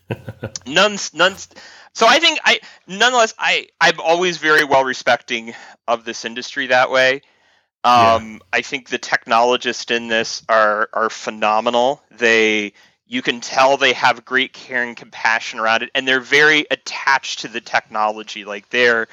none 0.66 0.98
none. 1.12 1.36
So 1.94 2.06
I 2.06 2.18
think 2.18 2.40
I 2.44 2.60
nonetheless 2.86 3.34
I 3.38 3.68
I'm 3.80 4.00
always 4.00 4.38
very 4.38 4.64
well 4.64 4.84
respecting 4.84 5.54
of 5.86 6.04
this 6.04 6.24
industry 6.24 6.68
that 6.68 6.90
way. 6.90 7.22
Um, 7.84 8.34
yeah. 8.34 8.38
I 8.52 8.62
think 8.62 8.88
the 8.88 8.98
technologists 8.98 9.90
in 9.90 10.08
this 10.08 10.42
are 10.48 10.88
are 10.92 11.10
phenomenal. 11.10 12.02
They 12.10 12.74
you 13.06 13.22
can 13.22 13.40
tell 13.40 13.76
they 13.76 13.92
have 13.92 14.24
great 14.24 14.52
care 14.52 14.82
and 14.82 14.96
compassion 14.96 15.58
around 15.58 15.82
it, 15.82 15.90
and 15.94 16.06
they're 16.06 16.20
very 16.20 16.66
attached 16.70 17.40
to 17.40 17.48
the 17.48 17.60
technology. 17.60 18.44
Like 18.44 18.70
they're 18.70 19.08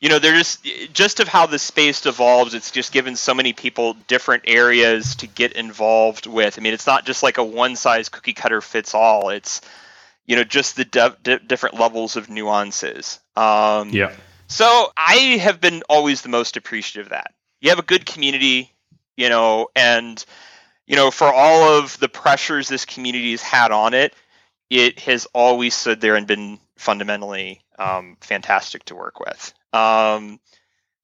you 0.00 0.08
know 0.08 0.18
they're 0.18 0.36
just 0.36 0.66
just 0.92 1.20
of 1.20 1.28
how 1.28 1.46
the 1.46 1.58
space 1.58 2.04
evolves 2.04 2.54
it's 2.54 2.70
just 2.70 2.92
given 2.92 3.16
so 3.16 3.34
many 3.34 3.52
people 3.52 3.94
different 4.08 4.44
areas 4.46 5.16
to 5.16 5.26
get 5.26 5.52
involved 5.52 6.26
with. 6.26 6.58
I 6.58 6.62
mean 6.62 6.74
it's 6.74 6.86
not 6.86 7.06
just 7.06 7.22
like 7.22 7.38
a 7.38 7.44
one 7.44 7.76
size 7.76 8.08
cookie 8.08 8.34
cutter 8.34 8.60
fits 8.60 8.94
all. 8.94 9.30
It's 9.30 9.60
you 10.26 10.36
know 10.36 10.44
just 10.44 10.76
the 10.76 10.84
de- 10.84 11.16
de- 11.22 11.38
different 11.38 11.78
levels 11.78 12.16
of 12.16 12.28
nuances. 12.28 13.20
Um, 13.36 13.90
yeah. 13.90 14.12
so 14.48 14.90
i 14.96 15.38
have 15.40 15.60
been 15.60 15.82
always 15.88 16.22
the 16.22 16.28
most 16.28 16.56
appreciative 16.56 17.06
of 17.06 17.10
that. 17.10 17.32
You 17.60 17.70
have 17.70 17.78
a 17.78 17.82
good 17.82 18.06
community, 18.06 18.72
you 19.16 19.28
know, 19.28 19.68
and 19.74 20.24
you 20.86 20.94
know, 20.94 21.10
for 21.10 21.32
all 21.32 21.78
of 21.78 21.98
the 21.98 22.08
pressures 22.08 22.68
this 22.68 22.84
community 22.84 23.32
has 23.32 23.42
had 23.42 23.72
on 23.72 23.92
it, 23.92 24.14
it 24.70 25.00
has 25.00 25.26
always 25.34 25.74
stood 25.74 26.00
there 26.00 26.14
and 26.16 26.26
been 26.26 26.58
fundamentally 26.76 27.60
um, 27.78 28.16
fantastic 28.20 28.84
to 28.84 28.94
work 28.94 29.18
with. 29.20 29.52
Um, 29.72 30.40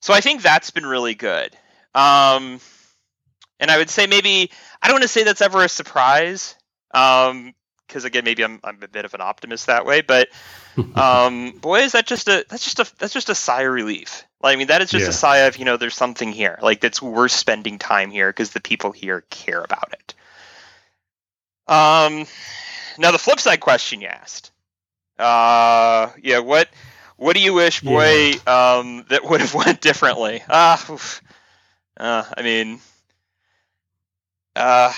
so 0.01 0.13
I 0.13 0.21
think 0.21 0.43
that's 0.43 0.71
been 0.71 0.87
really 0.87 1.15
good. 1.15 1.57
Um, 1.95 2.61
and 3.61 3.71
I 3.71 3.79
would 3.79 3.91
say 3.91 4.07
maybe 4.07 4.51
I 4.81 4.89
don't 4.89 4.95
want 4.95 5.03
to 5.03 5.09
say 5.09 5.25
that's 5.25 5.43
ever 5.43 5.63
a 5.63 5.69
surprise, 5.69 6.57
Um 6.93 7.55
because 7.87 8.05
um, 8.05 8.07
again, 8.07 8.25
maybe 8.25 8.43
I'm 8.43 8.59
I'm 8.65 8.83
a 8.83 8.89
bit 8.89 9.05
of 9.05 9.13
an 9.13 9.21
optimist 9.21 9.67
that 9.67 9.85
way. 9.85 10.01
But 10.01 10.29
um, 10.97 11.53
boy, 11.59 11.81
is 11.81 11.93
that 11.93 12.07
just 12.07 12.29
a 12.29 12.45
that's 12.49 12.65
just 12.65 12.79
a 12.79 12.91
that's 12.99 13.13
just 13.13 13.29
a 13.29 13.35
sigh 13.35 13.63
of 13.63 13.73
relief. 13.73 14.25
Like, 14.43 14.57
I 14.57 14.59
mean, 14.59 14.67
that 14.69 14.83
is 14.83 14.91
just 14.91 15.05
yeah. 15.05 15.11
a 15.11 15.13
sigh 15.13 15.39
of, 15.39 15.57
you 15.57 15.65
know, 15.65 15.77
there's 15.77 15.95
something 15.95 16.33
here. 16.33 16.59
Like, 16.61 16.81
that's 16.81 17.01
worth 17.01 17.31
spending 17.31 17.79
time 17.79 18.11
here 18.11 18.29
because 18.29 18.51
the 18.51 18.61
people 18.61 18.91
here 18.91 19.25
care 19.31 19.63
about 19.63 19.93
it. 19.93 20.15
Um, 21.69 22.27
now 22.99 23.13
the 23.13 23.19
flip 23.19 23.39
side 23.39 23.61
question 23.61 24.01
you 24.01 24.09
asked. 24.09 24.51
Uh, 25.17 26.11
yeah, 26.21 26.41
what 26.41 26.69
what 27.23 27.37
do 27.37 27.41
you 27.43 27.55
wish, 27.55 27.81
boy, 27.81 28.33
yeah. 28.47 28.75
um, 28.79 29.05
that 29.09 29.25
would 29.25 29.41
have 29.41 29.55
went 29.67 29.81
differently? 29.81 30.43
Ah, 30.49 30.85
uh, 30.89 30.99
uh, 31.97 32.25
I 32.37 32.43
mean, 32.43 32.81
uh, 34.57 34.93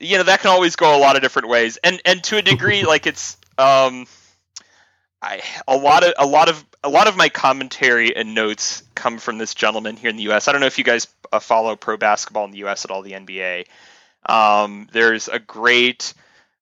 you 0.00 0.16
know, 0.16 0.24
that 0.24 0.40
can 0.40 0.50
always 0.50 0.76
go 0.76 0.96
a 0.96 1.00
lot 1.00 1.16
of 1.16 1.22
different 1.22 1.48
ways, 1.48 1.76
and 1.84 2.00
and 2.04 2.24
to 2.24 2.38
a 2.38 2.42
degree, 2.42 2.84
like 2.86 3.06
it's 3.06 3.36
um 3.58 4.06
I, 5.20 5.42
a 5.68 5.76
lot 5.76 6.02
of 6.02 6.14
a 6.18 6.26
lot 6.26 6.48
of 6.48 6.64
a 6.82 6.88
lot 6.88 7.08
of 7.08 7.16
my 7.16 7.28
commentary 7.28 8.16
and 8.16 8.34
notes 8.34 8.82
come 8.94 9.18
from 9.18 9.36
this 9.36 9.54
gentleman 9.54 9.96
here 9.96 10.08
in 10.08 10.16
the 10.16 10.24
U.S. 10.24 10.48
I 10.48 10.52
don't 10.52 10.62
know 10.62 10.66
if 10.68 10.78
you 10.78 10.84
guys 10.84 11.08
uh, 11.30 11.40
follow 11.40 11.76
pro 11.76 11.98
basketball 11.98 12.46
in 12.46 12.52
the 12.52 12.58
U.S. 12.58 12.86
at 12.86 12.90
all, 12.90 13.02
the 13.02 13.12
NBA. 13.12 13.66
Um, 14.26 14.88
there's 14.92 15.28
a 15.28 15.38
great 15.38 16.14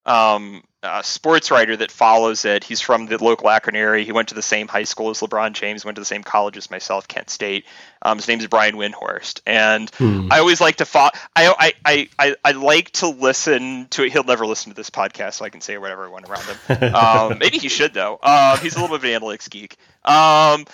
um, 0.05 0.63
uh, 0.83 1.01
sports 1.01 1.49
writer 1.49 1.75
that 1.75 1.91
follows 1.91 2.45
it. 2.45 2.63
He's 2.63 2.79
from 2.79 3.07
the 3.07 3.21
local 3.23 3.49
Akron 3.49 3.75
area. 3.75 4.05
He 4.05 4.11
went 4.11 4.29
to 4.29 4.35
the 4.35 4.41
same 4.41 4.67
high 4.67 4.83
school 4.83 5.09
as 5.09 5.19
LeBron 5.19 5.53
James, 5.53 5.83
went 5.83 5.95
to 5.95 6.01
the 6.01 6.05
same 6.05 6.23
college 6.23 6.57
as 6.57 6.69
myself, 6.69 7.07
Kent 7.07 7.29
State. 7.29 7.65
Um, 8.01 8.17
his 8.17 8.27
name 8.27 8.39
is 8.39 8.47
Brian 8.47 8.75
Windhorst, 8.75 9.41
and 9.47 9.89
hmm. 9.95 10.27
I 10.31 10.39
always 10.39 10.61
like 10.61 10.77
to 10.77 10.85
follow. 10.85 11.11
I, 11.35 11.73
I, 11.83 12.09
I, 12.19 12.35
I 12.43 12.51
like 12.51 12.91
to 12.91 13.09
listen 13.09 13.87
to 13.91 14.03
it. 14.03 14.11
He'll 14.11 14.23
never 14.23 14.45
listen 14.45 14.71
to 14.71 14.75
this 14.75 14.91
podcast, 14.91 15.33
so 15.35 15.45
I 15.45 15.49
can 15.49 15.61
say 15.61 15.77
whatever 15.77 16.05
I 16.05 16.09
want 16.09 16.29
around 16.29 16.43
him. 16.43 16.95
Um, 16.95 17.37
maybe 17.39 17.57
he 17.57 17.67
should 17.67 17.93
though. 17.93 18.19
Uh, 18.21 18.57
he's 18.57 18.75
a 18.75 18.79
little 18.81 18.97
bit 18.97 19.15
of 19.15 19.23
an 19.23 19.27
analytics 19.27 19.49
geek. 19.49 19.77
Um, 20.03 20.65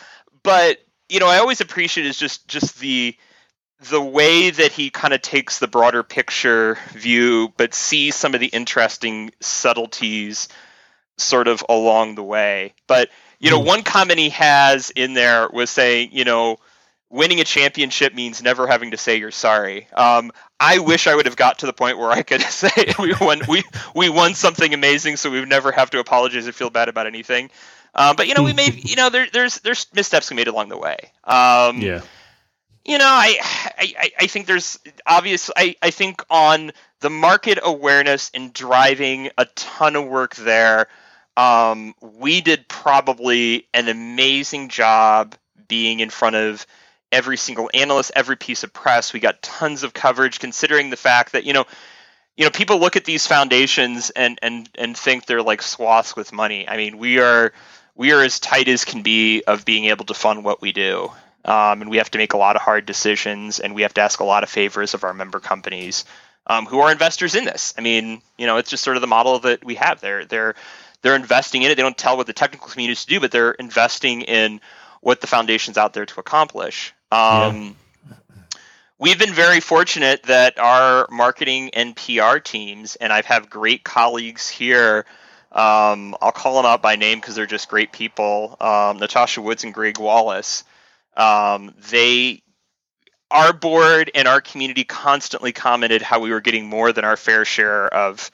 but 0.43 0.79
you 1.07 1.19
know, 1.19 1.27
I 1.27 1.37
always 1.37 1.61
appreciate 1.61 2.05
is 2.05 2.17
just 2.17 2.47
just 2.47 2.79
the 2.79 3.15
the 3.89 4.01
way 4.01 4.51
that 4.51 4.71
he 4.71 4.89
kind 4.89 5.13
of 5.13 5.21
takes 5.21 5.59
the 5.59 5.67
broader 5.67 6.03
picture 6.03 6.77
view, 6.91 7.51
but 7.57 7.73
sees 7.73 8.15
some 8.15 8.33
of 8.35 8.39
the 8.39 8.47
interesting 8.47 9.31
subtleties 9.39 10.49
sort 11.17 11.47
of 11.47 11.63
along 11.67 12.15
the 12.15 12.23
way. 12.23 12.73
But, 12.85 13.09
you 13.39 13.49
know, 13.49 13.59
hmm. 13.59 13.67
one 13.67 13.83
comment 13.83 14.19
he 14.19 14.29
has 14.29 14.91
in 14.91 15.13
there 15.13 15.49
was 15.51 15.69
saying, 15.71 16.09
you 16.11 16.25
know, 16.25 16.57
winning 17.09 17.39
a 17.39 17.43
championship 17.43 18.13
means 18.13 18.41
never 18.43 18.67
having 18.67 18.91
to 18.91 18.97
say 18.97 19.17
you're 19.17 19.31
sorry. 19.31 19.87
Um, 19.93 20.31
I 20.59 20.77
wish 20.77 21.07
I 21.07 21.15
would 21.15 21.25
have 21.25 21.35
got 21.35 21.59
to 21.59 21.65
the 21.65 21.73
point 21.73 21.97
where 21.97 22.11
I 22.11 22.21
could 22.21 22.41
say 22.41 22.93
we 22.99 23.15
won, 23.19 23.41
we, 23.47 23.63
we 23.95 24.09
won 24.09 24.35
something 24.35 24.75
amazing, 24.75 25.17
so 25.17 25.31
we 25.31 25.39
would 25.39 25.49
never 25.49 25.71
have 25.71 25.89
to 25.91 25.99
apologize 25.99 26.47
or 26.47 26.51
feel 26.51 26.69
bad 26.69 26.87
about 26.87 27.07
anything. 27.07 27.49
Um, 27.95 28.15
but 28.15 28.27
you 28.27 28.35
know, 28.35 28.43
we 28.43 28.53
made 28.53 28.89
you 28.89 28.95
know 28.95 29.09
there, 29.09 29.27
there's 29.33 29.59
there's 29.59 29.85
missteps 29.93 30.29
we 30.29 30.37
made 30.37 30.47
along 30.47 30.69
the 30.69 30.77
way. 30.77 31.11
Um, 31.25 31.81
yeah 31.81 31.99
you 32.85 32.97
know, 32.97 33.05
I, 33.05 33.37
I, 33.77 34.11
I 34.21 34.27
think 34.27 34.47
there's 34.47 34.79
obvious. 35.05 35.51
I, 35.55 35.75
I 35.81 35.91
think 35.91 36.23
on 36.29 36.71
the 36.99 37.09
market 37.09 37.59
awareness 37.61 38.31
and 38.33 38.53
driving 38.53 39.29
a 39.37 39.45
ton 39.55 39.95
of 39.95 40.07
work 40.07 40.35
there, 40.35 40.87
um, 41.37 41.93
we 42.01 42.41
did 42.41 42.67
probably 42.67 43.67
an 43.73 43.87
amazing 43.87 44.69
job 44.69 45.35
being 45.67 45.99
in 45.99 46.09
front 46.09 46.35
of 46.35 46.65
every 47.11 47.37
single 47.37 47.69
analyst, 47.73 48.11
every 48.15 48.35
piece 48.35 48.63
of 48.63 48.73
press. 48.73 49.13
We 49.13 49.19
got 49.19 49.41
tons 49.41 49.83
of 49.83 49.93
coverage, 49.93 50.39
considering 50.39 50.89
the 50.89 50.97
fact 50.97 51.33
that 51.33 51.43
you 51.45 51.53
know, 51.53 51.65
you 52.35 52.45
know, 52.45 52.51
people 52.51 52.79
look 52.79 52.95
at 52.95 53.05
these 53.05 53.27
foundations 53.27 54.09
and 54.09 54.39
and 54.41 54.67
and 54.75 54.97
think 54.97 55.27
they're 55.27 55.43
like 55.43 55.61
swaths 55.61 56.15
with 56.15 56.33
money. 56.33 56.67
I 56.67 56.77
mean, 56.77 56.97
we 56.97 57.19
are 57.19 57.53
we 57.95 58.11
are 58.11 58.23
as 58.23 58.39
tight 58.39 58.67
as 58.67 58.85
can 58.85 59.03
be 59.03 59.43
of 59.45 59.65
being 59.65 59.85
able 59.85 60.05
to 60.05 60.15
fund 60.15 60.43
what 60.43 60.61
we 60.61 60.71
do 60.71 61.11
um, 61.45 61.81
and 61.81 61.89
we 61.89 61.97
have 61.97 62.11
to 62.11 62.17
make 62.17 62.33
a 62.33 62.37
lot 62.37 62.55
of 62.55 62.61
hard 62.61 62.85
decisions, 62.85 63.59
and 63.59 63.73
we 63.73 63.81
have 63.81 63.93
to 63.95 64.01
ask 64.01 64.19
a 64.19 64.25
lot 64.25 64.43
of 64.43 64.49
favors 64.49 64.93
of 64.93 65.03
our 65.03 65.13
member 65.13 65.39
companies 65.39 66.05
um, 66.47 66.65
who 66.65 66.79
are 66.79 66.91
investors 66.91 67.35
in 67.35 67.45
this. 67.45 67.73
I 67.77 67.81
mean, 67.81 68.21
you 68.37 68.45
know, 68.45 68.57
it's 68.57 68.69
just 68.69 68.83
sort 68.83 68.97
of 68.97 69.01
the 69.01 69.07
model 69.07 69.39
that 69.39 69.63
we 69.63 69.75
have. 69.75 70.01
They're 70.01 70.25
they're 70.25 70.55
they're 71.01 71.15
investing 71.15 71.63
in 71.63 71.71
it. 71.71 71.75
They 71.75 71.81
don't 71.81 71.97
tell 71.97 72.17
what 72.17 72.27
the 72.27 72.33
technical 72.33 72.67
community 72.67 72.93
is 72.93 73.05
to 73.05 73.07
do, 73.07 73.19
but 73.19 73.31
they're 73.31 73.51
investing 73.51 74.21
in 74.21 74.61
what 75.01 75.21
the 75.21 75.27
foundation's 75.27 75.77
out 75.77 75.93
there 75.93 76.05
to 76.05 76.19
accomplish. 76.19 76.93
Um, 77.11 77.75
yeah. 78.07 78.15
We've 78.99 79.17
been 79.17 79.33
very 79.33 79.61
fortunate 79.61 80.23
that 80.23 80.59
our 80.59 81.07
marketing 81.09 81.71
and 81.73 81.95
PR 81.95 82.37
teams, 82.37 82.95
and 82.97 83.11
I've 83.11 83.25
have 83.25 83.49
great 83.49 83.83
colleagues 83.83 84.47
here. 84.47 85.05
Um, 85.51 86.15
I'll 86.21 86.31
call 86.31 86.57
them 86.57 86.67
out 86.67 86.83
by 86.83 86.97
name 86.97 87.19
because 87.19 87.33
they're 87.33 87.47
just 87.47 87.67
great 87.67 87.91
people. 87.91 88.55
Um, 88.61 88.97
Natasha 88.97 89.41
Woods 89.41 89.63
and 89.63 89.73
Greg 89.73 89.97
Wallace 89.97 90.63
um, 91.17 91.73
they 91.89 92.41
our 93.29 93.53
board 93.53 94.11
and 94.13 94.27
our 94.27 94.41
community 94.41 94.83
constantly 94.83 95.53
commented 95.53 96.01
how 96.01 96.19
we 96.19 96.31
were 96.31 96.41
getting 96.41 96.67
more 96.67 96.91
than 96.91 97.05
our 97.05 97.15
fair 97.15 97.45
share 97.45 97.87
of 97.87 98.29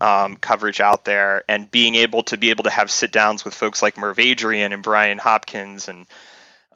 um, 0.00 0.36
coverage 0.36 0.80
out 0.80 1.04
there, 1.04 1.42
and 1.48 1.70
being 1.70 1.96
able 1.96 2.22
to 2.24 2.36
be 2.36 2.50
able 2.50 2.64
to 2.64 2.70
have 2.70 2.90
sit 2.90 3.10
downs 3.10 3.44
with 3.44 3.52
folks 3.52 3.82
like 3.82 3.98
Merv 3.98 4.18
Adrian 4.20 4.72
and 4.72 4.82
Brian 4.82 5.18
Hopkins 5.18 5.88
and 5.88 6.06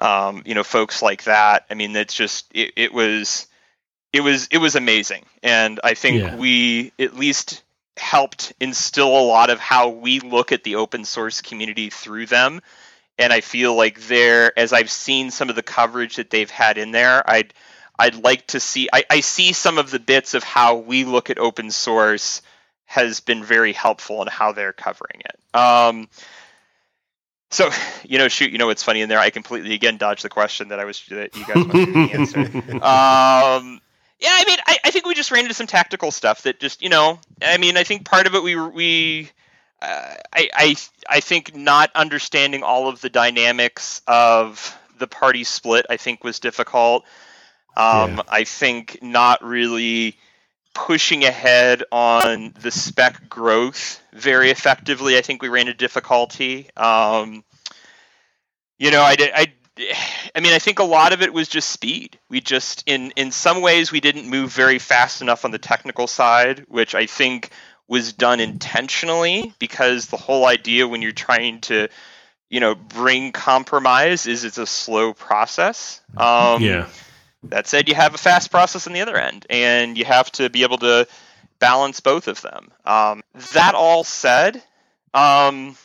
um, 0.01 0.43
you 0.45 0.55
know 0.55 0.65
folks 0.65 1.03
like 1.03 1.25
that. 1.25 1.65
I 1.71 1.75
mean, 1.75 1.95
it's 1.95 2.15
just 2.15 2.47
it, 2.53 2.73
it, 2.77 2.93
was 2.93 3.47
it 4.13 4.21
was 4.23 4.49
it 4.49 4.59
was 4.59 4.75
amazing, 4.75 5.25
and 5.43 5.79
I 5.85 5.95
think 5.95 6.21
yeah. 6.21 6.37
we 6.37 6.93
at 6.99 7.15
least 7.15 7.63
helped 7.97 8.53
instill 8.59 9.17
a 9.17 9.23
lot 9.23 9.51
of 9.51 9.61
how 9.61 9.91
we 9.91 10.19
look 10.19 10.51
at 10.51 10.65
the 10.65 10.77
open 10.77 11.05
source 11.05 11.41
community 11.43 11.91
through 11.91 12.27
them 12.27 12.61
and 13.19 13.33
I 13.33 13.41
feel 13.41 13.75
like 13.75 14.01
they're 14.07 14.57
as 14.59 14.73
I've 14.73 14.91
seen 14.91 15.31
some 15.31 15.51
of 15.51 15.57
the 15.57 15.63
coverage 15.63 16.17
that 16.17 16.31
they've 16.31 16.51
had 16.51 16.79
in 16.79 16.93
there, 16.93 17.29
I'd 17.29 17.55
I'd 17.99 18.17
like 18.17 18.49
to 18.49 18.61
see 18.61 18.89
I, 18.93 19.05
I 19.09 19.21
see 19.21 19.53
some 19.53 19.79
of 19.79 19.91
the 19.91 20.01
bits 20.01 20.35
of 20.35 20.43
how 20.43 20.77
we 20.77 21.05
look 21.05 21.31
at 21.31 21.39
open 21.39 21.71
source 21.71 22.43
has 22.87 23.21
been 23.21 23.43
very 23.43 23.73
helpful 23.73 24.21
in 24.23 24.29
how 24.29 24.53
they're 24.53 24.73
covering 24.73 25.23
it. 25.25 25.59
Um, 25.59 26.09
so, 27.51 27.71
you 28.05 28.19
know, 28.19 28.29
shoot, 28.29 28.51
you 28.51 28.59
know 28.59 28.67
what's 28.67 28.83
funny 28.83 29.03
in 29.03 29.09
there? 29.09 29.19
I 29.19 29.31
completely 29.31 29.75
again 29.75 29.97
dodged 29.97 30.25
the 30.25 30.29
question 30.29 30.69
that 30.69 30.81
I 30.81 30.85
was 30.85 31.03
that 31.11 31.37
you 31.37 31.47
guys 31.47 31.57
wanted 31.57 31.89
me 31.89 32.09
to 32.09 32.15
answer. 32.15 32.41
Um, 32.83 33.81
yeah, 34.19 34.31
I 34.31 34.45
mean, 34.47 34.59
I, 34.67 34.79
I 34.85 34.91
think 34.93 35.05
we 35.07 35.15
just 35.15 35.33
ran 35.33 35.43
into 35.43 35.55
some 35.55 35.67
tactical 35.67 36.13
stuff 36.13 36.43
that 36.43 36.61
just, 36.61 36.81
you 36.81 36.89
know, 36.89 37.19
I 37.43 37.59
mean, 37.59 37.77
I 37.77 37.83
think 37.83 38.05
part 38.05 38.29
of 38.29 38.37
it 38.37 38.43
we 38.43 38.55
we 38.55 39.31
I, 39.83 40.51
I 40.55 40.77
I 41.09 41.21
think 41.21 41.55
not 41.57 41.91
understanding 41.95 42.63
all 42.63 42.89
of 42.89 43.01
the 43.01 43.11
dynamics 43.11 44.01
of 44.07 44.77
the 44.99 45.07
party 45.07 45.45
split 45.45 45.87
I 45.91 45.97
think 45.97 46.23
was 46.23 46.39
difficult. 46.39 47.05
Um, 47.77 48.17
yeah. 48.17 48.23
I 48.29 48.45
think 48.45 48.99
not 49.03 49.43
really 49.43 50.19
pushing 50.75 51.25
ahead 51.25 51.85
on 51.91 52.55
the 52.61 52.71
spec 52.71 53.29
growth 53.29 54.03
very 54.13 54.51
effectively. 54.51 55.17
I 55.17 55.23
think 55.23 55.43
we 55.43 55.49
ran 55.49 55.69
into 55.69 55.79
difficulty. 55.79 56.71
Um, 56.77 57.45
you 58.79 58.91
know, 58.91 59.01
I, 59.03 59.17
I, 59.19 59.53
I 60.35 60.41
mean, 60.41 60.53
I 60.53 60.59
think 60.59 60.79
a 60.79 60.85
lot 60.85 61.13
of 61.13 61.23
it 61.23 61.33
was 61.33 61.49
just 61.49 61.71
speed. 61.71 62.19
We 62.29 62.41
just, 62.41 62.85
in 62.87 63.13
in 63.13 63.31
some 63.31 63.61
ways, 63.63 63.93
we 63.93 64.01
didn't 64.01 64.29
move 64.29 64.53
very 64.53 64.79
fast 64.79 65.23
enough 65.23 65.45
on 65.45 65.51
the 65.51 65.59
technical 65.59 66.07
side, 66.07 66.65
which 66.69 66.95
I 66.95 67.07
think 67.07 67.51
was 67.93 68.15
done 68.15 68.41
intentionally 68.41 69.53
because 69.59 70.07
the 70.07 70.17
whole 70.17 70.47
idea 70.47 70.89
when 70.89 71.03
you're 71.03 71.13
trying 71.13 71.61
to 71.61 71.89
you 72.49 72.59
know 72.59 72.75
bring 72.75 73.33
compromise 73.33 74.27
is 74.27 74.45
it's 74.45 74.57
a 74.57 74.67
slow 74.67 75.13
process. 75.13 76.01
Um, 76.17 76.63
yeah. 76.63 76.89
that 77.43 77.67
said 77.67 77.91
you 77.91 77.95
have 77.95 78.15
a 78.15 78.19
fast 78.19 78.51
process 78.51 78.87
on 78.87 78.95
the 78.95 79.03
other 79.03 79.19
end 79.19 79.47
and 79.51 79.99
you 79.99 80.07
have 80.07 80.33
to 80.33 80.49
be 80.49 80.63
able 80.63 80.79
to 80.79 81.07
balance 81.59 82.01
both 82.01 82.29
of 82.29 82.41
them. 82.41 82.73
Um, 82.87 83.21
that 83.53 83.75
all 83.75 84.05
said 84.05 84.63
um, 85.13 85.77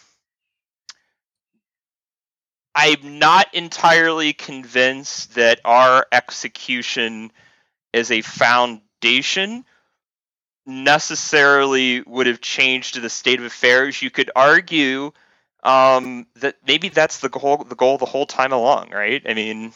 i'm 2.73 3.19
not 3.19 3.53
entirely 3.53 4.31
convinced 4.31 5.35
that 5.35 5.59
our 5.65 6.07
execution 6.13 7.33
is 7.91 8.11
a 8.11 8.21
foundation 8.21 9.65
necessarily 10.67 12.01
would 12.01 12.27
have 12.27 12.41
changed 12.41 13.01
the 13.01 13.09
state 13.09 13.39
of 13.39 13.45
affairs. 13.45 14.01
You 14.01 14.11
could 14.11 14.29
argue 14.35 15.11
um, 15.63 16.27
that 16.35 16.57
maybe 16.67 16.89
that's 16.89 17.19
the 17.19 17.29
goal 17.29 17.57
the 17.57 17.75
goal 17.75 17.97
the 17.97 18.05
whole 18.05 18.25
time 18.25 18.51
along, 18.51 18.91
right? 18.91 19.23
I 19.27 19.33
mean, 19.33 19.71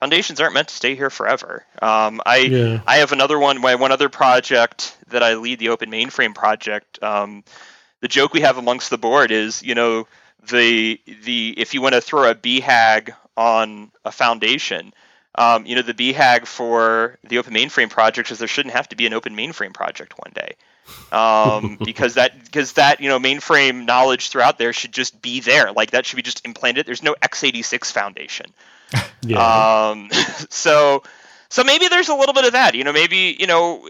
foundations 0.00 0.40
aren't 0.40 0.54
meant 0.54 0.68
to 0.68 0.74
stay 0.74 0.96
here 0.96 1.10
forever. 1.10 1.64
Um, 1.80 2.20
I 2.26 2.38
yeah. 2.38 2.80
I 2.86 2.96
have 2.96 3.12
another 3.12 3.38
one, 3.38 3.60
my 3.60 3.76
one 3.76 3.92
other 3.92 4.08
project 4.08 4.96
that 5.08 5.22
I 5.22 5.34
lead, 5.34 5.60
the 5.60 5.68
Open 5.68 5.90
Mainframe 5.90 6.34
project. 6.34 7.02
Um, 7.02 7.44
the 8.00 8.08
joke 8.08 8.32
we 8.32 8.40
have 8.40 8.58
amongst 8.58 8.90
the 8.90 8.98
board 8.98 9.30
is, 9.30 9.62
you 9.62 9.74
know, 9.74 10.06
the 10.50 11.00
the 11.24 11.54
if 11.56 11.74
you 11.74 11.82
want 11.82 11.94
to 11.94 12.00
throw 12.00 12.28
a 12.28 12.34
BHAG 12.34 13.10
on 13.36 13.92
a 14.04 14.10
foundation, 14.10 14.92
um, 15.36 15.66
you 15.66 15.76
know, 15.76 15.82
the 15.82 15.94
BHAG 15.94 16.46
for 16.46 17.18
the 17.24 17.38
Open 17.38 17.54
Mainframe 17.54 17.90
project 17.90 18.30
is 18.30 18.38
there 18.38 18.48
shouldn't 18.48 18.74
have 18.74 18.88
to 18.88 18.96
be 18.96 19.06
an 19.06 19.14
Open 19.14 19.36
Mainframe 19.36 19.72
project 19.72 20.14
one 20.18 20.32
day, 20.34 20.54
um, 21.12 21.78
because 21.84 22.14
that 22.14 22.44
because 22.44 22.72
that 22.74 23.00
you 23.00 23.08
know 23.08 23.18
mainframe 23.18 23.86
knowledge 23.86 24.30
throughout 24.30 24.58
there 24.58 24.72
should 24.72 24.92
just 24.92 25.22
be 25.22 25.40
there. 25.40 25.72
Like 25.72 25.92
that 25.92 26.04
should 26.04 26.16
be 26.16 26.22
just 26.22 26.44
implanted. 26.44 26.86
There's 26.86 27.02
no 27.02 27.14
x86 27.22 27.92
foundation. 27.92 28.46
yeah. 29.22 29.90
Um, 29.90 30.10
so 30.50 31.04
so 31.48 31.64
maybe 31.64 31.88
there's 31.88 32.08
a 32.08 32.14
little 32.14 32.34
bit 32.34 32.44
of 32.44 32.52
that. 32.52 32.74
You 32.74 32.82
know, 32.82 32.92
maybe 32.92 33.36
you 33.38 33.46
know 33.46 33.88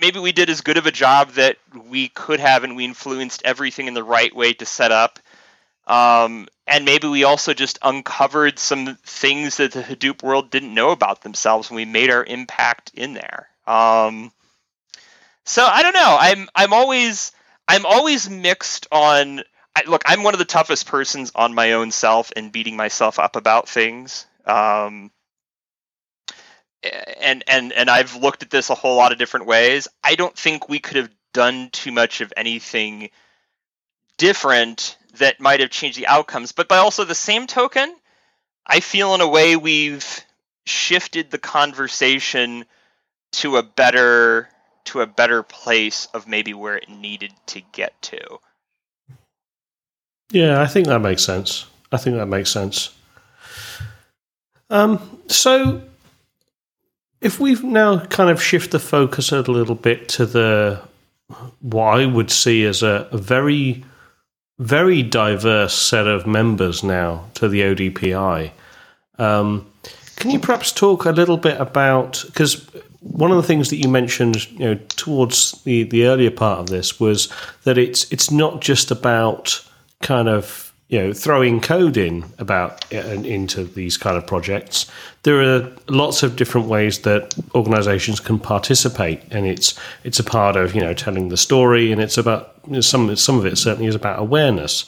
maybe 0.00 0.18
we 0.18 0.32
did 0.32 0.50
as 0.50 0.60
good 0.60 0.76
of 0.76 0.86
a 0.86 0.92
job 0.92 1.30
that 1.32 1.56
we 1.88 2.08
could 2.08 2.40
have, 2.40 2.64
and 2.64 2.74
we 2.74 2.84
influenced 2.84 3.42
everything 3.44 3.86
in 3.86 3.94
the 3.94 4.04
right 4.04 4.34
way 4.34 4.54
to 4.54 4.66
set 4.66 4.90
up 4.90 5.20
um, 5.90 6.46
and 6.68 6.84
maybe 6.84 7.08
we 7.08 7.24
also 7.24 7.52
just 7.52 7.80
uncovered 7.82 8.60
some 8.60 8.96
things 9.04 9.56
that 9.56 9.72
the 9.72 9.82
Hadoop 9.82 10.22
world 10.22 10.48
didn't 10.48 10.72
know 10.72 10.92
about 10.92 11.22
themselves 11.22 11.68
and 11.68 11.74
we 11.74 11.84
made 11.84 12.10
our 12.10 12.24
impact 12.24 12.92
in 12.94 13.12
there. 13.12 13.48
Um, 13.66 14.30
so 15.44 15.66
I 15.66 15.82
don't 15.82 15.94
know. 15.94 16.16
I'm 16.20 16.48
I'm 16.54 16.72
always 16.72 17.32
I'm 17.66 17.84
always 17.84 18.30
mixed 18.30 18.86
on 18.92 19.42
I, 19.74 19.82
look, 19.88 20.02
I'm 20.06 20.22
one 20.22 20.32
of 20.32 20.38
the 20.38 20.44
toughest 20.44 20.86
persons 20.86 21.32
on 21.34 21.54
my 21.54 21.72
own 21.72 21.90
self 21.90 22.32
and 22.36 22.52
beating 22.52 22.76
myself 22.76 23.18
up 23.18 23.34
about 23.34 23.68
things. 23.68 24.26
Um, 24.46 25.10
and 27.20 27.42
and 27.48 27.72
and 27.72 27.90
I've 27.90 28.14
looked 28.14 28.44
at 28.44 28.50
this 28.50 28.70
a 28.70 28.76
whole 28.76 28.96
lot 28.96 29.10
of 29.10 29.18
different 29.18 29.46
ways. 29.46 29.88
I 30.04 30.14
don't 30.14 30.36
think 30.36 30.68
we 30.68 30.78
could 30.78 30.98
have 30.98 31.10
done 31.32 31.70
too 31.72 31.90
much 31.90 32.20
of 32.20 32.32
anything 32.36 33.10
different 34.20 34.98
that 35.16 35.40
might 35.40 35.60
have 35.60 35.70
changed 35.70 35.98
the 35.98 36.06
outcomes. 36.06 36.52
But 36.52 36.68
by 36.68 36.76
also 36.76 37.04
the 37.04 37.14
same 37.14 37.46
token, 37.46 37.96
I 38.66 38.80
feel 38.80 39.14
in 39.14 39.22
a 39.22 39.28
way 39.28 39.56
we've 39.56 40.06
shifted 40.66 41.30
the 41.30 41.38
conversation 41.38 42.66
to 43.32 43.56
a 43.56 43.62
better 43.62 44.48
to 44.84 45.00
a 45.00 45.06
better 45.06 45.42
place 45.42 46.06
of 46.12 46.28
maybe 46.28 46.52
where 46.52 46.76
it 46.76 46.88
needed 46.88 47.32
to 47.46 47.62
get 47.72 48.00
to. 48.02 48.20
Yeah, 50.30 50.60
I 50.60 50.66
think 50.66 50.86
that 50.86 51.00
makes 51.00 51.24
sense. 51.24 51.66
I 51.90 51.96
think 51.96 52.16
that 52.16 52.26
makes 52.26 52.50
sense. 52.50 52.94
Um, 54.68 55.20
so 55.28 55.82
if 57.20 57.40
we've 57.40 57.64
now 57.64 58.04
kind 58.06 58.30
of 58.30 58.42
shift 58.42 58.70
the 58.70 58.78
focus 58.78 59.32
a 59.32 59.40
little 59.40 59.74
bit 59.74 60.08
to 60.10 60.26
the 60.26 60.82
what 61.60 62.00
I 62.00 62.06
would 62.06 62.30
see 62.30 62.64
as 62.64 62.82
a, 62.82 63.08
a 63.12 63.18
very 63.18 63.84
very 64.60 65.02
diverse 65.02 65.74
set 65.74 66.06
of 66.06 66.26
members 66.26 66.84
now 66.84 67.24
to 67.32 67.48
the 67.48 67.62
ODPI. 67.62 68.50
Um, 69.18 69.66
can 70.16 70.30
you 70.30 70.38
perhaps 70.38 70.70
talk 70.70 71.06
a 71.06 71.12
little 71.12 71.38
bit 71.38 71.58
about 71.58 72.22
because 72.26 72.66
one 73.00 73.30
of 73.30 73.38
the 73.38 73.42
things 73.42 73.70
that 73.70 73.76
you 73.76 73.88
mentioned, 73.88 74.50
you 74.52 74.66
know, 74.66 74.74
towards 74.90 75.52
the, 75.62 75.84
the 75.84 76.04
earlier 76.06 76.30
part 76.30 76.58
of 76.58 76.66
this 76.66 77.00
was 77.00 77.32
that 77.64 77.78
it's 77.78 78.10
it's 78.12 78.30
not 78.30 78.60
just 78.60 78.90
about 78.90 79.66
kind 80.02 80.28
of 80.28 80.69
you 80.90 80.98
know 80.98 81.12
throwing 81.12 81.60
code 81.60 81.96
in 81.96 82.24
about 82.38 82.84
uh, 82.92 82.98
into 82.98 83.62
these 83.62 83.96
kind 83.96 84.16
of 84.16 84.26
projects. 84.26 84.90
There 85.22 85.40
are 85.40 85.72
lots 85.88 86.22
of 86.24 86.34
different 86.34 86.66
ways 86.66 87.00
that 87.00 87.34
organizations 87.54 88.18
can 88.18 88.40
participate 88.40 89.22
and 89.30 89.46
it's 89.46 89.78
it's 90.02 90.18
a 90.18 90.24
part 90.24 90.56
of 90.56 90.74
you 90.74 90.80
know 90.80 90.92
telling 90.92 91.28
the 91.28 91.36
story 91.36 91.92
and 91.92 92.00
it's 92.00 92.18
about 92.18 92.58
you 92.66 92.74
know, 92.74 92.80
some 92.80 93.14
some 93.14 93.38
of 93.38 93.46
it 93.46 93.56
certainly 93.56 93.86
is 93.86 93.94
about 93.94 94.18
awareness. 94.18 94.84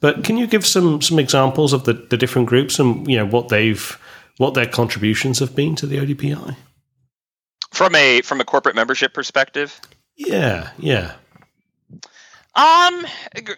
But 0.00 0.24
can 0.24 0.38
you 0.38 0.46
give 0.46 0.66
some 0.66 1.02
some 1.02 1.18
examples 1.18 1.74
of 1.74 1.84
the, 1.84 1.92
the 1.92 2.16
different 2.16 2.48
groups 2.48 2.78
and 2.78 3.06
you 3.06 3.18
know 3.18 3.26
what 3.26 3.50
they've 3.50 3.98
what 4.38 4.54
their 4.54 4.66
contributions 4.66 5.38
have 5.38 5.54
been 5.54 5.76
to 5.76 5.86
the 5.86 5.98
ODPI 5.98 6.56
from 7.70 7.94
a 7.94 8.22
from 8.22 8.40
a 8.40 8.44
corporate 8.44 8.74
membership 8.74 9.12
perspective? 9.12 9.78
Yeah 10.16 10.70
yeah. 10.78 11.12
Um 12.54 13.06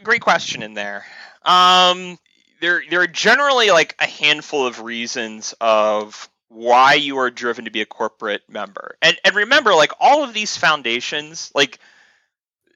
great 0.02 0.22
question 0.22 0.60
in 0.60 0.74
there 0.74 1.04
um, 1.44 2.18
there 2.60 2.82
there 2.88 3.00
are 3.00 3.06
generally 3.06 3.70
like 3.70 3.94
a 3.98 4.06
handful 4.06 4.66
of 4.66 4.80
reasons 4.80 5.54
of 5.60 6.28
why 6.48 6.94
you 6.94 7.18
are 7.18 7.30
driven 7.30 7.64
to 7.64 7.70
be 7.70 7.80
a 7.80 7.86
corporate 7.86 8.42
member. 8.48 8.96
And 9.02 9.16
and 9.24 9.34
remember, 9.34 9.74
like 9.74 9.92
all 10.00 10.24
of 10.24 10.32
these 10.32 10.56
foundations, 10.56 11.50
like 11.54 11.78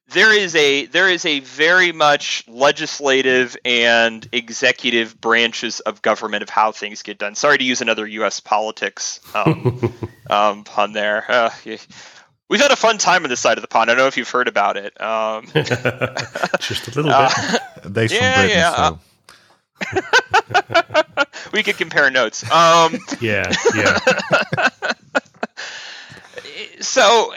there 0.09 0.33
is 0.33 0.55
a 0.57 0.87
there 0.87 1.09
is 1.09 1.25
a 1.25 1.41
very 1.41 1.93
much 1.93 2.45
legislative 2.49 3.57
and 3.65 4.27
executive 4.33 5.21
branches 5.21 5.81
of 5.81 6.03
government 6.03 6.43
of 6.43 6.49
how 6.49 6.73
things 6.73 7.03
get 7.03 7.19
done. 7.19 7.35
Sorry 7.35 7.59
to 7.59 7.65
use 7.65 7.81
another 7.81 8.07
U.S. 8.07 8.41
politics 8.41 9.21
um, 9.35 9.93
um, 10.31 10.65
pun 10.65 10.93
there. 10.93 11.25
Uh, 11.29 11.51
We've 12.49 12.61
had 12.61 12.71
a 12.71 12.77
fun 12.77 12.97
time 12.99 13.25
on 13.25 13.31
this 13.31 13.41
side 13.41 13.59
of 13.59 13.63
the 13.63 13.69
pond. 13.69 13.91
I 13.91 13.95
don't 13.95 14.03
know 14.03 14.07
if 14.07 14.17
you've 14.17 14.31
heard 14.31 14.49
about 14.49 14.77
it. 14.79 14.99
Um, 15.01 15.47
Just 16.61 16.89
a 16.89 16.93
little 16.95 17.05
bit. 17.05 17.13
Uh, 17.13 17.59
they 17.85 18.07
yeah, 18.07 18.41
Britain, 18.41 18.59
yeah. 18.59 18.75
So. 18.75 18.99
we 21.53 21.63
could 21.63 21.77
compare 21.77 22.11
notes. 22.11 22.43
Um, 22.51 22.99
yeah, 23.21 23.53
yeah. 23.75 23.99
so 26.81 27.33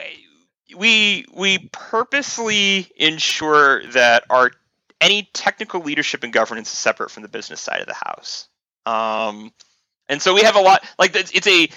we 0.76 1.26
we 1.34 1.68
purposely 1.72 2.90
ensure 2.96 3.86
that 3.88 4.24
our 4.30 4.50
any 5.00 5.28
technical 5.34 5.80
leadership 5.82 6.24
and 6.24 6.32
governance 6.32 6.72
is 6.72 6.78
separate 6.78 7.10
from 7.10 7.22
the 7.22 7.28
business 7.28 7.60
side 7.60 7.80
of 7.80 7.86
the 7.86 7.94
house. 7.94 8.48
Um, 8.86 9.52
and 10.12 10.20
so 10.20 10.34
we 10.34 10.42
have 10.42 10.56
a 10.56 10.60
lot 10.60 10.84
like 10.98 11.16
it's 11.16 11.46
a 11.46 11.68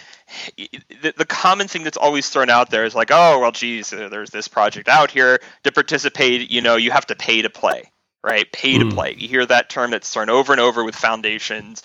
the, 0.58 1.14
the, 1.18 1.26
common 1.26 1.68
thing 1.68 1.84
that's 1.84 1.98
always 1.98 2.30
thrown 2.30 2.50
out 2.50 2.70
there 2.70 2.84
is 2.84 2.96
like, 2.96 3.12
oh, 3.12 3.40
well, 3.40 3.52
geez, 3.52 3.94
uh, 3.94 4.10
there's 4.10 4.32
this 4.32 4.48
project 4.48 4.90
out 4.90 5.12
here 5.12 5.40
to 5.64 5.72
participate. 5.72 6.50
You 6.52 6.62
know, 6.62 6.76
you 6.76 6.92
have 6.92 7.06
to 7.08 7.16
pay 7.16 7.44
to 7.44 7.50
play, 7.50 7.92
right? 8.24 8.52
Pay 8.52 8.80
to 8.80 8.86
mm. 8.86 8.94
play. 8.94 9.16
You 9.18 9.28
hear 9.28 9.46
that 9.46 9.70
term 9.70 9.92
that's 9.92 10.12
thrown 10.12 10.30
over 10.30 10.52
and 10.52 10.60
over 10.60 10.84
with 10.84 10.96
foundations. 10.96 11.84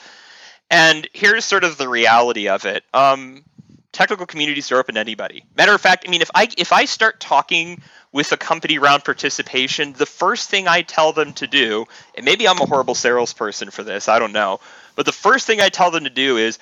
And 0.70 1.06
here's 1.12 1.44
sort 1.44 1.64
of 1.64 1.76
the 1.76 1.88
reality 1.88 2.48
of 2.48 2.64
it. 2.64 2.82
Um, 2.94 3.44
technical 3.92 4.26
communities 4.26 4.70
are 4.70 4.78
open 4.78 4.94
to 4.94 5.00
anybody. 5.00 5.44
Matter 5.56 5.74
of 5.74 5.80
fact, 5.80 6.04
I 6.06 6.10
mean, 6.10 6.22
if 6.22 6.30
I 6.34 6.48
if 6.56 6.72
I 6.72 6.84
start 6.84 7.20
talking 7.20 7.82
with 8.12 8.32
a 8.32 8.36
company 8.36 8.78
around 8.78 9.04
participation, 9.04 9.92
the 9.92 10.06
first 10.06 10.50
thing 10.50 10.68
I 10.68 10.82
tell 10.82 11.12
them 11.12 11.32
to 11.34 11.46
do, 11.46 11.86
and 12.14 12.24
maybe 12.24 12.46
I'm 12.46 12.60
a 12.60 12.66
horrible 12.66 12.94
salesperson 12.94 13.70
for 13.70 13.82
this, 13.82 14.08
I 14.08 14.18
don't 14.18 14.32
know, 14.32 14.60
but 14.96 15.06
the 15.06 15.12
first 15.12 15.46
thing 15.46 15.60
I 15.60 15.68
tell 15.68 15.90
them 15.90 16.04
to 16.04 16.10
do 16.10 16.36
is 16.36 16.58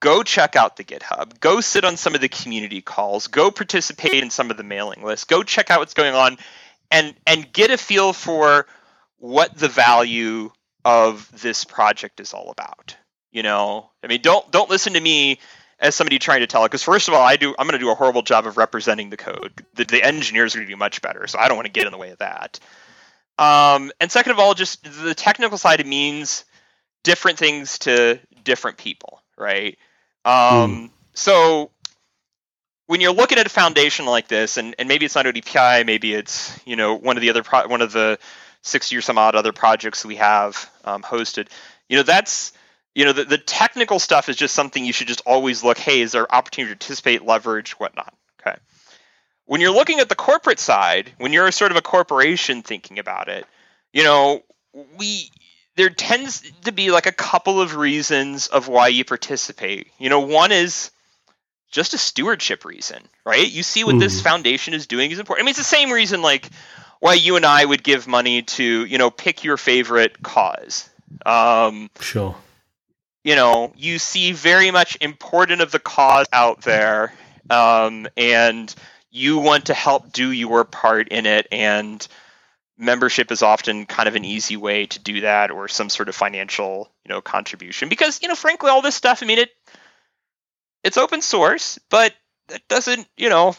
go 0.00 0.22
check 0.22 0.56
out 0.56 0.76
the 0.76 0.84
GitHub, 0.84 1.40
go 1.40 1.60
sit 1.60 1.84
on 1.84 1.96
some 1.96 2.14
of 2.14 2.20
the 2.20 2.28
community 2.28 2.80
calls, 2.80 3.26
go 3.26 3.50
participate 3.50 4.22
in 4.22 4.30
some 4.30 4.50
of 4.50 4.56
the 4.56 4.62
mailing 4.62 5.02
lists, 5.02 5.24
go 5.24 5.42
check 5.42 5.70
out 5.70 5.80
what's 5.80 5.94
going 5.94 6.14
on, 6.14 6.36
and 6.90 7.14
and 7.26 7.52
get 7.52 7.70
a 7.70 7.78
feel 7.78 8.12
for 8.12 8.66
what 9.18 9.56
the 9.56 9.68
value 9.68 10.50
of 10.84 11.28
this 11.40 11.64
project 11.64 12.20
is 12.20 12.32
all 12.32 12.50
about. 12.50 12.96
You 13.32 13.42
know, 13.42 13.90
I 14.02 14.06
mean, 14.06 14.22
don't 14.22 14.50
don't 14.50 14.70
listen 14.70 14.94
to 14.94 15.00
me 15.00 15.40
as 15.78 15.94
somebody 15.94 16.18
trying 16.18 16.40
to 16.40 16.46
tell 16.46 16.64
it 16.64 16.68
because 16.68 16.82
first 16.82 17.08
of 17.08 17.14
all, 17.14 17.22
I 17.22 17.36
do 17.36 17.54
I'm 17.58 17.66
going 17.66 17.78
to 17.78 17.84
do 17.84 17.90
a 17.90 17.94
horrible 17.94 18.22
job 18.22 18.46
of 18.46 18.56
representing 18.56 19.10
the 19.10 19.16
code. 19.16 19.64
The, 19.74 19.84
the 19.84 20.02
engineers 20.02 20.54
are 20.54 20.58
going 20.58 20.68
to 20.68 20.72
do 20.72 20.78
much 20.78 21.02
better, 21.02 21.26
so 21.26 21.38
I 21.38 21.48
don't 21.48 21.56
want 21.56 21.66
to 21.66 21.72
get 21.72 21.86
in 21.86 21.92
the 21.92 21.98
way 21.98 22.10
of 22.10 22.18
that. 22.18 22.58
Um, 23.38 23.92
and 24.00 24.10
second 24.10 24.32
of 24.32 24.38
all, 24.38 24.54
just 24.54 24.82
the 25.04 25.14
technical 25.14 25.58
side 25.58 25.84
means 25.86 26.44
different 27.04 27.38
things 27.38 27.78
to 27.80 28.18
different 28.44 28.78
people, 28.78 29.20
right? 29.36 29.76
Um, 30.24 30.32
mm. 30.34 30.90
So 31.12 31.70
when 32.86 33.00
you're 33.00 33.12
looking 33.12 33.38
at 33.38 33.46
a 33.46 33.50
foundation 33.50 34.06
like 34.06 34.28
this, 34.28 34.56
and, 34.56 34.74
and 34.78 34.88
maybe 34.88 35.04
it's 35.04 35.14
not 35.14 35.26
ODPI, 35.26 35.84
maybe 35.84 36.14
it's 36.14 36.58
you 36.64 36.76
know 36.76 36.94
one 36.94 37.16
of 37.16 37.20
the 37.20 37.30
other 37.30 37.42
pro- 37.42 37.68
one 37.68 37.82
of 37.82 37.92
the 37.92 38.18
sixty 38.62 38.96
or 38.96 39.02
some 39.02 39.18
odd 39.18 39.34
other 39.34 39.52
projects 39.52 40.04
we 40.04 40.16
have 40.16 40.70
um, 40.84 41.02
hosted, 41.02 41.48
you 41.88 41.96
know 41.96 42.02
that's 42.02 42.52
you 42.96 43.04
know 43.04 43.12
the, 43.12 43.24
the 43.24 43.36
technical 43.36 43.98
stuff 43.98 44.30
is 44.30 44.36
just 44.36 44.54
something 44.54 44.82
you 44.82 44.92
should 44.94 45.06
just 45.06 45.20
always 45.26 45.62
look. 45.62 45.76
Hey, 45.76 46.00
is 46.00 46.12
there 46.12 46.34
opportunity 46.34 46.72
to 46.72 46.78
participate, 46.78 47.22
leverage, 47.22 47.72
whatnot? 47.72 48.14
Okay. 48.40 48.56
When 49.44 49.60
you're 49.60 49.70
looking 49.70 50.00
at 50.00 50.08
the 50.08 50.14
corporate 50.14 50.58
side, 50.58 51.12
when 51.18 51.34
you're 51.34 51.52
sort 51.52 51.72
of 51.72 51.76
a 51.76 51.82
corporation 51.82 52.62
thinking 52.62 52.98
about 52.98 53.28
it, 53.28 53.44
you 53.92 54.02
know 54.02 54.42
we 54.96 55.30
there 55.76 55.90
tends 55.90 56.50
to 56.64 56.72
be 56.72 56.90
like 56.90 57.04
a 57.04 57.12
couple 57.12 57.60
of 57.60 57.76
reasons 57.76 58.46
of 58.46 58.66
why 58.66 58.88
you 58.88 59.04
participate. 59.04 59.88
You 59.98 60.08
know, 60.08 60.20
one 60.20 60.50
is 60.50 60.90
just 61.70 61.92
a 61.92 61.98
stewardship 61.98 62.64
reason, 62.64 63.02
right? 63.26 63.46
You 63.46 63.62
see 63.62 63.84
what 63.84 63.98
this 63.98 64.20
hmm. 64.20 64.24
foundation 64.24 64.72
is 64.72 64.86
doing 64.86 65.10
is 65.10 65.18
important. 65.18 65.44
I 65.44 65.44
mean, 65.44 65.50
it's 65.50 65.58
the 65.58 65.64
same 65.64 65.90
reason 65.90 66.22
like 66.22 66.48
why 67.00 67.12
you 67.12 67.36
and 67.36 67.44
I 67.44 67.62
would 67.62 67.82
give 67.82 68.08
money 68.08 68.40
to, 68.40 68.64
you 68.86 68.96
know, 68.96 69.10
pick 69.10 69.44
your 69.44 69.58
favorite 69.58 70.22
cause. 70.22 70.88
Um, 71.26 71.90
sure. 72.00 72.36
You 73.26 73.34
know, 73.34 73.72
you 73.76 73.98
see 73.98 74.30
very 74.30 74.70
much 74.70 74.96
important 75.00 75.60
of 75.60 75.72
the 75.72 75.80
cause 75.80 76.26
out 76.32 76.62
there, 76.62 77.12
um, 77.50 78.06
and 78.16 78.72
you 79.10 79.38
want 79.38 79.66
to 79.66 79.74
help 79.74 80.12
do 80.12 80.30
your 80.30 80.64
part 80.64 81.08
in 81.08 81.26
it 81.26 81.48
and 81.50 82.06
membership 82.78 83.32
is 83.32 83.42
often 83.42 83.84
kind 83.84 84.08
of 84.08 84.14
an 84.14 84.24
easy 84.24 84.56
way 84.56 84.86
to 84.86 85.00
do 85.00 85.22
that 85.22 85.50
or 85.50 85.66
some 85.66 85.88
sort 85.88 86.08
of 86.08 86.14
financial 86.14 86.88
you 87.04 87.08
know 87.08 87.20
contribution. 87.20 87.88
Because 87.88 88.20
you 88.22 88.28
know 88.28 88.36
frankly 88.36 88.70
all 88.70 88.80
this 88.80 88.94
stuff 88.94 89.24
i 89.24 89.26
mean 89.26 89.38
it 89.38 89.50
it's 90.84 90.96
open 90.96 91.20
source 91.20 91.80
but 91.90 92.14
it 92.52 92.62
doesn't 92.68 93.08
you 93.16 93.28
know 93.28 93.56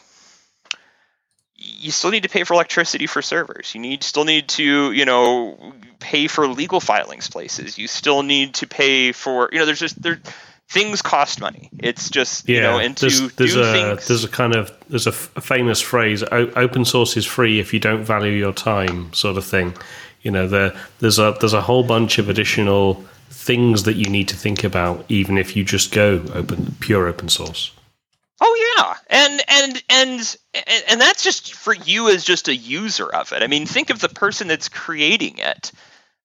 you 1.58 1.90
still 1.90 2.10
need 2.10 2.22
to 2.22 2.28
pay 2.28 2.44
for 2.44 2.54
electricity 2.54 3.06
for 3.06 3.20
servers 3.20 3.74
you 3.74 3.80
need 3.80 4.02
still 4.02 4.24
need 4.24 4.48
to 4.48 4.92
you 4.92 5.04
know 5.04 5.72
pay 5.98 6.26
for 6.28 6.46
legal 6.46 6.80
filings 6.80 7.28
places 7.28 7.76
you 7.76 7.88
still 7.88 8.22
need 8.22 8.54
to 8.54 8.66
pay 8.66 9.12
for 9.12 9.48
you 9.52 9.58
know 9.58 9.66
there's 9.66 9.80
just 9.80 10.00
there 10.00 10.20
things 10.68 11.02
cost 11.02 11.40
money. 11.40 11.70
It's 11.78 12.10
just 12.10 12.48
yeah, 12.48 12.54
you 12.54 12.62
know, 12.62 12.78
and 12.78 12.96
there's, 12.96 13.20
to 13.20 13.36
there's 13.36 13.54
do 13.54 13.62
a, 13.62 13.72
things. 13.72 14.08
There's 14.08 14.24
a 14.24 14.28
kind 14.28 14.54
of 14.54 14.72
there's 14.88 15.06
a, 15.06 15.10
f- 15.10 15.30
a 15.36 15.40
famous 15.40 15.80
phrase: 15.80 16.22
"Open 16.30 16.84
source 16.84 17.16
is 17.16 17.26
free 17.26 17.58
if 17.58 17.74
you 17.74 17.80
don't 17.80 18.04
value 18.04 18.32
your 18.32 18.52
time," 18.52 19.12
sort 19.12 19.36
of 19.36 19.44
thing. 19.44 19.74
You 20.22 20.30
know, 20.30 20.46
there 20.46 20.78
there's 21.00 21.18
a 21.18 21.36
there's 21.40 21.54
a 21.54 21.62
whole 21.62 21.82
bunch 21.82 22.18
of 22.18 22.28
additional 22.28 23.04
things 23.30 23.84
that 23.84 23.94
you 23.94 24.08
need 24.08 24.28
to 24.28 24.36
think 24.36 24.62
about, 24.62 25.04
even 25.08 25.38
if 25.38 25.56
you 25.56 25.64
just 25.64 25.92
go 25.92 26.22
open 26.34 26.76
pure 26.80 27.06
open 27.06 27.28
source. 27.28 27.72
Yeah, 28.78 28.94
and 29.08 29.42
and 29.48 29.82
and 29.88 30.36
and 30.88 31.00
that's 31.00 31.22
just 31.22 31.54
for 31.54 31.74
you 31.74 32.08
as 32.08 32.24
just 32.24 32.48
a 32.48 32.54
user 32.54 33.08
of 33.08 33.32
it. 33.32 33.42
I 33.42 33.46
mean, 33.46 33.66
think 33.66 33.90
of 33.90 34.00
the 34.00 34.08
person 34.08 34.48
that's 34.48 34.68
creating 34.68 35.38
it. 35.38 35.72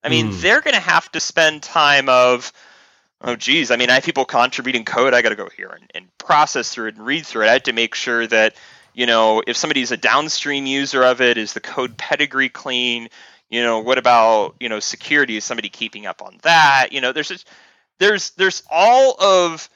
I 0.04 0.10
mean, 0.10 0.32
Hmm. 0.32 0.40
they're 0.42 0.62
going 0.62 0.74
to 0.76 0.82
have 0.82 1.12
to 1.14 1.20
spend 1.20 1.64
time 1.64 2.10
of, 2.10 2.52
oh, 3.22 3.36
geez, 3.38 3.72
I 3.72 3.78
mean, 3.78 3.90
I 3.90 3.94
have 3.96 4.04
people 4.04 4.26
contributing 4.26 4.84
code. 4.84 5.14
I 5.14 5.22
got 5.22 5.30
to 5.30 5.36
go 5.36 5.48
here 5.56 5.70
and, 5.70 5.90
and 5.96 6.18
process 6.18 6.70
through 6.70 6.88
it 6.88 6.96
and 6.96 7.06
read 7.06 7.26
through 7.26 7.44
it. 7.46 7.50
I 7.50 7.54
have 7.54 7.64
to 7.64 7.74
make 7.74 7.96
sure 7.96 8.28
that, 8.28 8.56
you 8.94 9.06
know, 9.06 9.42
if 9.48 9.56
somebody's 9.56 9.92
a 9.92 9.98
downstream 9.98 10.66
user 10.66 11.04
of 11.04 11.22
it, 11.22 11.38
is 11.38 11.54
the 11.54 11.62
code 11.62 11.98
pedigree 11.98 12.50
clean? 12.50 13.08
You 13.50 13.64
know, 13.64 13.80
what 13.80 13.98
about, 13.98 14.56
you 14.60 14.68
know, 14.68 14.82
security? 14.82 15.38
Is 15.38 15.46
somebody 15.46 15.70
keeping 15.70 16.06
up 16.06 16.22
on 16.22 16.38
that? 16.44 16.90
You 16.92 17.00
know, 17.00 17.14
there's 17.14 17.30
just, 17.30 17.48
there's, 18.00 18.32
there's 18.32 18.62
all 18.70 19.16
of, 19.22 19.70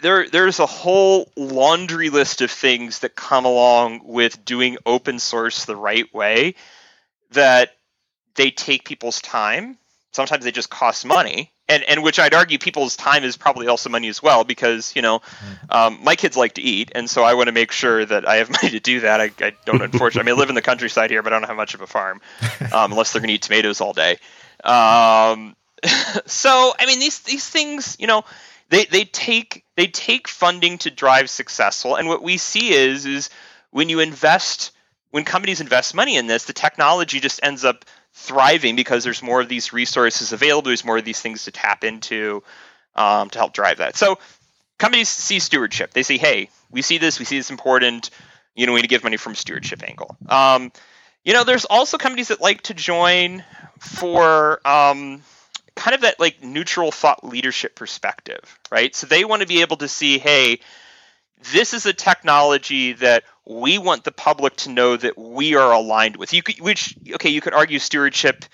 there, 0.00 0.28
there's 0.28 0.60
a 0.60 0.66
whole 0.66 1.30
laundry 1.36 2.10
list 2.10 2.40
of 2.40 2.50
things 2.50 3.00
that 3.00 3.14
come 3.14 3.44
along 3.44 4.00
with 4.04 4.44
doing 4.44 4.78
open 4.86 5.18
source 5.18 5.64
the 5.64 5.76
right 5.76 6.12
way 6.14 6.54
that 7.32 7.74
they 8.34 8.50
take 8.50 8.84
people's 8.84 9.20
time. 9.20 9.76
Sometimes 10.12 10.44
they 10.44 10.52
just 10.52 10.70
cost 10.70 11.04
money, 11.04 11.52
and 11.68 11.82
and 11.82 12.02
which 12.02 12.18
I'd 12.18 12.32
argue 12.32 12.58
people's 12.58 12.96
time 12.96 13.24
is 13.24 13.36
probably 13.36 13.68
also 13.68 13.90
money 13.90 14.08
as 14.08 14.22
well 14.22 14.42
because 14.42 14.96
you 14.96 15.02
know 15.02 15.20
um, 15.68 16.00
my 16.02 16.16
kids 16.16 16.36
like 16.36 16.54
to 16.54 16.62
eat, 16.62 16.90
and 16.94 17.10
so 17.10 17.22
I 17.22 17.34
want 17.34 17.48
to 17.48 17.52
make 17.52 17.72
sure 17.72 18.04
that 18.04 18.26
I 18.26 18.36
have 18.36 18.50
money 18.62 18.70
to 18.70 18.80
do 18.80 19.00
that. 19.00 19.20
I, 19.20 19.30
I 19.40 19.52
don't 19.66 19.82
unfortunately. 19.82 20.30
I 20.30 20.32
mean, 20.32 20.38
I 20.38 20.40
live 20.40 20.48
in 20.48 20.54
the 20.54 20.62
countryside 20.62 21.10
here, 21.10 21.22
but 21.22 21.32
I 21.32 21.38
don't 21.38 21.48
have 21.48 21.56
much 21.56 21.74
of 21.74 21.82
a 21.82 21.86
farm 21.86 22.22
um, 22.72 22.92
unless 22.92 23.12
they're 23.12 23.20
going 23.20 23.28
to 23.28 23.34
eat 23.34 23.42
tomatoes 23.42 23.82
all 23.82 23.92
day. 23.92 24.12
Um, 24.64 25.54
so 26.26 26.74
I 26.78 26.86
mean, 26.86 27.00
these 27.00 27.18
these 27.20 27.46
things, 27.46 27.96
you 28.00 28.06
know, 28.06 28.24
they 28.68 28.84
they 28.84 29.04
take 29.04 29.64
they 29.76 29.86
take 29.86 30.28
funding 30.28 30.78
to 30.78 30.90
drive 30.90 31.30
successful, 31.30 31.96
and 31.96 32.08
what 32.08 32.22
we 32.22 32.36
see 32.36 32.72
is 32.72 33.06
is 33.06 33.30
when 33.70 33.88
you 33.88 34.00
invest 34.00 34.72
when 35.10 35.24
companies 35.24 35.60
invest 35.60 35.94
money 35.94 36.16
in 36.16 36.26
this, 36.26 36.44
the 36.44 36.52
technology 36.52 37.20
just 37.20 37.40
ends 37.42 37.64
up 37.64 37.84
thriving 38.12 38.76
because 38.76 39.04
there's 39.04 39.22
more 39.22 39.40
of 39.40 39.48
these 39.48 39.72
resources 39.72 40.32
available. 40.32 40.68
There's 40.68 40.84
more 40.84 40.98
of 40.98 41.04
these 41.04 41.20
things 41.20 41.44
to 41.44 41.50
tap 41.50 41.84
into 41.84 42.42
um, 42.94 43.30
to 43.30 43.38
help 43.38 43.52
drive 43.52 43.78
that. 43.78 43.96
So 43.96 44.18
companies 44.78 45.08
see 45.08 45.38
stewardship. 45.38 45.92
They 45.92 46.02
say, 46.02 46.18
"Hey, 46.18 46.50
we 46.70 46.82
see 46.82 46.98
this. 46.98 47.18
We 47.18 47.24
see 47.24 47.38
this 47.38 47.50
important. 47.50 48.10
You 48.54 48.66
know, 48.66 48.72
we 48.72 48.78
need 48.78 48.82
to 48.82 48.88
give 48.88 49.04
money 49.04 49.16
from 49.16 49.32
a 49.32 49.36
stewardship 49.36 49.82
angle." 49.86 50.16
Um, 50.28 50.72
you 51.24 51.32
know, 51.32 51.44
there's 51.44 51.64
also 51.64 51.98
companies 51.98 52.28
that 52.28 52.40
like 52.40 52.62
to 52.62 52.74
join 52.74 53.44
for 53.78 54.60
um, 54.66 55.22
kind 55.78 55.94
of 55.94 56.00
that 56.00 56.18
like 56.18 56.42
neutral 56.42 56.90
thought 56.90 57.24
leadership 57.24 57.76
perspective, 57.76 58.58
right? 58.70 58.94
So 58.94 59.06
they 59.06 59.24
want 59.24 59.42
to 59.42 59.48
be 59.48 59.60
able 59.60 59.76
to 59.78 59.88
see, 59.88 60.18
"Hey, 60.18 60.58
this 61.52 61.72
is 61.72 61.86
a 61.86 61.92
technology 61.92 62.94
that 62.94 63.22
we 63.46 63.78
want 63.78 64.04
the 64.04 64.12
public 64.12 64.56
to 64.56 64.70
know 64.70 64.96
that 64.96 65.16
we 65.16 65.54
are 65.54 65.72
aligned 65.72 66.16
with. 66.16 66.34
You 66.34 66.42
could, 66.42 66.60
which 66.60 66.96
okay, 67.14 67.30
you 67.30 67.40
could 67.40 67.54
argue 67.54 67.78
stewardship 67.78 68.44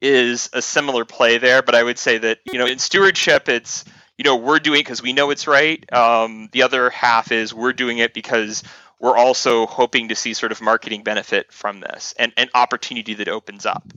is 0.00 0.48
a 0.52 0.62
similar 0.62 1.04
play 1.04 1.38
there, 1.38 1.62
but 1.62 1.74
I 1.74 1.82
would 1.82 1.98
say 1.98 2.18
that 2.18 2.38
you 2.50 2.58
know 2.58 2.66
in 2.66 2.78
stewardship 2.78 3.48
it's 3.48 3.84
you 4.16 4.24
know 4.24 4.36
we're 4.36 4.58
doing 4.58 4.80
because 4.80 5.02
we 5.02 5.12
know 5.12 5.30
it's 5.30 5.46
right. 5.46 5.84
Um, 5.92 6.48
the 6.52 6.62
other 6.62 6.88
half 6.88 7.32
is 7.32 7.52
we're 7.52 7.74
doing 7.74 7.98
it 7.98 8.14
because 8.14 8.62
we're 8.98 9.16
also 9.16 9.66
hoping 9.66 10.08
to 10.08 10.14
see 10.14 10.32
sort 10.32 10.52
of 10.52 10.62
marketing 10.62 11.02
benefit 11.02 11.52
from 11.52 11.80
this 11.80 12.14
and 12.18 12.32
an 12.38 12.48
opportunity 12.54 13.14
that 13.14 13.28
opens 13.28 13.66
up. 13.66 13.92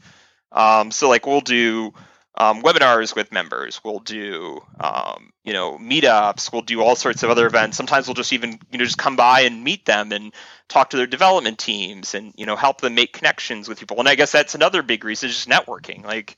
Um, 0.51 0.91
so 0.91 1.07
like 1.07 1.25
we'll 1.25 1.41
do 1.41 1.93
um, 2.37 2.61
webinars 2.61 3.15
with 3.15 3.31
members. 3.31 3.81
We'll 3.83 3.99
do, 3.99 4.61
um, 4.79 5.31
you 5.43 5.53
know, 5.53 5.77
meetups. 5.77 6.51
We'll 6.51 6.61
do 6.61 6.81
all 6.81 6.95
sorts 6.95 7.23
of 7.23 7.29
other 7.29 7.47
events. 7.47 7.77
Sometimes 7.77 8.07
we'll 8.07 8.15
just 8.15 8.33
even, 8.33 8.59
you 8.71 8.77
know, 8.77 8.85
just 8.85 8.97
come 8.97 9.15
by 9.15 9.41
and 9.41 9.63
meet 9.63 9.85
them 9.85 10.11
and 10.11 10.33
talk 10.67 10.89
to 10.89 10.97
their 10.97 11.07
development 11.07 11.59
teams 11.59 12.13
and, 12.13 12.33
you 12.35 12.45
know, 12.45 12.55
help 12.55 12.81
them 12.81 12.95
make 12.95 13.13
connections 13.13 13.69
with 13.69 13.79
people. 13.79 13.99
And 13.99 14.09
I 14.09 14.15
guess 14.15 14.31
that's 14.31 14.55
another 14.55 14.83
big 14.83 15.03
reason, 15.05 15.29
is 15.29 15.35
just 15.35 15.49
networking. 15.49 16.03
Like, 16.03 16.35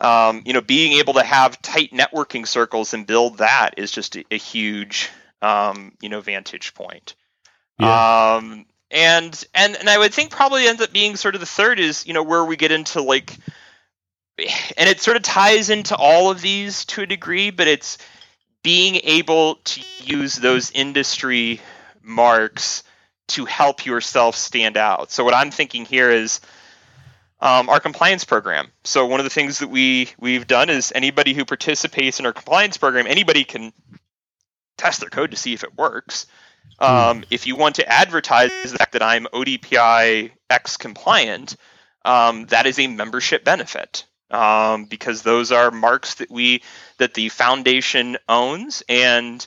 um, 0.00 0.42
you 0.44 0.52
know, 0.52 0.60
being 0.60 0.98
able 0.98 1.14
to 1.14 1.22
have 1.22 1.62
tight 1.62 1.92
networking 1.92 2.46
circles 2.46 2.92
and 2.92 3.06
build 3.06 3.38
that 3.38 3.78
is 3.78 3.90
just 3.90 4.16
a, 4.16 4.24
a 4.30 4.36
huge, 4.36 5.10
um, 5.40 5.92
you 6.00 6.10
know, 6.10 6.20
vantage 6.20 6.74
point. 6.74 7.14
Yeah. 7.78 8.34
Um, 8.36 8.66
and 8.90 9.44
and 9.52 9.76
and 9.76 9.88
I 9.90 9.98
would 9.98 10.14
think 10.14 10.30
probably 10.30 10.66
ends 10.66 10.80
up 10.80 10.92
being 10.92 11.16
sort 11.16 11.34
of 11.34 11.40
the 11.40 11.46
third 11.46 11.80
is 11.80 12.06
you 12.06 12.14
know 12.14 12.22
where 12.22 12.44
we 12.44 12.56
get 12.56 12.70
into 12.70 13.02
like 13.02 13.36
and 14.38 14.88
it 14.88 15.00
sort 15.00 15.16
of 15.16 15.22
ties 15.22 15.70
into 15.70 15.96
all 15.96 16.30
of 16.30 16.40
these 16.40 16.84
to 16.86 17.02
a 17.02 17.06
degree, 17.06 17.50
but 17.50 17.66
it's 17.66 17.98
being 18.62 19.00
able 19.04 19.56
to 19.56 19.82
use 20.00 20.36
those 20.36 20.70
industry 20.72 21.60
marks 22.02 22.82
to 23.28 23.44
help 23.44 23.86
yourself 23.86 24.36
stand 24.36 24.76
out. 24.76 25.10
So 25.10 25.24
what 25.24 25.34
I'm 25.34 25.50
thinking 25.50 25.84
here 25.84 26.10
is 26.10 26.40
um, 27.40 27.68
our 27.68 27.80
compliance 27.80 28.24
program. 28.24 28.68
So 28.84 29.06
one 29.06 29.20
of 29.20 29.24
the 29.24 29.30
things 29.30 29.58
that 29.60 29.68
we 29.68 30.10
we've 30.18 30.46
done 30.46 30.70
is 30.70 30.92
anybody 30.94 31.34
who 31.34 31.44
participates 31.44 32.20
in 32.20 32.26
our 32.26 32.32
compliance 32.32 32.76
program, 32.76 33.06
anybody 33.06 33.44
can 33.44 33.72
test 34.76 35.00
their 35.00 35.10
code 35.10 35.30
to 35.30 35.36
see 35.36 35.54
if 35.54 35.64
it 35.64 35.76
works. 35.76 36.26
Um, 36.78 37.24
if 37.30 37.46
you 37.46 37.56
want 37.56 37.76
to 37.76 37.88
advertise 37.88 38.50
the 38.62 38.76
fact 38.76 38.92
that 38.92 39.02
I'm 39.02 39.24
ODPI 39.26 40.32
X 40.50 40.76
compliant, 40.76 41.56
um, 42.04 42.46
that 42.46 42.66
is 42.66 42.78
a 42.78 42.86
membership 42.86 43.44
benefit 43.44 44.04
um, 44.30 44.84
because 44.86 45.22
those 45.22 45.52
are 45.52 45.70
marks 45.70 46.14
that 46.14 46.30
we 46.30 46.62
that 46.98 47.14
the 47.14 47.28
foundation 47.28 48.16
owns, 48.28 48.82
and 48.88 49.46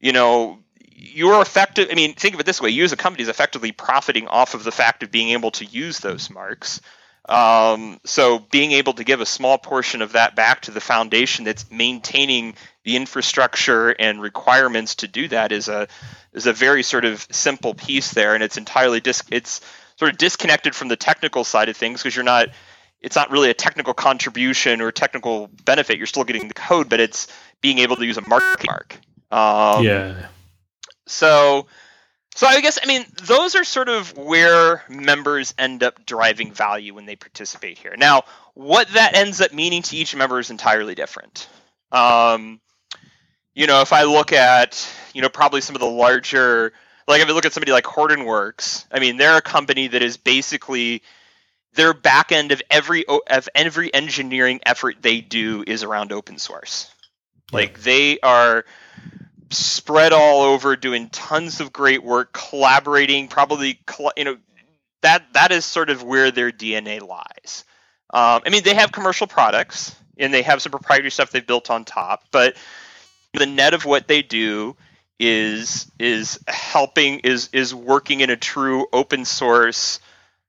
you 0.00 0.12
know 0.12 0.58
you're 0.94 1.40
effective. 1.40 1.88
I 1.90 1.94
mean, 1.94 2.14
think 2.14 2.34
of 2.34 2.40
it 2.40 2.46
this 2.46 2.60
way: 2.60 2.70
you 2.70 2.84
as 2.84 2.92
a 2.92 2.96
company 2.96 3.22
is 3.22 3.28
effectively 3.28 3.72
profiting 3.72 4.28
off 4.28 4.54
of 4.54 4.64
the 4.64 4.72
fact 4.72 5.02
of 5.02 5.10
being 5.10 5.30
able 5.30 5.50
to 5.52 5.64
use 5.64 6.00
those 6.00 6.30
marks. 6.30 6.80
Um, 7.28 8.00
so 8.04 8.40
being 8.40 8.72
able 8.72 8.94
to 8.94 9.04
give 9.04 9.20
a 9.20 9.26
small 9.26 9.56
portion 9.56 10.02
of 10.02 10.12
that 10.12 10.34
back 10.34 10.62
to 10.62 10.72
the 10.72 10.80
foundation 10.80 11.44
that's 11.44 11.70
maintaining 11.70 12.54
the 12.82 12.96
infrastructure 12.96 13.90
and 13.90 14.20
requirements 14.20 14.96
to 14.96 15.08
do 15.08 15.28
that 15.28 15.52
is 15.52 15.68
a 15.68 15.86
is 16.32 16.46
a 16.46 16.52
very 16.52 16.82
sort 16.82 17.04
of 17.04 17.26
simple 17.30 17.74
piece 17.74 18.12
there, 18.12 18.34
and 18.34 18.42
it's 18.42 18.56
entirely 18.56 19.00
dis- 19.00 19.22
it's 19.30 19.60
sort 19.96 20.10
of 20.10 20.18
disconnected 20.18 20.74
from 20.74 20.88
the 20.88 20.96
technical 20.96 21.44
side 21.44 21.68
of 21.68 21.76
things 21.76 22.02
because 22.02 22.16
you're 22.16 22.24
not 22.24 22.48
it's 23.02 23.16
not 23.16 23.30
really 23.30 23.50
a 23.50 23.54
technical 23.54 23.94
contribution 23.94 24.80
or 24.80 24.92
technical 24.92 25.50
benefit. 25.64 25.98
You're 25.98 26.06
still 26.06 26.24
getting 26.24 26.48
the 26.48 26.54
code, 26.54 26.88
but 26.88 27.00
it's 27.00 27.26
being 27.60 27.80
able 27.80 27.96
to 27.96 28.06
use 28.06 28.16
a 28.16 28.28
mark 28.28 28.64
mark. 28.64 28.98
Um, 29.30 29.84
yeah. 29.84 30.26
So, 31.06 31.66
so 32.34 32.46
I 32.46 32.60
guess 32.60 32.78
I 32.82 32.86
mean 32.86 33.04
those 33.24 33.56
are 33.56 33.64
sort 33.64 33.88
of 33.88 34.16
where 34.16 34.84
members 34.88 35.52
end 35.58 35.82
up 35.82 36.06
driving 36.06 36.52
value 36.52 36.94
when 36.94 37.06
they 37.06 37.16
participate 37.16 37.76
here. 37.76 37.94
Now, 37.98 38.22
what 38.54 38.88
that 38.90 39.16
ends 39.16 39.40
up 39.40 39.52
meaning 39.52 39.82
to 39.82 39.96
each 39.96 40.14
member 40.14 40.38
is 40.38 40.50
entirely 40.50 40.94
different. 40.94 41.48
Um, 41.90 42.60
you 43.54 43.66
know, 43.66 43.80
if 43.80 43.92
I 43.92 44.04
look 44.04 44.32
at 44.32 44.88
you 45.12 45.22
know 45.22 45.28
probably 45.28 45.60
some 45.60 45.74
of 45.74 45.80
the 45.80 45.90
larger, 45.90 46.72
like 47.08 47.20
if 47.20 47.28
I 47.28 47.32
look 47.32 47.46
at 47.46 47.52
somebody 47.52 47.72
like 47.72 47.84
Hortonworks, 47.84 48.86
I 48.92 49.00
mean 49.00 49.16
they're 49.16 49.38
a 49.38 49.42
company 49.42 49.88
that 49.88 50.02
is 50.02 50.16
basically 50.16 51.02
their 51.74 51.94
back 51.94 52.32
end 52.32 52.52
of 52.52 52.62
every 52.70 53.04
of 53.06 53.48
every 53.54 53.92
engineering 53.92 54.60
effort 54.66 54.96
they 55.00 55.20
do 55.20 55.64
is 55.66 55.82
around 55.82 56.12
open 56.12 56.38
source. 56.38 56.90
Like 57.52 57.82
they 57.82 58.18
are 58.20 58.64
spread 59.50 60.12
all 60.12 60.42
over 60.42 60.76
doing 60.76 61.08
tons 61.10 61.60
of 61.60 61.72
great 61.72 62.02
work 62.02 62.32
collaborating 62.32 63.28
probably 63.28 63.78
you 64.16 64.24
know 64.24 64.36
that 65.02 65.22
that 65.34 65.52
is 65.52 65.64
sort 65.64 65.90
of 65.90 66.02
where 66.02 66.30
their 66.30 66.50
dna 66.50 67.06
lies 67.06 67.64
um, 68.14 68.40
i 68.46 68.50
mean 68.50 68.62
they 68.62 68.74
have 68.74 68.92
commercial 68.92 69.26
products 69.26 69.94
and 70.16 70.32
they 70.32 70.42
have 70.42 70.62
some 70.62 70.72
proprietary 70.72 71.10
stuff 71.10 71.30
they've 71.30 71.46
built 71.46 71.70
on 71.70 71.84
top 71.84 72.24
but 72.30 72.56
the 73.34 73.46
net 73.46 73.74
of 73.74 73.84
what 73.84 74.08
they 74.08 74.22
do 74.22 74.74
is 75.18 75.90
is 75.98 76.40
helping 76.48 77.18
is 77.20 77.50
is 77.52 77.74
working 77.74 78.20
in 78.20 78.30
a 78.30 78.36
true 78.36 78.86
open 78.92 79.24
source 79.24 80.00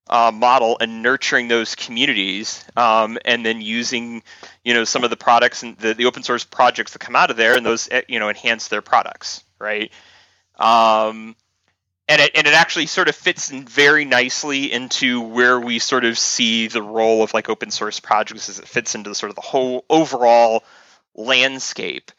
uh, 0.10 0.32
model 0.34 0.78
and 0.80 1.02
nurturing 1.02 1.48
those 1.48 1.76
communities 1.76 2.64
um, 2.76 3.18
and 3.26 3.46
then 3.46 3.62
using 3.62 4.22
you 4.64 4.74
know 4.74 4.84
some 4.84 5.04
of 5.04 5.10
the 5.10 5.18
products 5.18 5.64
and 5.64 5.78
the, 5.78 5.94
the 5.94 6.06
open 6.06 6.24
source 6.24 6.44
projects 6.44 6.94
that 6.94 7.00
come 7.00 7.16
out 7.16 7.32
of 7.32 7.38
there 7.38 7.56
and 7.56 7.66
those 7.66 7.88
eh, 7.90 8.02
you 8.08 8.20
know 8.20 8.30
enhance 8.30 8.68
their 8.68 8.82
products 8.82 9.44
right 9.60 9.92
um, 10.58 11.36
and 12.10 12.22
it, 12.22 12.32
and 12.36 12.48
it 12.48 12.54
actually 12.54 12.86
sort 12.86 13.08
of 13.08 13.16
fits 13.16 13.50
in 13.50 13.66
very 13.66 14.04
nicely 14.04 14.72
into 14.72 15.22
where 15.22 15.60
we 15.60 15.80
sort 15.80 16.04
of 16.04 16.18
see 16.20 16.68
the 16.68 16.82
role 16.82 17.24
of 17.24 17.34
like 17.34 17.48
open 17.48 17.72
source 17.72 18.00
projects 18.00 18.50
as 18.50 18.60
it 18.60 18.68
fits 18.68 18.96
into 18.96 19.10
the 19.10 19.16
sort 19.16 19.30
of 19.30 19.36
the 19.36 19.42
whole 19.42 19.86
overall 19.90 20.64
landscape 21.16 22.12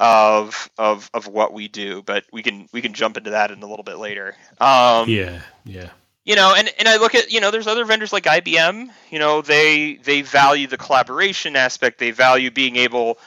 of 0.00 0.70
of 0.76 1.10
of 1.14 1.26
what 1.26 1.52
we 1.52 1.68
do 1.68 2.02
but 2.02 2.24
we 2.32 2.42
can 2.42 2.68
we 2.72 2.82
can 2.82 2.94
jump 2.94 3.16
into 3.16 3.30
that 3.30 3.50
in 3.50 3.62
a 3.62 3.66
little 3.66 3.82
bit 3.84 3.98
later 3.98 4.34
um, 4.60 5.08
yeah. 5.08 5.40
Yeah. 5.64 5.90
You 6.28 6.36
know 6.36 6.54
and, 6.56 6.70
and 6.78 6.86
i 6.86 6.96
look 6.96 7.14
at 7.14 7.32
you 7.32 7.40
know 7.40 7.50
there's 7.50 7.66
other 7.66 7.84
vendors 7.84 8.12
like 8.12 8.24
ibm 8.24 8.90
you 9.10 9.18
know 9.18 9.40
they 9.42 9.96
they 9.96 10.22
value 10.22 10.66
the 10.66 10.76
collaboration 10.76 11.56
aspect. 11.56 11.98
They 11.98 12.10
value 12.10 12.50
being 12.50 12.76
able 12.76 13.18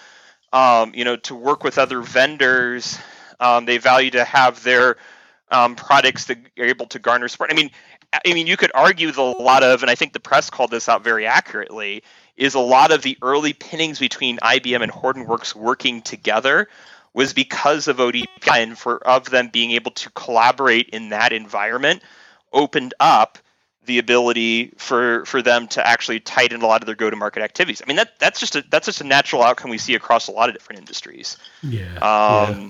um, 0.53 0.93
you 0.95 1.05
know 1.05 1.15
to 1.17 1.35
work 1.35 1.63
with 1.63 1.77
other 1.77 2.01
vendors. 2.01 2.99
Um, 3.39 3.65
they 3.65 3.77
value 3.77 4.11
to 4.11 4.23
have 4.23 4.63
their 4.63 4.97
um, 5.49 5.75
products 5.75 6.25
that 6.25 6.37
are 6.59 6.65
able 6.65 6.85
to 6.87 6.99
garner 6.99 7.27
support. 7.27 7.51
I 7.51 7.55
mean, 7.55 7.71
I 8.13 8.33
mean, 8.33 8.45
you 8.45 8.57
could 8.57 8.71
argue 8.75 9.11
that 9.11 9.17
a 9.17 9.41
lot 9.41 9.63
of, 9.63 9.81
and 9.81 9.89
I 9.89 9.95
think 9.95 10.13
the 10.13 10.19
press 10.19 10.49
called 10.49 10.69
this 10.69 10.87
out 10.87 11.03
very 11.03 11.25
accurately, 11.25 12.03
is 12.37 12.53
a 12.53 12.59
lot 12.59 12.91
of 12.91 13.01
the 13.01 13.17
early 13.21 13.53
pinnings 13.53 13.99
between 13.99 14.37
IBM 14.37 14.83
and 14.83 14.91
Hortonworks 14.91 15.55
working 15.55 16.01
together 16.01 16.67
was 17.13 17.33
because 17.33 17.87
of 17.87 17.97
ODPI 17.97 18.27
and 18.63 18.77
for 18.77 19.05
of 19.05 19.29
them 19.29 19.49
being 19.49 19.71
able 19.71 19.91
to 19.91 20.09
collaborate 20.11 20.89
in 20.89 21.09
that 21.09 21.33
environment 21.33 22.01
opened 22.53 22.93
up 22.99 23.37
the 23.85 23.97
ability 23.97 24.73
for 24.77 25.25
for 25.25 25.41
them 25.41 25.67
to 25.67 25.85
actually 25.85 26.19
tighten 26.19 26.61
a 26.61 26.67
lot 26.67 26.81
of 26.81 26.85
their 26.85 26.95
go-to-market 26.95 27.41
activities. 27.41 27.81
I 27.83 27.87
mean 27.87 27.97
that 27.97 28.19
that's 28.19 28.39
just 28.39 28.55
a 28.55 28.63
that's 28.69 28.85
just 28.85 29.01
a 29.01 29.03
natural 29.03 29.41
outcome 29.41 29.71
we 29.71 29.77
see 29.77 29.95
across 29.95 30.27
a 30.27 30.31
lot 30.31 30.49
of 30.49 30.55
different 30.55 30.79
industries. 30.79 31.37
Yeah. 31.63 31.95
Um, 31.95 32.61
yeah. 32.61 32.69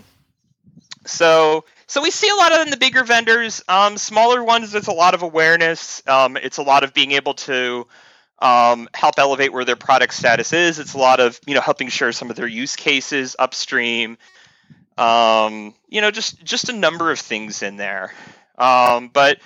So 1.06 1.66
so 1.88 2.02
we 2.02 2.12
see 2.12 2.30
a 2.30 2.36
lot 2.36 2.54
of 2.54 2.72
the 2.72 2.78
bigger 2.78 3.04
vendors, 3.04 3.62
um, 3.68 3.98
smaller 3.98 4.42
ones. 4.44 4.72
There's 4.72 4.88
a 4.88 4.94
lot 4.94 5.14
of 5.14 5.24
awareness. 5.24 6.02
Um, 6.08 6.38
it's 6.38 6.58
a 6.58 6.64
lot 6.64 6.86
of 6.86 6.94
being 6.94 7.12
able 7.12 7.34
to 7.34 7.86
um, 8.40 8.88
help 8.94 9.16
elevate 9.18 9.52
where 9.52 9.66
their 9.66 9.76
product 9.76 10.14
status 10.14 10.54
is. 10.54 10.80
It's 10.80 10.94
a 10.94 10.98
lot 10.98 11.20
of 11.20 11.40
you 11.46 11.54
know 11.54 11.62
helping 11.62 11.90
share 11.90 12.14
some 12.14 12.30
of 12.30 12.38
their 12.38 12.48
use 12.48 12.78
cases 12.78 13.36
upstream. 13.38 14.18
Um, 14.98 15.74
you 15.90 16.00
know, 16.00 16.12
just 16.12 16.42
just 16.44 16.70
a 16.70 16.74
number 16.74 17.12
of 17.12 17.20
things 17.20 17.62
in 17.62 17.76
there. 17.76 18.14
Um, 18.58 19.10
but 19.10 19.40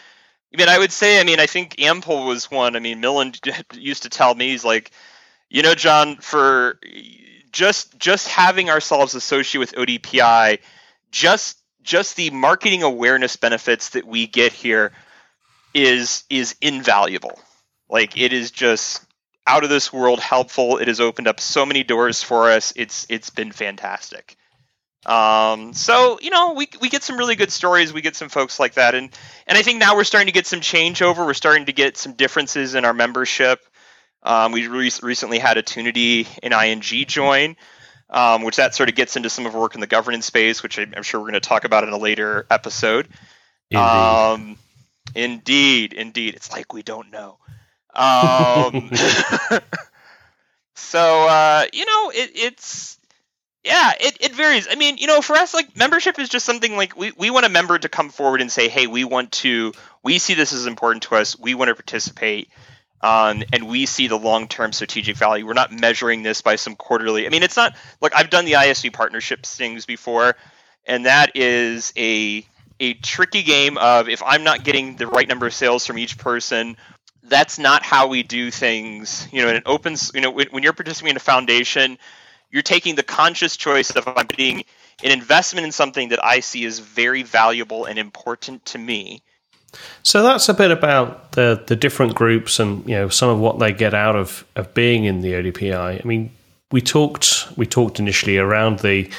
I 0.55 0.57
mean, 0.57 0.69
I 0.69 0.79
would 0.79 0.93
say, 0.93 1.19
I 1.19 1.25
mean, 1.25 1.41
I 1.41 1.47
think 1.47 1.75
Ampool 1.75 2.25
was 2.25 2.49
one. 2.49 2.77
I 2.77 2.79
mean, 2.79 3.01
Milind 3.01 3.39
used 3.73 4.03
to 4.03 4.09
tell 4.09 4.33
me, 4.33 4.51
he's 4.51 4.63
like, 4.63 4.91
you 5.49 5.61
know, 5.61 5.75
John, 5.75 6.15
for 6.15 6.79
just 7.51 7.97
just 7.99 8.29
having 8.29 8.69
ourselves 8.69 9.15
associate 9.15 9.59
with 9.59 9.73
ODPI, 9.73 10.59
just 11.11 11.59
just 11.83 12.15
the 12.15 12.29
marketing 12.29 12.83
awareness 12.83 13.35
benefits 13.35 13.89
that 13.89 14.07
we 14.07 14.27
get 14.27 14.53
here 14.53 14.93
is 15.73 16.23
is 16.29 16.55
invaluable. 16.61 17.37
Like 17.89 18.17
it 18.17 18.31
is 18.31 18.49
just 18.49 19.03
out 19.45 19.65
of 19.65 19.69
this 19.69 19.91
world 19.91 20.21
helpful. 20.21 20.77
It 20.77 20.87
has 20.87 21.01
opened 21.01 21.27
up 21.27 21.41
so 21.41 21.65
many 21.65 21.83
doors 21.83 22.23
for 22.23 22.49
us. 22.49 22.71
It's 22.77 23.05
it's 23.09 23.29
been 23.29 23.51
fantastic. 23.51 24.37
Um, 25.05 25.73
so 25.73 26.19
you 26.21 26.31
know, 26.31 26.53
we 26.53 26.67
we 26.81 26.89
get 26.89 27.03
some 27.03 27.17
really 27.17 27.35
good 27.35 27.51
stories. 27.51 27.93
We 27.93 28.01
get 28.01 28.15
some 28.15 28.29
folks 28.29 28.59
like 28.59 28.73
that, 28.73 28.95
and 28.95 29.09
and 29.45 29.57
I 29.57 29.61
think 29.61 29.79
now 29.79 29.95
we're 29.95 30.03
starting 30.03 30.27
to 30.27 30.33
get 30.33 30.47
some 30.47 30.61
changeover. 30.61 31.25
We're 31.25 31.33
starting 31.33 31.67
to 31.67 31.73
get 31.73 31.97
some 31.97 32.13
differences 32.13 32.73
in 32.75 32.85
our 32.85 32.93
membership. 32.93 33.59
Um, 34.23 34.51
we 34.51 34.67
re- 34.67 34.91
recently 35.03 35.37
had 35.37 35.57
Attunity 35.57 36.27
and 36.41 36.53
ING 36.53 36.81
join, 36.81 37.55
um, 38.09 38.43
which 38.43 38.55
that 38.55 38.73
sort 38.73 38.89
of 38.89 38.95
gets 38.95 39.15
into 39.15 39.29
some 39.29 39.45
of 39.45 39.53
our 39.53 39.61
work 39.61 39.75
in 39.75 39.81
the 39.81 39.87
governance 39.87 40.25
space, 40.25 40.63
which 40.63 40.79
I'm 40.79 41.03
sure 41.03 41.19
we're 41.19 41.29
going 41.29 41.41
to 41.41 41.47
talk 41.47 41.63
about 41.63 41.83
in 41.83 41.91
a 41.91 41.97
later 41.97 42.47
episode. 42.49 43.07
Indeed. 43.69 43.83
Um, 43.83 44.57
indeed, 45.13 45.93
indeed. 45.93 46.33
It's 46.33 46.51
like 46.51 46.73
we 46.73 46.81
don't 46.81 47.11
know. 47.11 47.37
Um, 47.93 48.89
so 50.75 51.27
uh, 51.27 51.65
you 51.71 51.85
know, 51.85 52.09
it, 52.09 52.31
it's 52.33 52.97
yeah, 53.65 53.93
it, 53.99 54.17
it 54.19 54.35
varies. 54.35 54.67
I 54.69 54.75
mean, 54.75 54.97
you 54.97 55.07
know, 55.07 55.21
for 55.21 55.35
us, 55.35 55.53
like 55.53 55.75
membership 55.75 56.19
is 56.19 56.29
just 56.29 56.45
something 56.45 56.77
like 56.77 56.95
we, 56.95 57.11
we 57.17 57.31
want 57.31 57.45
a 57.45 57.49
member 57.49 57.77
to 57.77 57.89
come 57.89 58.09
forward 58.09 58.41
and 58.41 58.51
say, 58.51 58.69
hey, 58.69 58.85
we 58.85 59.03
want 59.03 59.31
to, 59.33 59.73
we 60.03 60.19
see 60.19 60.35
this 60.35 60.53
as 60.53 60.67
important 60.67 61.03
to 61.03 61.15
us. 61.15 61.37
We 61.37 61.55
want 61.55 61.69
to 61.69 61.75
participate. 61.75 62.49
Um, 63.01 63.43
and 63.51 63.67
we 63.67 63.87
see 63.87 64.07
the 64.07 64.17
long 64.17 64.47
term 64.47 64.71
strategic 64.71 65.17
value. 65.17 65.45
We're 65.45 65.53
not 65.53 65.71
measuring 65.71 66.23
this 66.23 66.41
by 66.41 66.55
some 66.55 66.75
quarterly. 66.75 67.25
I 67.25 67.29
mean, 67.29 67.43
it's 67.43 67.57
not 67.57 67.75
like 68.01 68.15
I've 68.15 68.29
done 68.29 68.45
the 68.45 68.53
ISV 68.53 68.93
partnerships 68.93 69.55
things 69.55 69.85
before, 69.85 70.35
and 70.85 71.05
that 71.05 71.35
is 71.35 71.91
a 71.97 72.47
a 72.79 72.93
tricky 72.95 73.43
game 73.43 73.77
of 73.77 74.09
if 74.09 74.23
I'm 74.23 74.43
not 74.43 74.63
getting 74.63 74.95
the 74.95 75.07
right 75.07 75.27
number 75.27 75.45
of 75.45 75.53
sales 75.53 75.85
from 75.85 75.99
each 75.99 76.17
person, 76.17 76.77
that's 77.23 77.59
not 77.59 77.83
how 77.83 78.07
we 78.07 78.23
do 78.23 78.49
things. 78.49 79.27
You 79.31 79.43
know, 79.43 79.49
in 79.49 79.55
an 79.57 79.63
open, 79.65 79.95
you 80.13 80.21
know, 80.21 80.31
when, 80.31 80.47
when 80.47 80.63
you're 80.63 80.73
participating 80.73 81.11
in 81.11 81.17
a 81.17 81.19
foundation, 81.19 81.97
you're 82.55 82.63
taking 82.63 82.95
the 82.95 83.03
conscious 83.03 83.57
choice 83.57 83.91
of 83.91 84.07
I'm 84.07 84.27
putting 84.27 84.63
an 85.03 85.11
investment 85.11 85.65
in 85.65 85.73
something 85.73 86.07
that 86.07 86.23
I 86.23 86.39
see 86.39 86.63
as 86.63 86.79
very 86.79 87.21
valuable 87.21 87.83
and 87.83 87.99
important 87.99 88.63
to 88.67 88.77
me. 88.77 89.21
So 90.03 90.23
that's 90.23 90.47
a 90.47 90.53
bit 90.53 90.71
about 90.71 91.33
the 91.33 91.61
the 91.67 91.75
different 91.75 92.15
groups 92.15 92.57
and 92.57 92.87
you 92.87 92.95
know 92.95 93.09
some 93.09 93.27
of 93.29 93.39
what 93.39 93.59
they 93.59 93.73
get 93.73 93.93
out 93.93 94.15
of 94.15 94.45
of 94.55 94.73
being 94.73 95.03
in 95.03 95.19
the 95.19 95.33
ODPI. 95.33 96.01
I 96.01 96.07
mean, 96.07 96.31
we 96.71 96.79
talked 96.79 97.45
we 97.57 97.65
talked 97.65 97.99
initially 97.99 98.37
around 98.37 98.79
the 98.79 99.11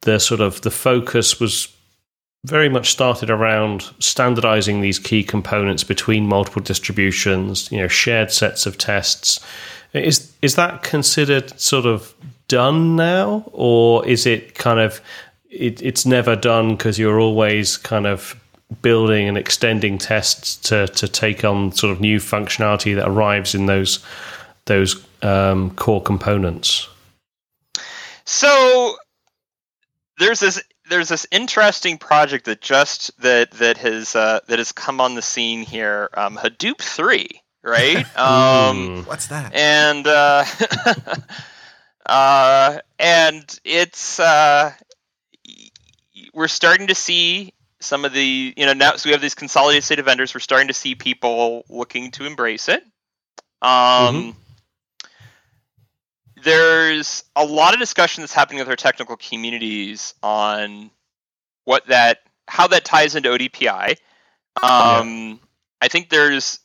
the 0.00 0.18
sort 0.18 0.40
of 0.40 0.62
the 0.62 0.70
focus 0.70 1.38
was 1.38 1.68
very 2.46 2.70
much 2.70 2.90
started 2.90 3.28
around 3.28 3.90
standardizing 3.98 4.80
these 4.80 4.98
key 4.98 5.22
components 5.22 5.84
between 5.84 6.26
multiple 6.26 6.62
distributions, 6.62 7.70
you 7.70 7.76
know, 7.76 7.88
shared 7.88 8.32
sets 8.32 8.64
of 8.64 8.78
tests. 8.78 9.38
Is 9.92 10.32
is 10.40 10.54
that 10.54 10.82
considered 10.82 11.60
sort 11.60 11.84
of 11.84 12.14
done 12.50 12.96
now, 12.96 13.44
or 13.52 14.06
is 14.06 14.26
it 14.26 14.56
kind 14.56 14.80
of 14.80 15.00
it, 15.48 15.80
it's 15.80 16.04
never 16.04 16.34
done 16.34 16.70
because 16.70 16.98
you're 16.98 17.20
always 17.20 17.76
kind 17.76 18.06
of 18.06 18.34
building 18.82 19.28
and 19.28 19.38
extending 19.38 19.98
tests 19.98 20.56
to 20.56 20.88
to 20.88 21.06
take 21.06 21.44
on 21.44 21.72
sort 21.72 21.92
of 21.92 22.00
new 22.00 22.18
functionality 22.18 22.94
that 22.96 23.08
arrives 23.08 23.54
in 23.54 23.66
those 23.66 24.04
those 24.66 25.06
um, 25.22 25.70
core 25.76 26.02
components? 26.02 26.88
So 28.24 28.96
there's 30.18 30.40
this 30.40 30.62
there's 30.88 31.08
this 31.08 31.26
interesting 31.30 31.98
project 31.98 32.46
that 32.46 32.60
just 32.60 33.16
that 33.20 33.52
that 33.52 33.78
has 33.78 34.16
uh, 34.16 34.40
that 34.48 34.58
has 34.58 34.72
come 34.72 35.00
on 35.00 35.14
the 35.14 35.22
scene 35.22 35.62
here, 35.62 36.10
um, 36.14 36.36
Hadoop 36.36 36.82
three, 36.82 37.28
right? 37.62 38.04
um, 38.18 39.04
What's 39.04 39.28
that? 39.28 39.54
And 39.54 40.06
uh, 40.06 40.44
uh, 42.10 42.80
and 42.98 43.60
it's 43.64 44.18
uh, 44.18 44.72
we're 46.34 46.48
starting 46.48 46.88
to 46.88 46.94
see 46.94 47.54
some 47.78 48.04
of 48.04 48.12
the 48.12 48.52
you 48.56 48.66
know 48.66 48.72
now 48.72 48.96
so 48.96 49.08
we 49.08 49.12
have 49.12 49.22
these 49.22 49.36
consolidated 49.36 49.84
state 49.84 50.00
of 50.00 50.06
vendors. 50.06 50.34
We're 50.34 50.40
starting 50.40 50.66
to 50.68 50.74
see 50.74 50.96
people 50.96 51.64
looking 51.68 52.10
to 52.12 52.26
embrace 52.26 52.68
it. 52.68 52.82
Um, 53.62 54.36
There's 56.42 57.22
a 57.36 57.44
lot 57.44 57.74
of 57.74 57.80
discussion 57.80 58.22
that's 58.22 58.32
happening 58.32 58.58
with 58.58 58.68
our 58.68 58.76
technical 58.76 59.16
communities 59.16 60.14
on 60.20 60.90
what 61.64 61.86
that 61.86 62.18
how 62.48 62.66
that 62.66 62.84
ties 62.84 63.14
into 63.14 63.28
ODPI. 63.28 63.96
Um, 64.62 65.38
I 65.80 65.86
think 65.86 66.08
there's 66.08 66.58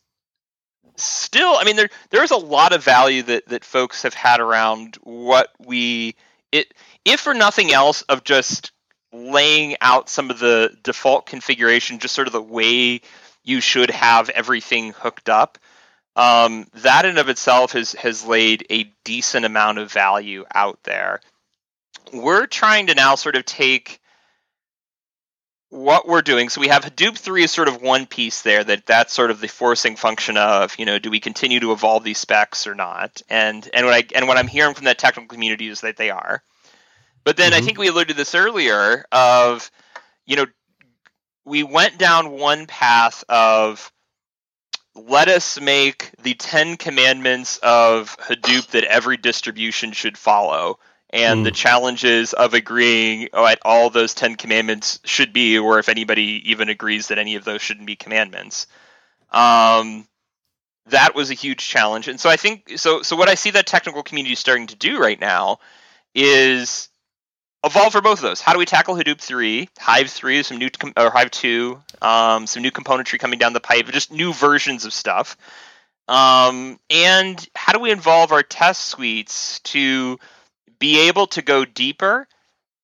still, 0.98 1.56
I 1.58 1.64
mean, 1.64 1.76
there 1.76 1.90
there 2.10 2.24
is 2.24 2.32
a 2.32 2.38
lot 2.38 2.74
of 2.74 2.84
value 2.84 3.24
that 3.24 3.48
that 3.48 3.66
folks 3.66 4.04
have 4.04 4.14
had 4.14 4.40
around 4.40 4.98
what 5.04 5.50
we 5.60 6.16
it 6.52 6.74
if 7.04 7.20
for 7.20 7.34
nothing 7.34 7.72
else 7.72 8.02
of 8.04 8.24
just 8.24 8.72
laying 9.14 9.76
out 9.82 10.10
some 10.10 10.30
of 10.30 10.40
the 10.40 10.76
default 10.84 11.26
configuration, 11.26 12.00
just 12.00 12.16
sort 12.16 12.28
of 12.28 12.34
the 12.34 12.42
way 12.42 13.02
you 13.44 13.62
should 13.62 13.92
have 13.92 14.30
everything 14.30 14.92
hooked 14.92 15.30
up. 15.30 15.58
Um, 16.16 16.68
that 16.76 17.06
in 17.06 17.18
of 17.18 17.30
itself 17.30 17.74
has 17.74 17.94
has 17.94 18.26
laid 18.26 18.66
a 18.70 18.92
decent 19.04 19.46
amount 19.46 19.80
of 19.80 19.92
value 19.92 20.46
out 20.54 20.80
there. 20.84 21.20
We're 22.14 22.48
trying 22.48 22.88
to 22.88 22.96
now 22.96 23.16
sort 23.16 23.36
of 23.36 23.46
take 23.46 24.00
what 25.76 26.08
we're 26.08 26.22
doing. 26.22 26.50
So 26.50 26.62
we 26.62 26.70
have 26.70 26.86
hadoop 26.86 27.18
3 27.18 27.44
is 27.44 27.52
sort 27.52 27.68
of 27.68 27.82
one 27.82 28.06
piece 28.06 28.42
there 28.44 28.64
that 28.64 28.86
that's 28.86 29.14
sort 29.14 29.30
of 29.32 29.42
the 29.42 29.48
forcing 29.48 29.98
function 29.98 30.38
of 30.38 30.78
you 30.80 30.86
know 30.86 31.00
do 31.00 31.12
we 31.12 31.20
continue 31.20 31.60
to 31.60 31.74
evolve 31.74 32.04
these 32.04 32.18
specs 32.18 32.66
or 32.66 32.76
not? 32.76 33.22
And 33.30 33.70
and 33.74 33.86
what 33.86 33.94
i 33.94 34.06
and 34.16 34.28
what 34.28 34.38
i'm 34.38 34.48
hearing 34.48 34.74
from 34.74 34.86
that 34.86 34.98
technical 34.98 35.28
community 35.28 35.68
is 35.68 35.82
that 35.82 35.98
they 35.98 36.10
are. 36.10 36.42
But 37.26 37.38
then 37.38 37.52
Mhm. 37.52 37.58
i 37.58 37.62
think 37.62 37.78
we 37.78 37.90
alluded 37.90 38.10
to 38.10 38.14
this 38.16 38.36
earlier 38.36 39.06
of 39.12 39.70
you 40.26 40.38
know 40.38 40.46
we 41.46 41.64
went 41.64 41.98
down 41.98 42.32
one 42.32 42.68
path 42.68 43.24
of 43.30 43.92
let 44.96 45.28
us 45.28 45.60
make 45.60 46.12
the 46.24 46.34
10 46.36 46.78
commandments 46.78 47.58
of 47.58 48.18
hadoop 48.18 48.68
that 48.68 48.86
every 48.86 49.18
distribution 49.18 49.92
should 49.92 50.18
follow 50.18 50.80
and 51.12 51.46
the 51.46 51.52
challenges 51.52 52.34
of 52.34 52.54
agreeing 52.54 53.30
oh, 53.34 53.46
at 53.46 53.60
all 53.64 53.90
those 53.90 54.14
10 54.14 54.36
commandments 54.36 55.00
should 55.06 55.34
be 55.34 55.58
or 55.58 55.80
if 55.80 55.90
anybody 55.90 56.42
even 56.52 56.70
agrees 56.70 57.08
that 57.08 57.18
any 57.20 57.36
of 57.36 57.46
those 57.46 57.62
shouldn't 57.62 57.88
be 57.88 57.96
commandments. 57.96 58.68
Um, 59.32 60.08
that 60.88 61.16
was 61.16 61.32
a 61.32 61.36
huge 61.36 61.68
challenge. 61.68 62.08
And 62.08 62.20
so 62.20 62.30
i 62.30 62.36
think 62.36 62.78
so 62.78 63.02
so 63.02 63.16
what 63.16 63.30
i 63.30 63.36
see 63.36 63.52
that 63.52 63.68
technical 63.68 64.04
community 64.04 64.36
starting 64.36 64.68
to 64.68 64.76
do 64.76 65.00
right 65.00 65.20
now 65.20 65.60
is 66.14 66.90
evolve 67.64 67.92
for 67.92 68.02
both 68.02 68.20
of 68.20 68.24
those. 68.24 68.42
How 68.42 68.54
do 68.54 68.60
we 68.60 68.66
tackle 68.66 68.96
hadoop 68.96 69.20
3 69.20 69.70
hive 69.80 70.10
3 70.10 70.44
some 70.44 70.58
new 70.58 70.70
or 70.98 71.10
hive 71.10 71.32
2 71.32 71.82
um, 72.02 72.48
some 72.48 72.62
new 72.62 72.72
componentry 72.72 73.20
coming 73.20 73.40
down 73.40 73.54
the 73.54 73.60
pipe 73.60 73.88
just 73.88 74.12
new 74.12 74.34
versions 74.34 74.86
of 74.86 74.94
stuff. 74.94 75.38
Um, 76.08 76.80
and 76.92 77.48
how 77.56 77.74
do 77.74 77.80
we 77.80 77.90
involve 77.90 78.32
our 78.32 78.44
test 78.44 78.86
suites 78.86 79.60
to 79.62 80.20
be 80.80 81.08
able 81.08 81.28
to 81.28 81.42
go 81.42 81.66
deeper, 81.66 82.28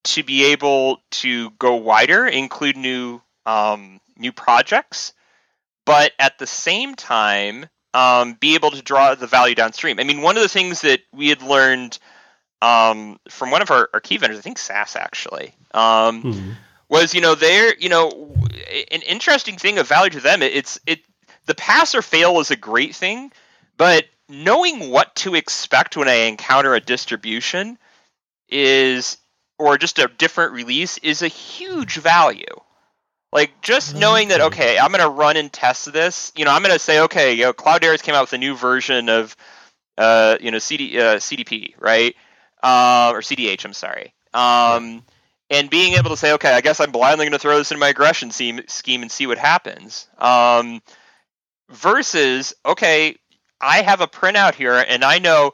to 0.03 0.23
be 0.23 0.45
able 0.51 1.01
to 1.11 1.51
go 1.51 1.75
wider, 1.75 2.27
include 2.27 2.77
new 2.77 3.21
um, 3.45 3.99
new 4.17 4.31
projects, 4.31 5.13
but 5.85 6.11
at 6.19 6.37
the 6.37 6.47
same 6.47 6.95
time, 6.95 7.65
um, 7.93 8.33
be 8.35 8.55
able 8.55 8.71
to 8.71 8.81
draw 8.81 9.15
the 9.15 9.27
value 9.27 9.55
downstream. 9.55 9.99
I 9.99 10.03
mean, 10.03 10.21
one 10.21 10.37
of 10.37 10.43
the 10.43 10.49
things 10.49 10.81
that 10.81 11.01
we 11.13 11.29
had 11.29 11.41
learned 11.41 11.97
um, 12.61 13.19
from 13.29 13.51
one 13.51 13.61
of 13.61 13.71
our, 13.71 13.89
our, 13.93 13.99
key 13.99 14.17
vendors, 14.17 14.37
I 14.37 14.41
think 14.41 14.59
SAS 14.59 14.95
actually, 14.95 15.55
um, 15.73 16.23
mm-hmm. 16.23 16.51
was 16.89 17.15
you 17.15 17.21
know 17.21 17.35
they're 17.35 17.75
you 17.77 17.89
know 17.89 18.33
an 18.91 19.01
interesting 19.01 19.57
thing 19.57 19.79
of 19.79 19.87
value 19.87 20.11
to 20.11 20.19
them. 20.19 20.41
It's 20.41 20.79
it 20.85 21.01
the 21.47 21.55
pass 21.55 21.95
or 21.95 22.01
fail 22.01 22.39
is 22.39 22.51
a 22.51 22.55
great 22.55 22.95
thing, 22.95 23.31
but 23.77 24.05
knowing 24.32 24.89
what 24.89 25.13
to 25.17 25.36
expect 25.36 25.97
when 25.97 26.07
I 26.07 26.13
encounter 26.13 26.73
a 26.73 26.79
distribution 26.79 27.77
is 28.49 29.17
or 29.59 29.77
just 29.77 29.99
a 29.99 30.07
different 30.17 30.53
release 30.53 30.97
is 30.99 31.21
a 31.21 31.27
huge 31.27 31.97
value. 31.97 32.45
Like 33.32 33.61
just 33.61 33.95
knowing 33.95 34.29
that 34.29 34.41
okay, 34.41 34.77
I'm 34.77 34.91
going 34.91 35.01
to 35.01 35.09
run 35.09 35.38
and 35.38 35.51
test 35.51 35.91
this. 35.93 36.32
You 36.36 36.45
know, 36.45 36.51
I'm 36.51 36.63
going 36.63 36.73
to 36.73 36.79
say 36.79 37.01
okay, 37.01 37.34
you 37.34 37.43
know, 37.43 37.53
Cloudera's 37.53 38.01
came 38.01 38.15
out 38.15 38.23
with 38.23 38.34
a 38.34 38.38
new 38.38 38.55
version 38.55 39.09
of 39.09 39.36
uh, 39.97 40.38
you 40.41 40.51
know 40.51 40.59
CD 40.59 40.99
uh, 40.99 41.17
CDP, 41.17 41.75
right? 41.79 42.15
Uh, 42.63 43.11
or 43.13 43.21
CDH. 43.21 43.63
I'm 43.65 43.73
sorry. 43.73 44.13
Um, 44.34 45.03
and 45.49 45.69
being 45.69 45.93
able 45.93 46.11
to 46.11 46.17
say, 46.17 46.34
okay, 46.34 46.53
I 46.53 46.61
guess 46.61 46.79
I'm 46.79 46.91
blindly 46.91 47.25
going 47.25 47.34
to 47.34 47.39
throw 47.39 47.57
this 47.57 47.71
in 47.71 47.79
my 47.79 47.89
regression 47.89 48.32
scheme 48.32 49.01
and 49.01 49.11
see 49.11 49.27
what 49.27 49.38
happens. 49.38 50.07
Um, 50.17 50.82
versus, 51.69 52.53
okay, 52.65 53.17
I 53.62 53.82
have 53.82 54.01
a 54.01 54.07
printout 54.07 54.55
here 54.55 54.74
and 54.88 55.03
I 55.03 55.20
know 55.20 55.53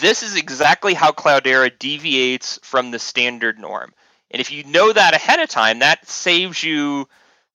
this 0.00 0.22
is 0.22 0.36
exactly 0.36 0.94
how 0.94 1.12
Cloudera 1.12 1.76
deviates 1.78 2.58
from 2.62 2.90
the 2.90 2.98
standard 2.98 3.58
norm. 3.58 3.92
And 4.30 4.40
if 4.40 4.50
you 4.50 4.64
know 4.64 4.92
that 4.92 5.14
ahead 5.14 5.40
of 5.40 5.48
time, 5.48 5.78
that 5.78 6.08
saves 6.08 6.62
you 6.62 7.08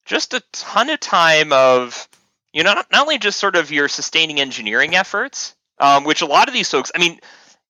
just 0.06 0.34
a 0.34 0.42
ton 0.52 0.90
of 0.90 1.00
time 1.00 1.52
of, 1.52 2.08
you 2.54 2.64
know, 2.64 2.74
not, 2.74 2.88
not 2.92 3.02
only 3.02 3.18
just 3.18 3.40
sort 3.40 3.56
of 3.56 3.72
your 3.72 3.88
sustaining 3.88 4.40
engineering 4.40 4.96
efforts, 4.96 5.56
um, 5.80 6.06
which 6.06 6.22
a 6.22 6.26
lot 6.26 6.48
of 6.48 6.54
these 6.54 6.70
folks, 6.70 6.92
I 6.96 7.00
mean, 7.00 7.20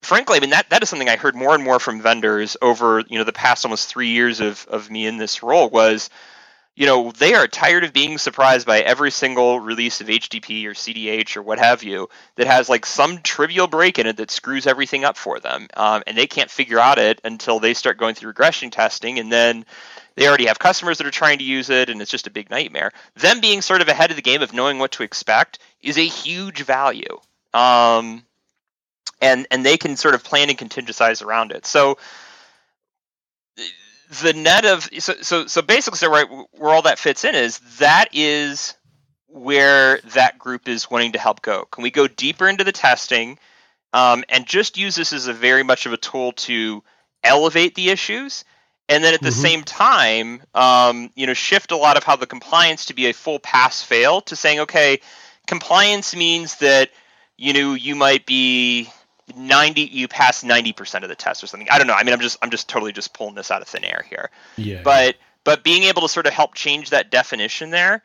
frankly, 0.01 0.37
I 0.37 0.39
mean 0.41 0.51
that 0.51 0.69
that 0.69 0.83
is 0.83 0.89
something 0.89 1.09
I 1.09 1.15
heard 1.15 1.35
more 1.35 1.55
and 1.55 1.63
more 1.63 1.79
from 1.79 2.01
vendors 2.01 2.57
over 2.61 3.03
you 3.07 3.17
know 3.17 3.23
the 3.23 3.33
past 3.33 3.65
almost 3.65 3.89
three 3.89 4.09
years 4.09 4.39
of 4.39 4.65
of 4.69 4.89
me 4.89 5.05
in 5.07 5.17
this 5.17 5.43
role 5.43 5.69
was, 5.69 6.09
you 6.75 6.85
know, 6.85 7.11
they 7.11 7.33
are 7.33 7.47
tired 7.47 7.83
of 7.83 7.93
being 7.93 8.17
surprised 8.17 8.65
by 8.65 8.79
every 8.79 9.11
single 9.11 9.59
release 9.59 9.99
of 9.99 10.07
HDP 10.07 10.65
or 10.65 10.73
CDH 10.73 11.35
or 11.35 11.41
what 11.41 11.59
have 11.59 11.83
you 11.83 12.09
that 12.37 12.47
has 12.47 12.69
like 12.69 12.85
some 12.85 13.17
trivial 13.19 13.67
break 13.67 13.99
in 13.99 14.07
it 14.07 14.17
that 14.17 14.31
screws 14.31 14.65
everything 14.65 15.03
up 15.03 15.17
for 15.17 15.39
them, 15.39 15.67
um, 15.75 16.01
and 16.07 16.17
they 16.17 16.27
can't 16.27 16.49
figure 16.49 16.79
out 16.79 16.97
it 16.97 17.19
until 17.23 17.59
they 17.59 17.73
start 17.73 17.97
going 17.97 18.15
through 18.15 18.29
regression 18.29 18.71
testing, 18.71 19.19
and 19.19 19.31
then 19.31 19.65
they 20.15 20.27
already 20.27 20.45
have 20.45 20.59
customers 20.59 20.97
that 20.97 21.07
are 21.07 21.11
trying 21.11 21.39
to 21.39 21.43
use 21.43 21.69
it, 21.69 21.89
and 21.89 22.01
it's 22.01 22.11
just 22.11 22.27
a 22.27 22.31
big 22.31 22.49
nightmare. 22.49 22.91
Them 23.15 23.41
being 23.41 23.61
sort 23.61 23.81
of 23.81 23.87
ahead 23.87 24.09
of 24.09 24.15
the 24.15 24.21
game 24.21 24.41
of 24.41 24.53
knowing 24.53 24.79
what 24.79 24.93
to 24.93 25.03
expect 25.03 25.59
is 25.81 25.97
a 25.97 26.05
huge 26.05 26.63
value. 26.63 27.19
Um, 27.53 28.23
and 29.21 29.45
and 29.51 29.65
they 29.65 29.77
can 29.77 29.97
sort 29.97 30.15
of 30.15 30.23
plan 30.23 30.49
and 30.49 30.57
contingencies 30.57 31.21
around 31.21 31.51
it. 31.51 31.65
So 31.65 31.97
the 34.21 34.33
net 34.33 34.65
of 34.65 34.89
so 34.99 35.13
so 35.21 35.47
so 35.47 35.61
basically 35.61 35.97
so 35.97 36.11
right 36.11 36.27
where 36.51 36.73
all 36.73 36.81
that 36.81 36.99
fits 36.99 37.23
in 37.23 37.33
is 37.33 37.59
that 37.79 38.09
is 38.11 38.75
where 39.27 39.99
that 40.13 40.37
group 40.37 40.67
is 40.67 40.91
wanting 40.91 41.13
to 41.13 41.19
help 41.19 41.41
go. 41.41 41.65
Can 41.71 41.83
we 41.83 41.91
go 41.91 42.07
deeper 42.07 42.49
into 42.49 42.65
the 42.65 42.73
testing 42.73 43.39
um, 43.93 44.25
and 44.27 44.45
just 44.45 44.77
use 44.77 44.95
this 44.95 45.13
as 45.13 45.27
a 45.27 45.33
very 45.33 45.63
much 45.63 45.85
of 45.85 45.93
a 45.93 45.97
tool 45.97 46.33
to 46.33 46.83
elevate 47.23 47.75
the 47.75 47.89
issues? 47.89 48.43
And 48.89 49.01
then 49.01 49.13
at 49.13 49.21
the 49.21 49.29
mm-hmm. 49.29 49.41
same 49.41 49.63
time, 49.63 50.43
um, 50.53 51.11
you 51.15 51.25
know, 51.25 51.33
shift 51.33 51.71
a 51.71 51.77
lot 51.77 51.95
of 51.95 52.03
how 52.03 52.17
the 52.17 52.27
compliance 52.27 52.87
to 52.87 52.93
be 52.93 53.07
a 53.07 53.13
full 53.13 53.39
pass 53.39 53.81
fail 53.81 54.19
to 54.21 54.35
saying, 54.35 54.59
okay, 54.61 54.99
compliance 55.47 56.13
means 56.13 56.55
that 56.57 56.89
you 57.37 57.53
know 57.53 57.73
you 57.73 57.95
might 57.95 58.25
be 58.25 58.89
90 59.35 59.81
you 59.81 60.07
pass 60.07 60.43
90% 60.43 61.03
of 61.03 61.09
the 61.09 61.15
test 61.15 61.43
or 61.43 61.47
something. 61.47 61.69
I 61.69 61.77
don't 61.77 61.87
know. 61.87 61.93
I 61.93 62.03
mean 62.03 62.13
i'm 62.13 62.19
just 62.19 62.37
i'm 62.41 62.49
just 62.49 62.67
totally 62.67 62.91
just 62.91 63.13
pulling 63.13 63.35
this 63.35 63.51
out 63.51 63.61
of 63.61 63.67
thin 63.67 63.83
air 63.83 64.05
here. 64.09 64.29
Yeah. 64.57 64.81
But 64.83 65.15
but 65.43 65.63
being 65.63 65.83
able 65.83 66.03
to 66.03 66.09
sort 66.09 66.27
of 66.27 66.33
help 66.33 66.53
change 66.53 66.89
that 66.91 67.11
definition 67.11 67.69
there 67.69 68.03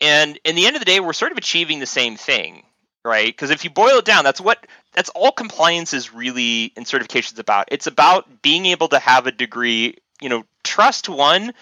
and 0.00 0.38
in 0.44 0.56
the 0.56 0.66
end 0.66 0.76
of 0.76 0.80
the 0.80 0.86
day 0.86 1.00
we're 1.00 1.12
sort 1.12 1.32
of 1.32 1.38
achieving 1.38 1.78
the 1.78 1.86
same 1.86 2.16
thing 2.16 2.62
right? 3.04 3.28
Because 3.28 3.50
if 3.50 3.62
you 3.62 3.70
boil 3.70 3.98
it 3.98 4.04
down 4.04 4.24
that's 4.24 4.40
what 4.40 4.66
that's 4.92 5.10
all 5.10 5.32
compliance 5.32 5.92
is 5.92 6.12
really 6.12 6.72
in 6.76 6.84
certifications 6.84 7.38
about. 7.38 7.68
It's 7.70 7.86
about 7.86 8.42
being 8.42 8.66
able 8.66 8.88
to 8.88 8.98
have 8.98 9.26
a 9.26 9.32
degree 9.32 9.96
you 10.20 10.28
know 10.28 10.44
trust 10.64 11.08
one 11.08 11.52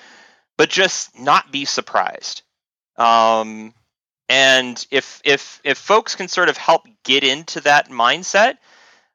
but 0.57 0.69
just 0.71 1.19
not 1.19 1.53
be 1.53 1.65
surprised. 1.65 2.43
Um 2.97 3.75
and 4.29 4.87
if 4.91 5.21
if 5.25 5.61
if 5.65 5.79
folks 5.79 6.15
can 6.15 6.29
sort 6.29 6.49
of 6.49 6.57
help 6.57 6.87
get 7.05 7.25
into 7.25 7.61
that 7.63 7.91
mindset 7.91 8.57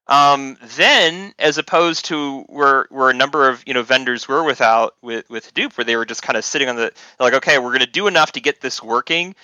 um, 0.10 0.57
then, 0.76 1.36
as 1.38 1.60
opposed 1.60 2.05
to 2.05 2.41
where 2.49 2.88
where 2.89 3.12
a 3.12 3.14
number 3.14 3.47
of 3.47 3.64
you 3.68 3.76
know 3.76 3.84
vendors 3.84 4.28
were 4.28 4.43
without 4.43 4.95
with 5.03 5.30
with 5.30 5.53
Hadoop, 5.53 5.78
where 5.78 5.86
they 5.86 5.95
were 5.95 6.05
just 6.05 6.24
kind 6.24 6.36
of 6.36 6.43
sitting 6.43 6.68
on 6.68 6.76
the 6.76 6.91
like, 7.20 7.36
okay, 7.36 7.60
we're 7.60 7.70
going 7.70 7.82
to 7.82 7.86
do 7.86 8.07
enough 8.07 8.32
to 8.32 8.41
get 8.41 8.60
this 8.60 8.82
working, 8.82 9.36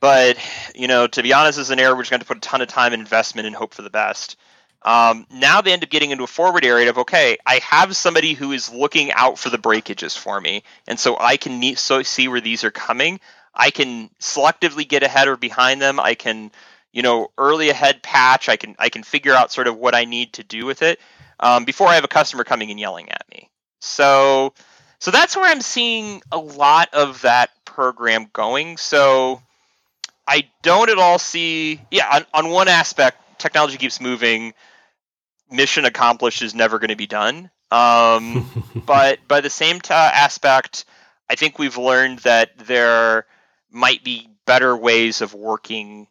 but 0.00 0.36
you 0.74 0.88
know, 0.88 1.06
to 1.06 1.22
be 1.22 1.32
honest, 1.32 1.60
as 1.60 1.70
an 1.70 1.78
error, 1.78 1.94
we're 1.94 2.02
just 2.02 2.10
going 2.10 2.20
to 2.20 2.26
put 2.26 2.38
a 2.38 2.40
ton 2.40 2.60
of 2.60 2.66
time 2.66 2.92
and 2.92 3.00
investment 3.00 3.46
and 3.46 3.54
hope 3.54 3.72
for 3.72 3.82
the 3.82 3.90
best. 3.90 4.36
Um, 4.82 5.26
now 5.30 5.60
they 5.60 5.72
end 5.72 5.84
up 5.84 5.90
getting 5.90 6.10
into 6.10 6.24
a 6.24 6.26
forward 6.26 6.64
area 6.64 6.90
of 6.90 6.98
okay, 6.98 7.38
I 7.46 7.60
have 7.62 7.94
somebody 7.94 8.34
who 8.34 8.50
is 8.50 8.68
looking 8.68 9.12
out 9.12 9.38
for 9.38 9.48
the 9.48 9.58
breakages 9.58 10.16
for 10.16 10.40
me, 10.40 10.64
and 10.88 10.98
so 10.98 11.16
I 11.20 11.36
can 11.36 11.60
need, 11.60 11.78
so 11.78 12.02
see 12.02 12.26
where 12.26 12.40
these 12.40 12.64
are 12.64 12.72
coming. 12.72 13.20
I 13.54 13.70
can 13.70 14.10
selectively 14.18 14.88
get 14.88 15.04
ahead 15.04 15.28
or 15.28 15.36
behind 15.36 15.80
them. 15.80 16.00
I 16.00 16.14
can 16.14 16.50
you 16.92 17.02
know 17.02 17.30
early 17.38 17.70
ahead 17.70 18.02
patch. 18.02 18.48
I 18.48 18.56
can 18.56 18.76
I 18.78 18.88
can 18.88 19.02
figure 19.02 19.34
out 19.34 19.52
sort 19.52 19.66
of 19.66 19.76
what 19.76 19.94
I 19.94 20.04
need 20.04 20.34
to 20.34 20.44
do 20.44 20.66
with 20.66 20.82
it 20.82 21.00
um, 21.38 21.64
before 21.64 21.88
I 21.88 21.94
have 21.94 22.04
a 22.04 22.08
customer 22.08 22.44
coming 22.44 22.70
and 22.70 22.80
yelling 22.80 23.10
at 23.10 23.24
me. 23.30 23.50
So 23.80 24.54
so 24.98 25.10
that's 25.10 25.36
where 25.36 25.50
I'm 25.50 25.60
seeing 25.60 26.22
a 26.30 26.38
lot 26.38 26.92
of 26.92 27.22
that 27.22 27.50
program 27.64 28.28
going. 28.32 28.76
So 28.76 29.42
I 30.26 30.48
don't 30.62 30.90
at 30.90 30.98
all 30.98 31.18
see 31.18 31.80
yeah 31.90 32.08
on, 32.34 32.44
on 32.44 32.50
one 32.50 32.68
aspect 32.68 33.18
technology 33.40 33.78
keeps 33.78 34.00
moving. 34.00 34.54
Mission 35.50 35.84
accomplished 35.84 36.42
is 36.42 36.54
never 36.54 36.78
going 36.78 36.90
to 36.90 36.96
be 36.96 37.08
done. 37.08 37.50
Um, 37.70 38.48
but 38.86 39.26
by 39.26 39.40
the 39.40 39.50
same 39.50 39.80
t- 39.80 39.92
aspect, 39.92 40.84
I 41.28 41.34
think 41.34 41.58
we've 41.58 41.76
learned 41.76 42.20
that 42.20 42.56
there 42.58 43.26
might 43.70 44.04
be 44.04 44.28
better 44.46 44.76
ways 44.76 45.22
of 45.22 45.34
working 45.34 46.06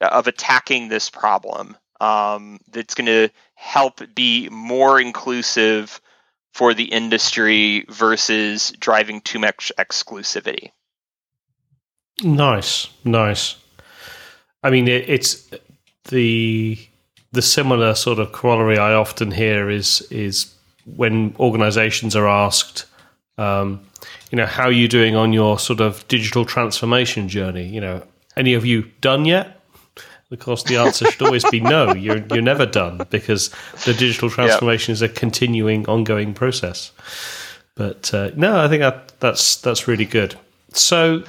of 0.00 0.26
attacking 0.26 0.88
this 0.88 1.10
problem 1.10 1.76
um, 2.00 2.58
that's 2.72 2.94
going 2.94 3.06
to 3.06 3.28
help 3.54 4.00
be 4.14 4.48
more 4.48 5.00
inclusive 5.00 6.00
for 6.52 6.74
the 6.74 6.84
industry 6.84 7.84
versus 7.88 8.72
driving 8.80 9.20
too 9.20 9.38
much 9.38 9.70
exclusivity. 9.78 10.70
Nice, 12.22 12.88
nice. 13.04 13.56
I 14.62 14.70
mean, 14.70 14.88
it, 14.88 15.08
it's 15.08 15.48
the 16.08 16.78
the 17.32 17.42
similar 17.42 17.94
sort 17.94 18.18
of 18.18 18.32
corollary 18.32 18.78
I 18.78 18.94
often 18.94 19.30
hear 19.30 19.70
is 19.70 20.02
is 20.10 20.52
when 20.96 21.34
organisations 21.38 22.16
are 22.16 22.28
asked, 22.28 22.86
um, 23.38 23.80
you 24.30 24.36
know, 24.36 24.46
how 24.46 24.64
are 24.64 24.72
you 24.72 24.88
doing 24.88 25.14
on 25.14 25.32
your 25.32 25.58
sort 25.58 25.80
of 25.80 26.06
digital 26.08 26.44
transformation 26.44 27.28
journey? 27.28 27.66
You 27.68 27.80
know, 27.80 28.02
any 28.36 28.54
of 28.54 28.66
you 28.66 28.90
done 29.00 29.24
yet? 29.24 29.59
Of 30.30 30.38
course, 30.38 30.62
the 30.62 30.76
answer 30.76 31.10
should 31.10 31.22
always 31.22 31.44
be 31.50 31.60
no. 31.60 31.92
You're 31.94 32.24
you're 32.30 32.42
never 32.42 32.66
done 32.66 33.06
because 33.10 33.50
the 33.84 33.92
digital 33.92 34.30
transformation 34.30 34.92
yep. 34.92 34.96
is 34.96 35.02
a 35.02 35.08
continuing, 35.08 35.86
ongoing 35.88 36.34
process. 36.34 36.92
But 37.74 38.12
uh, 38.14 38.30
no, 38.36 38.60
I 38.60 38.68
think 38.68 38.80
that 38.80 39.18
that's 39.20 39.56
that's 39.56 39.88
really 39.88 40.04
good. 40.04 40.36
So, 40.72 41.24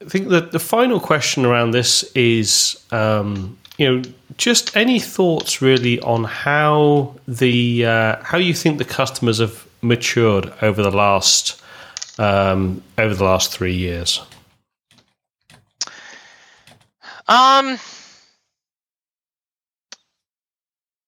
I 0.00 0.08
think 0.08 0.28
that 0.28 0.52
the 0.52 0.58
final 0.58 0.98
question 0.98 1.44
around 1.44 1.72
this 1.72 2.04
is, 2.14 2.82
um, 2.90 3.58
you 3.76 3.90
know, 3.90 4.02
just 4.38 4.74
any 4.74 4.98
thoughts 4.98 5.60
really 5.60 6.00
on 6.00 6.24
how 6.24 7.14
the 7.28 7.84
uh, 7.84 8.16
how 8.22 8.38
you 8.38 8.54
think 8.54 8.78
the 8.78 8.84
customers 8.84 9.40
have 9.40 9.66
matured 9.82 10.52
over 10.62 10.82
the 10.82 10.90
last 10.90 11.60
um, 12.18 12.82
over 12.96 13.14
the 13.14 13.24
last 13.24 13.52
three 13.52 13.74
years. 13.74 14.22
Um, 17.30 17.78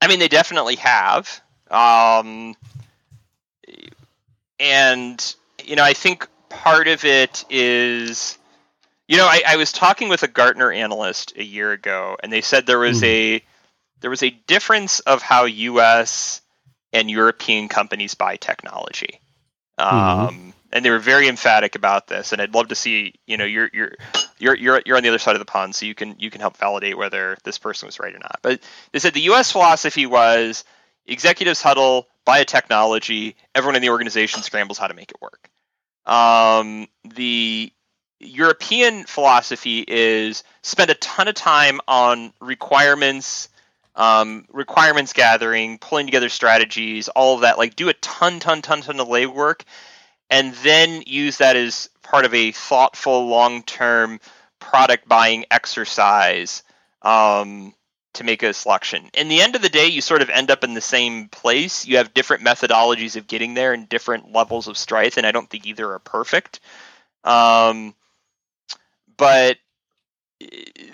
I 0.01 0.07
mean, 0.07 0.21
they 0.21 0.29
definitely 0.29 0.77
have. 0.77 1.43
Um, 1.69 2.55
and 4.61 5.35
you 5.65 5.75
know, 5.75 5.83
I 5.83 5.95
think 5.95 6.29
part 6.49 6.87
of 6.87 7.05
it 7.05 7.45
is, 7.51 8.39
you 9.09 9.17
know, 9.17 9.27
I, 9.27 9.43
I 9.49 9.57
was 9.57 9.73
talking 9.73 10.09
with 10.09 10.23
a 10.23 10.29
Gartner 10.29 10.71
analyst 10.71 11.33
a 11.37 11.43
year 11.43 11.73
ago, 11.73 12.17
and 12.23 12.33
they 12.33 12.41
said 12.41 12.67
there 12.67 12.79
was 12.79 13.01
mm. 13.01 13.07
a 13.07 13.45
there 13.99 14.11
was 14.11 14.23
a 14.23 14.31
difference 14.31 15.01
of 15.01 15.23
how 15.23 15.47
U.S. 15.47 16.41
and 16.93 17.11
European 17.11 17.69
companies 17.69 18.15
buy 18.15 18.37
technology. 18.37 19.21
Mm-hmm. 19.81 20.51
And 20.73 20.85
they 20.85 20.91
were 20.91 20.99
very 20.99 21.29
emphatic 21.29 21.75
about 21.75 22.07
this. 22.07 22.33
And 22.33 22.41
I'd 22.41 22.55
love 22.55 22.69
to 22.69 22.75
see, 22.75 23.15
you 23.27 23.37
know, 23.37 23.45
you're 23.45 23.69
you're 23.73 23.93
you're 24.39 24.57
you're 24.57 24.83
you're 24.87 24.97
on 24.97 25.03
the 25.03 25.09
other 25.09 25.19
side 25.19 25.35
of 25.35 25.41
the 25.41 25.45
pond, 25.45 25.75
so 25.75 25.87
you 25.87 25.95
can 25.95 26.17
you 26.19 26.31
can 26.31 26.41
help 26.41 26.57
validate 26.57 26.97
whether 26.97 27.37
this 27.45 27.59
person 27.59 27.87
was 27.87 28.01
right 28.01 28.15
or 28.15 28.19
not. 28.19 28.39
But 28.43 28.61
they 28.93 28.99
said 28.99 29.15
the 29.15 29.21
U.S. 29.23 29.53
philosophy 29.53 30.07
was 30.07 30.65
executives 31.07 31.61
huddle, 31.61 32.07
buy 32.25 32.39
a 32.39 32.45
technology, 32.45 33.37
everyone 33.55 33.77
in 33.77 33.83
the 33.83 33.91
organization 33.91 34.43
scrambles 34.43 34.79
how 34.79 34.87
to 34.87 34.95
make 34.95 35.11
it 35.11 35.21
work. 35.21 35.51
Um, 36.07 36.89
the 37.05 37.73
European 38.21 39.05
philosophy 39.05 39.85
is 39.87 40.45
spend 40.63 40.91
a 40.91 40.95
ton 40.95 41.29
of 41.29 41.35
time 41.35 41.81
on 41.89 42.33
requirements, 42.41 43.49
um, 43.97 44.47
requirements 44.53 45.13
gathering, 45.13 45.79
pulling 45.79 46.07
together 46.07 46.29
strategies, 46.29 47.09
all 47.09 47.35
of 47.35 47.43
that. 47.43 47.59
Like 47.59 47.77
do 47.77 47.89
a 47.89 47.95
ton, 47.95 48.41
ton, 48.41 48.63
ton, 48.63 48.81
ton 48.81 49.01
of 49.01 49.09
legwork, 49.09 49.63
and 50.33 50.55
then 50.55 51.03
use 51.07 51.37
that 51.37 51.57
as 51.57 51.91
part 52.03 52.25
of 52.25 52.33
a 52.33 52.53
thoughtful, 52.53 53.27
long-term 53.27 54.19
product 54.59 55.07
buying 55.07 55.45
exercise 55.51 56.63
um, 57.03 57.75
to 58.15 58.25
make 58.25 58.43
a 58.43 58.55
selection. 58.55 59.11
In 59.13 59.29
the 59.29 59.43
end 59.43 59.57
of 59.57 59.63
the 59.63 59.69
day, 59.69 59.89
you 59.89 60.01
sort 60.01 60.23
of 60.23 60.31
end 60.31 60.51
up 60.51 60.65
in 60.65 60.73
the 60.73 60.81
same 60.81 61.29
place. 61.29 61.87
You 61.87 61.99
have 61.99 62.15
different 62.15 62.43
methodologies 62.43 63.17
of 63.17 63.27
getting 63.27 63.53
there 63.53 63.75
and 63.75 63.87
different 63.91 64.33
levels 64.33 64.69
of 64.69 64.79
strife, 64.79 65.19
and 65.19 65.27
I 65.27 65.33
don't 65.33 65.51
think 65.51 65.67
either 65.67 65.93
are 65.93 65.99
perfect. 65.99 66.61
Um, 67.25 67.95
but 69.19 69.59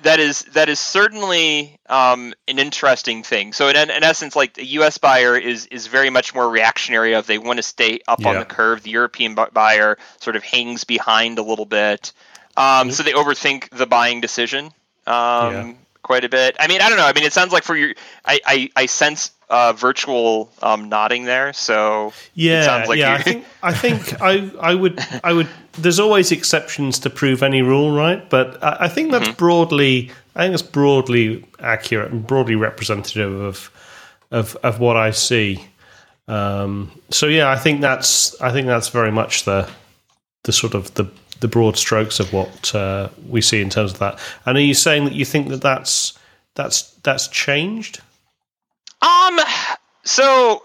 that 0.03 0.21
is 0.21 0.43
that 0.55 0.69
is 0.69 0.79
certainly 0.79 1.79
um, 1.89 2.35
an 2.47 2.59
interesting 2.59 3.23
thing. 3.23 3.53
So 3.53 3.69
in, 3.69 3.77
in 3.77 4.05
essence, 4.05 4.37
like 4.37 4.55
the 4.55 4.65
U.S. 4.67 4.99
buyer 4.99 5.37
is 5.37 5.67
is 5.67 5.87
very 5.87 6.11
much 6.11 6.35
more 6.35 6.49
reactionary. 6.49 7.15
Of 7.15 7.27
they 7.27 7.39
want 7.39 7.59
to 7.59 7.63
stay 7.63 8.01
up 8.07 8.21
yeah. 8.21 8.29
on 8.29 8.39
the 8.39 8.45
curve. 8.45 8.83
The 8.83 8.91
European 8.91 9.35
buyer 9.35 9.99
sort 10.21 10.37
of 10.37 10.43
hangs 10.45 10.85
behind 10.85 11.39
a 11.39 11.43
little 11.43 11.67
bit. 11.67 12.13
Um, 12.57 12.65
mm-hmm. 12.65 12.91
So 12.91 13.03
they 13.03 13.13
overthink 13.13 13.71
the 13.71 13.87
buying 13.87 14.21
decision 14.21 14.73
um, 15.09 15.53
yeah. 15.53 15.73
Quite 16.03 16.25
a 16.25 16.29
bit. 16.29 16.57
I 16.59 16.69
mean, 16.69 16.81
I 16.81 16.89
don't 16.89 16.99
know. 16.99 17.07
I 17.07 17.13
mean, 17.13 17.25
it 17.25 17.33
sounds 17.33 17.53
like 17.53 17.65
for 17.65 17.77
your, 17.77 17.95
I 18.25 18.41
I, 18.47 18.71
I 18.77 18.87
sense 18.87 19.33
uh, 19.51 19.73
virtual 19.73 20.51
um, 20.63 20.89
nodding 20.89 21.25
there. 21.25 21.53
So 21.53 22.13
yeah, 22.35 22.85
like 22.87 22.99
yeah. 22.99 23.15
I 23.15 23.23
think 23.23 23.45
I 23.63 23.73
think 23.73 24.21
I 24.23 24.51
I 24.61 24.75
would 24.75 25.01
I 25.25 25.33
would. 25.33 25.49
There's 25.73 26.01
always 26.01 26.33
exceptions 26.33 26.99
to 27.01 27.11
prove 27.11 27.43
any 27.43 27.63
rule, 27.63 27.95
right? 27.95 28.29
But 28.29 28.63
I, 28.63 28.77
I 28.81 28.89
think 28.89 29.13
that's 29.13 29.29
mm-hmm. 29.29 29.37
broadly. 29.37 30.11
I 30.35 30.45
think 30.45 30.55
it's 30.55 30.63
broadly 30.63 31.45
accurate 31.61 32.13
and 32.13 32.27
broadly 32.27 32.57
representative 32.57 33.41
of 33.41 33.71
of 34.31 34.57
of 34.63 34.81
what 34.81 34.97
I 34.97 35.11
see. 35.13 35.65
Um, 36.27 36.91
so 37.11 37.27
yeah, 37.27 37.51
I 37.51 37.57
think 37.57 37.81
that's 37.81 38.41
I 38.41 38.53
think 38.53 38.67
that's 38.67 38.89
very 38.89 39.11
much 39.11 39.45
the 39.45 39.69
the 40.45 40.53
sort 40.53 40.75
of 40.75 40.93
the 40.95 41.11
the 41.41 41.49
broad 41.49 41.77
strokes 41.77 42.21
of 42.21 42.33
what 42.33 42.75
uh, 42.75 43.09
we 43.29 43.41
see 43.41 43.61
in 43.61 43.71
terms 43.71 43.93
of 43.93 43.99
that. 43.99 44.19
And 44.47 44.57
are 44.57 44.63
you 44.63 44.75
saying 44.75 45.05
that 45.05 45.15
you 45.15 45.25
think 45.25 45.49
that 45.49 45.63
that's 45.63 46.19
that's 46.55 46.91
that's 47.03 47.29
changed? 47.29 48.01
Um, 49.01 49.39
so 50.05 50.63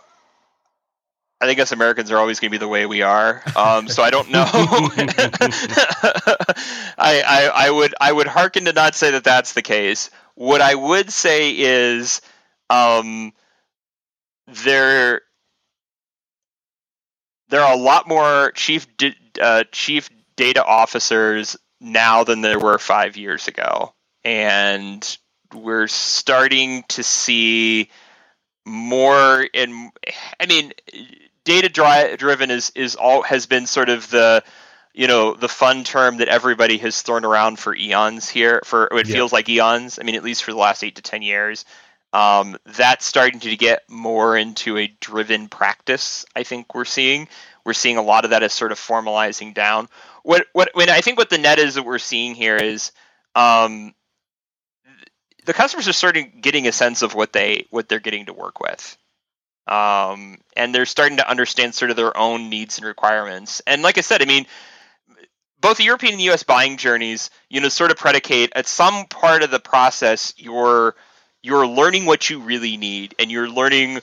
I 1.44 1.46
think 1.46 1.60
us 1.60 1.72
Americans 1.74 2.10
are 2.10 2.18
always 2.18 2.40
going 2.40 2.50
to 2.50 2.54
be 2.54 2.58
the 2.58 2.70
way 2.70 2.86
we 2.86 3.02
are. 3.02 3.44
Um, 3.56 3.90
so 3.90 4.02
I 4.02 4.10
don't 4.10 4.32
know. 4.32 4.46
I, 6.98 7.22
I, 7.28 7.52
I 7.54 7.70
would 7.70 7.94
I 8.00 8.12
would 8.12 8.28
hearken 8.28 8.66
to 8.66 8.74
not 8.74 8.96
say 8.96 9.12
that 9.12 9.26
that's 9.26 9.54
the 9.54 9.62
case. 9.62 10.10
What 10.36 10.62
I 10.62 10.74
would 10.74 11.12
say 11.12 11.52
is, 11.52 12.22
um, 12.70 13.34
there 14.48 15.22
there 17.50 17.62
are 17.62 17.74
a 17.74 17.78
lot 17.78 18.08
more 18.08 18.52
chief 18.52 18.88
uh, 19.42 19.66
chief 19.72 20.10
data 20.36 20.64
officers 20.64 21.58
now 21.80 22.24
than 22.24 22.42
there 22.42 22.60
were 22.60 22.78
five 22.78 23.18
years 23.18 23.48
ago, 23.48 23.94
and 24.24 25.18
we're 25.54 25.88
starting 25.88 26.84
to 26.90 27.04
see 27.04 27.90
more 28.66 29.42
in 29.54 29.92
i 30.40 30.46
mean 30.46 30.72
data 31.44 31.70
dri- 31.70 32.16
driven 32.18 32.50
is 32.50 32.72
is 32.76 32.96
all 32.96 33.22
has 33.22 33.46
been 33.46 33.66
sort 33.68 33.90
of 33.90 34.10
the 34.10 34.44
you 34.94 35.08
know 35.08 35.34
the 35.34 35.50
fun 35.50 35.84
term 35.84 36.18
that 36.18 36.28
everybody 36.28 36.78
has 36.78 37.02
thrown 37.02 37.26
around 37.26 37.60
for 37.60 37.76
eons 37.76 38.30
here 38.30 38.62
for 38.64 38.88
it 38.92 39.08
yeah. 39.08 39.16
feels 39.16 39.34
like 39.34 39.50
eons 39.50 40.00
i 40.00 40.04
mean 40.04 40.16
at 40.16 40.24
least 40.24 40.44
for 40.44 40.52
the 40.52 40.58
last 40.58 40.84
eight 40.84 40.96
to 40.96 41.02
ten 41.02 41.22
years. 41.22 41.66
Um, 42.14 42.58
that's 42.78 43.06
starting 43.08 43.40
to 43.40 43.58
get 43.58 43.90
more 43.90 44.38
into 44.38 44.78
a 44.78 44.88
driven 45.02 45.48
practice 45.48 46.26
i 46.36 46.44
think 46.44 46.76
we're 46.76 46.86
seeing. 46.86 47.28
We're 47.66 47.74
seeing 47.74 47.98
a 47.98 48.04
lot 48.04 48.24
of 48.24 48.32
that 48.32 48.44
as 48.44 48.54
sort 48.54 48.72
of 48.72 48.80
formalizing 48.80 49.54
down 49.54 49.88
what 50.24 50.48
what 50.54 50.70
when 50.74 50.90
i 50.90 51.02
think 51.02 51.18
what 51.18 51.30
the 51.30 51.38
net 51.38 51.60
is 51.60 51.76
that 51.76 51.84
we're 51.84 52.00
seeing 52.00 52.36
here 52.36 52.58
is 52.58 52.92
um, 53.36 53.94
the 55.46 55.54
customers 55.54 55.88
are 55.88 55.94
starting 55.94 56.40
getting 56.42 56.68
a 56.68 56.72
sense 56.72 57.02
of 57.02 57.14
what 57.14 57.34
they 57.34 57.68
what 57.70 57.90
they're 57.90 58.00
getting 58.00 58.26
to 58.26 58.34
work 58.34 58.60
with. 58.60 58.98
Um, 59.68 60.40
and 60.58 60.76
they're 60.76 60.86
starting 60.86 61.18
to 61.18 61.30
understand 61.30 61.74
sort 61.74 61.90
of 61.90 61.98
their 61.98 62.16
own 62.18 62.50
needs 62.50 62.78
and 62.78 62.88
requirements. 62.88 63.62
And 63.66 63.82
like 63.82 63.98
i 63.98 64.02
said 64.02 64.22
i 64.22 64.26
mean 64.26 64.46
both 65.62 65.78
the 65.78 65.86
european 65.86 66.14
and 66.14 66.22
the 66.22 66.30
us 66.30 66.44
buying 66.44 66.78
journeys 66.78 67.30
you 67.50 67.62
know 67.62 67.70
sort 67.70 67.92
of 67.92 67.98
predicate 67.98 68.52
at 68.56 68.68
some 68.68 69.06
part 69.06 69.44
of 69.44 69.52
the 69.52 69.60
process 69.60 70.34
you're 70.38 70.96
you're 71.42 71.66
learning 71.66 72.06
what 72.06 72.30
you 72.30 72.42
really 72.42 72.76
need 72.76 73.16
and 73.20 73.32
you're 73.32 73.50
learning 73.50 74.02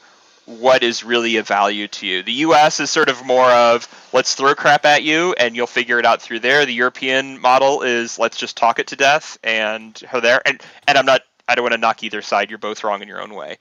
what 0.59 0.83
is 0.83 1.05
really 1.05 1.37
of 1.37 1.47
value 1.47 1.89
to 1.89 2.07
you. 2.07 2.23
The 2.23 2.33
US 2.33 2.81
is 2.81 2.91
sort 2.91 3.09
of 3.09 3.25
more 3.25 3.51
of 3.51 3.89
let's 4.13 4.35
throw 4.35 4.55
crap 4.55 4.85
at 4.85 5.03
you 5.03 5.35
and 5.39 5.55
you'll 5.55 5.67
figure 5.67 5.99
it 5.99 6.07
out 6.07 6.21
through 6.21 6.41
there. 6.41 6.67
The 6.67 6.75
European 6.75 7.41
model 7.41 7.83
is 7.83 8.19
let's 8.19 8.37
just 8.37 8.57
talk 8.57 8.79
it 8.79 8.89
to 8.89 8.97
death 8.97 9.39
and 9.45 9.99
how 10.07 10.21
there 10.21 10.43
and 10.47 10.61
and 10.87 10.99
I'm 10.99 11.07
not 11.07 11.23
I 11.49 11.55
don't 11.55 11.63
want 11.63 11.75
to 11.75 11.79
knock 11.79 12.03
either 12.03 12.23
side. 12.23 12.51
You're 12.51 12.59
both 12.59 12.85
wrong 12.85 13.03
in 13.03 13.09
your 13.09 13.21
own 13.21 13.35
way. 13.35 13.59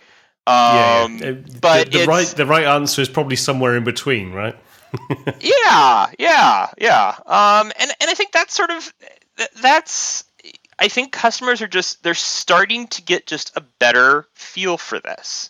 Um, 0.47 1.17
yeah, 1.17 1.31
but 1.61 1.91
the, 1.91 1.99
the 1.99 2.05
right 2.05 2.27
the 2.27 2.45
right 2.45 2.65
answer 2.65 3.01
is 3.01 3.09
probably 3.09 3.35
somewhere 3.35 3.75
in 3.75 3.83
between, 3.83 4.31
right? 4.31 4.55
yeah, 5.39 6.07
yeah, 6.17 6.67
yeah. 6.77 7.15
Um, 7.25 7.71
and 7.79 7.91
and 8.01 8.09
I 8.09 8.13
think 8.15 8.31
that's 8.31 8.55
sort 8.55 8.71
of 8.71 8.91
that's 9.61 10.23
I 10.79 10.87
think 10.87 11.11
customers 11.11 11.61
are 11.61 11.67
just 11.67 12.01
they're 12.03 12.13
starting 12.15 12.87
to 12.87 13.01
get 13.01 13.27
just 13.27 13.55
a 13.55 13.61
better 13.61 14.25
feel 14.33 14.77
for 14.77 14.99
this. 14.99 15.49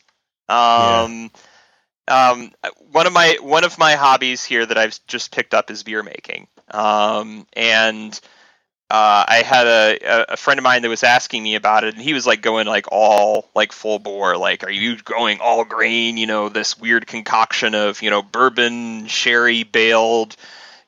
Um, 0.49 1.31
yeah. 2.07 2.31
um, 2.31 2.51
one 2.91 3.07
of 3.07 3.13
my 3.13 3.37
one 3.41 3.63
of 3.63 3.77
my 3.77 3.93
hobbies 3.93 4.43
here 4.43 4.65
that 4.65 4.77
I've 4.77 4.99
just 5.07 5.33
picked 5.33 5.53
up 5.53 5.71
is 5.71 5.83
beer 5.83 6.03
making. 6.03 6.47
Um, 6.71 7.47
and 7.53 8.19
uh, 8.91 9.23
I 9.27 9.43
had 9.45 9.67
a, 9.67 10.33
a 10.33 10.37
friend 10.37 10.59
of 10.59 10.63
mine 10.63 10.81
that 10.81 10.89
was 10.89 11.03
asking 11.03 11.43
me 11.43 11.53
about 11.53 11.83
it, 11.83 11.93
and 11.93 12.03
he 12.03 12.13
was 12.13 12.25
like 12.25 12.41
going 12.41 12.65
like 12.65 12.87
all 12.91 13.47
like 13.53 13.71
full 13.71 13.99
bore, 13.99 14.35
like, 14.35 14.63
"Are 14.63 14.71
you 14.71 14.97
going 14.97 15.39
all 15.39 15.63
grain? 15.63 16.17
You 16.17 16.25
know, 16.25 16.49
this 16.49 16.79
weird 16.79 17.05
concoction 17.05 17.75
of 17.75 18.01
you 18.01 18.09
know 18.09 18.23
bourbon, 18.23 19.05
sherry, 19.05 19.61
baled, 19.61 20.35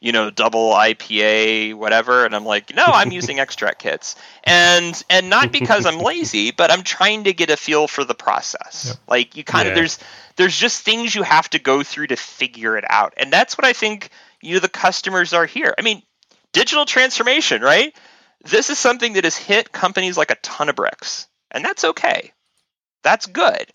you 0.01 0.11
know, 0.11 0.29
double 0.29 0.71
IPA, 0.71 1.75
whatever." 1.75 2.25
And 2.25 2.35
I'm 2.35 2.45
like, 2.45 2.75
"No, 2.75 2.83
I'm 2.85 3.11
using 3.11 3.39
extract 3.39 3.81
kits, 3.81 4.17
and 4.43 5.01
and 5.09 5.29
not 5.29 5.53
because 5.53 5.85
I'm 5.85 5.99
lazy, 5.99 6.51
but 6.51 6.71
I'm 6.71 6.83
trying 6.83 7.23
to 7.23 7.33
get 7.33 7.49
a 7.49 7.55
feel 7.55 7.87
for 7.87 8.03
the 8.03 8.15
process. 8.15 8.87
Yep. 8.87 8.97
Like, 9.07 9.37
you 9.37 9.45
kind 9.45 9.67
yeah. 9.67 9.71
of 9.71 9.75
there's 9.75 9.99
there's 10.35 10.57
just 10.57 10.83
things 10.83 11.15
you 11.15 11.23
have 11.23 11.49
to 11.51 11.59
go 11.59 11.83
through 11.83 12.07
to 12.07 12.17
figure 12.17 12.75
it 12.75 12.85
out, 12.89 13.13
and 13.15 13.31
that's 13.31 13.57
what 13.57 13.63
I 13.63 13.71
think 13.71 14.09
you 14.41 14.55
know 14.55 14.59
the 14.59 14.67
customers 14.67 15.31
are 15.31 15.45
here. 15.45 15.73
I 15.77 15.81
mean." 15.81 16.03
digital 16.53 16.85
transformation, 16.85 17.61
right? 17.61 17.95
This 18.43 18.69
is 18.69 18.77
something 18.77 19.13
that 19.13 19.23
has 19.23 19.37
hit 19.37 19.71
companies 19.71 20.17
like 20.17 20.31
a 20.31 20.35
ton 20.35 20.69
of 20.69 20.75
bricks, 20.75 21.27
and 21.51 21.63
that's 21.63 21.83
okay. 21.83 22.31
That's 23.03 23.25
good. 23.25 23.71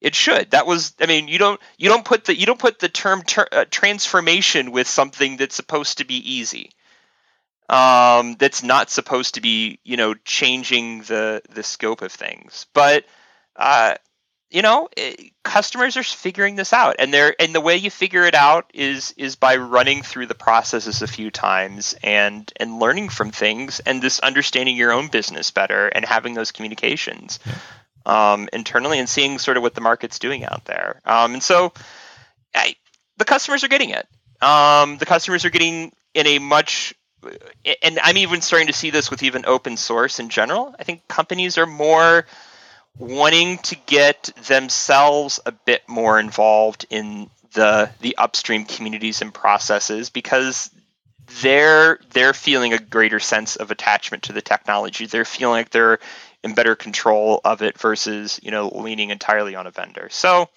It 0.00 0.14
should. 0.14 0.52
That 0.52 0.66
was. 0.66 0.94
I 1.00 1.06
mean, 1.06 1.28
you 1.28 1.38
don't 1.38 1.60
you 1.76 1.88
don't 1.88 2.04
put 2.04 2.24
the 2.24 2.38
you 2.38 2.46
don't 2.46 2.58
put 2.58 2.78
the 2.78 2.88
term 2.88 3.22
ter, 3.22 3.46
uh, 3.52 3.64
transformation 3.70 4.72
with 4.72 4.88
something 4.88 5.36
that's 5.36 5.54
supposed 5.54 5.98
to 5.98 6.04
be 6.04 6.16
easy. 6.36 6.70
Um, 7.68 8.36
that's 8.36 8.62
not 8.62 8.90
supposed 8.90 9.34
to 9.34 9.40
be 9.40 9.78
you 9.84 9.96
know 9.96 10.14
changing 10.24 11.02
the 11.02 11.42
the 11.50 11.62
scope 11.62 12.00
of 12.00 12.12
things. 12.12 12.66
But 12.72 13.04
uh, 13.56 13.96
you 14.50 14.62
know 14.62 14.88
it, 14.96 15.20
eh, 15.20 15.24
customers 15.44 15.96
are 15.96 16.02
figuring 16.02 16.56
this 16.56 16.72
out 16.72 16.96
and 16.98 17.12
they're 17.14 17.34
and 17.40 17.54
the 17.54 17.60
way 17.60 17.76
you 17.76 17.90
figure 17.90 18.24
it 18.24 18.34
out 18.34 18.70
is 18.74 19.14
is 19.16 19.36
by 19.36 19.56
running 19.56 20.02
through 20.02 20.26
the 20.26 20.34
processes 20.34 21.02
a 21.02 21.06
few 21.06 21.30
times 21.30 21.94
and 22.02 22.52
and 22.56 22.78
learning 22.78 23.08
from 23.08 23.30
things 23.30 23.80
and 23.80 24.02
this 24.02 24.18
understanding 24.20 24.76
your 24.76 24.92
own 24.92 25.08
business 25.08 25.50
better 25.50 25.88
and 25.88 26.04
having 26.04 26.34
those 26.34 26.52
communications 26.52 27.38
um, 28.06 28.48
internally 28.52 28.98
and 28.98 29.08
seeing 29.08 29.38
sort 29.38 29.56
of 29.56 29.62
what 29.62 29.74
the 29.74 29.80
market's 29.80 30.18
doing 30.18 30.44
out 30.44 30.64
there. 30.64 31.00
Um, 31.04 31.34
and 31.34 31.42
so 31.42 31.72
I, 32.54 32.74
the 33.16 33.24
customers 33.24 33.64
are 33.64 33.68
getting 33.68 33.90
it. 33.90 34.06
Um, 34.42 34.98
the 34.98 35.06
customers 35.06 35.44
are 35.44 35.50
getting 35.50 35.92
in 36.14 36.26
a 36.26 36.38
much 36.38 36.94
and 37.82 37.98
i'm 38.02 38.16
even 38.16 38.40
starting 38.40 38.66
to 38.66 38.72
see 38.72 38.88
this 38.88 39.10
with 39.10 39.22
even 39.22 39.44
open 39.44 39.76
source 39.76 40.18
in 40.18 40.30
general. 40.30 40.74
I 40.78 40.84
think 40.84 41.06
companies 41.06 41.58
are 41.58 41.66
more 41.66 42.26
wanting 42.98 43.58
to 43.58 43.76
get 43.86 44.30
themselves 44.46 45.38
a 45.44 45.52
bit 45.52 45.82
more 45.88 46.18
involved 46.18 46.86
in 46.90 47.30
the 47.52 47.90
the 48.00 48.16
upstream 48.16 48.64
communities 48.64 49.22
and 49.22 49.34
processes 49.34 50.10
because 50.10 50.70
they're 51.42 51.98
they're 52.10 52.34
feeling 52.34 52.72
a 52.72 52.78
greater 52.78 53.20
sense 53.20 53.56
of 53.56 53.70
attachment 53.70 54.24
to 54.24 54.32
the 54.32 54.42
technology. 54.42 55.06
They're 55.06 55.24
feeling 55.24 55.54
like 55.54 55.70
they're 55.70 56.00
in 56.42 56.54
better 56.54 56.74
control 56.74 57.40
of 57.44 57.62
it 57.62 57.78
versus 57.78 58.40
you 58.42 58.50
know 58.50 58.68
leaning 58.68 59.10
entirely 59.10 59.54
on 59.54 59.66
a 59.66 59.70
vendor. 59.70 60.08
So 60.10 60.48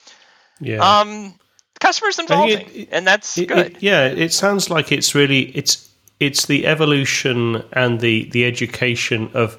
yeah. 0.59 0.99
um, 0.99 1.35
customers 1.79 2.19
involving, 2.19 2.67
it, 2.73 2.89
and 2.91 3.05
that's 3.05 3.37
it, 3.37 3.47
good. 3.47 3.77
Yeah, 3.79 4.07
it 4.07 4.33
sounds 4.33 4.69
like 4.69 4.91
it's 4.91 5.13
really 5.13 5.55
it's 5.55 5.89
it's 6.19 6.45
the 6.45 6.65
evolution 6.65 7.63
and 7.73 7.99
the 7.99 8.29
the 8.29 8.45
education 8.45 9.29
of 9.33 9.57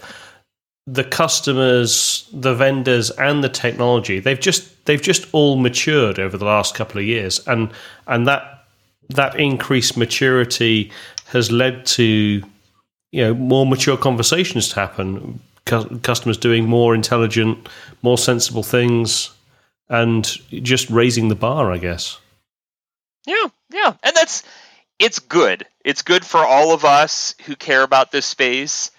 the 0.87 1.05
customers, 1.05 2.29
the 2.33 2.55
vendors, 2.55 3.11
and 3.13 3.43
the 3.43 3.49
technology. 3.49 4.21
They've 4.21 4.41
just 4.41 4.85
they've 4.85 5.01
just 5.01 5.27
all 5.33 5.57
matured 5.57 6.19
over 6.19 6.37
the 6.37 6.45
last 6.45 6.75
couple 6.75 6.99
of 6.99 7.07
years, 7.07 7.47
and 7.47 7.71
and 8.07 8.27
that 8.27 8.67
that 9.11 9.39
increased 9.39 9.97
maturity 9.97 10.91
has 11.27 11.51
led 11.51 11.85
to 11.87 12.43
you 13.13 13.23
know 13.23 13.35
more 13.35 13.67
mature 13.67 13.97
conversations 13.97 14.69
to 14.71 14.75
happen. 14.77 15.41
Customers 15.65 16.37
doing 16.37 16.69
more 16.69 16.95
intelligent, 16.95 17.69
more 18.03 18.19
sensible 18.19 18.63
things, 18.63 19.31
and 19.89 20.25
just 20.63 20.91
raising 20.91 21.29
the 21.29 21.35
bar, 21.35 21.73
I 21.73 21.79
guess. 21.79 22.19
Yeah, 23.27 23.47
yeah, 23.73 23.95
and 24.03 24.15
that's 24.15 24.43
it's 24.99 25.19
good. 25.19 25.67
It's 25.85 26.03
good 26.03 26.25
for 26.25 26.39
all 26.39 26.73
of 26.73 26.85
us 26.85 27.35
who 27.47 27.57
care 27.57 27.83
about 27.83 28.13
this 28.13 28.27
space 28.27 28.91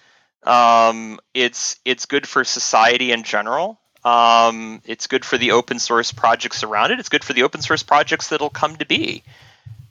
um, 0.46 1.18
it's 1.34 1.78
it's 1.84 2.06
good 2.06 2.26
for 2.26 2.44
society 2.44 3.12
in 3.12 3.24
general. 3.24 3.80
Um, 4.04 4.80
it's 4.84 5.08
good 5.08 5.24
for 5.24 5.36
the 5.36 5.50
open 5.50 5.80
source 5.80 6.12
projects 6.12 6.62
around 6.62 6.92
it. 6.92 7.00
It's 7.00 7.08
good 7.08 7.24
for 7.24 7.32
the 7.32 7.42
open 7.42 7.60
source 7.60 7.82
projects 7.82 8.28
that'll 8.28 8.50
come 8.50 8.76
to 8.76 8.86
be. 8.86 9.24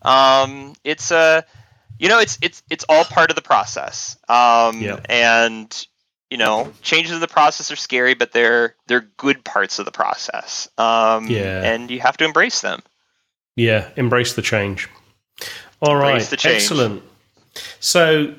Um, 0.02 0.74
it's 0.86 1.12
a, 1.12 1.18
uh, 1.18 1.42
you 2.00 2.08
know, 2.08 2.20
it's 2.20 2.38
it's 2.42 2.64
it's 2.70 2.86
all 2.88 3.04
part 3.04 3.30
of 3.30 3.36
the 3.36 3.42
process. 3.42 4.18
Um, 4.30 4.82
yeah. 4.82 5.00
And 5.10 5.88
you 6.30 6.38
know, 6.38 6.72
changes 6.82 7.14
in 7.14 7.20
the 7.20 7.28
process 7.28 7.72
are 7.72 7.76
scary, 7.76 8.14
but 8.14 8.32
they're 8.32 8.76
they're 8.88 9.08
good 9.18 9.44
parts 9.44 9.80
of 9.80 9.86
the 9.86 9.92
process. 9.92 10.68
Um, 10.78 11.28
yeah. 11.28 11.62
And 11.64 11.92
you 11.92 12.00
have 12.00 12.18
to 12.18 12.26
embrace 12.26 12.62
them. 12.62 12.82
Yeah, 13.56 13.90
embrace 13.96 14.34
the 14.34 14.42
change. 14.42 14.90
All 15.82 15.96
embrace 15.96 16.32
right, 16.32 16.46
excellent. 16.46 17.04
So 17.80 18.36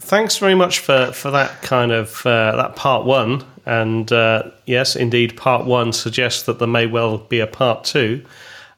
thanks 0.00 0.38
very 0.38 0.54
much 0.54 0.80
for, 0.80 1.12
for 1.12 1.30
that 1.30 1.62
kind 1.62 1.92
of 1.92 2.26
uh, 2.26 2.56
that 2.56 2.76
part 2.76 3.06
one. 3.06 3.44
And 3.64 4.10
uh, 4.12 4.50
yes, 4.66 4.96
indeed, 4.96 5.36
part 5.36 5.64
one 5.64 5.92
suggests 5.92 6.42
that 6.44 6.58
there 6.58 6.68
may 6.68 6.86
well 6.86 7.18
be 7.18 7.40
a 7.40 7.46
part 7.46 7.84
two. 7.84 8.24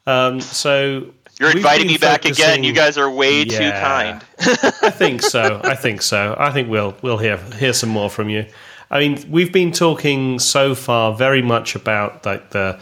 Um, 0.07 0.41
so 0.41 1.07
you're 1.39 1.51
inviting 1.51 1.87
me 1.87 1.99
back 1.99 2.25
again. 2.25 2.63
You 2.63 2.73
guys 2.73 2.97
are 2.97 3.11
way 3.11 3.43
yeah, 3.43 3.59
too 3.59 3.71
kind. 3.71 4.25
I 4.83 4.91
think 4.91 5.23
so. 5.23 5.61
I 5.65 5.75
think 5.75 6.03
so. 6.03 6.37
I 6.39 6.51
think 6.51 6.69
we'll 6.69 6.97
we'll 7.03 7.19
hear 7.19 7.37
hear 7.37 7.73
some 7.73 7.91
more 7.91 8.11
from 8.11 8.29
you. 8.29 8.47
I 8.91 9.01
mean, 9.01 9.25
we've 9.31 9.53
been 9.53 9.73
talking 9.73 10.39
so 10.39 10.75
far 10.75 11.15
very 11.15 11.43
much 11.43 11.75
about 11.75 12.25
like 12.25 12.51
the 12.51 12.79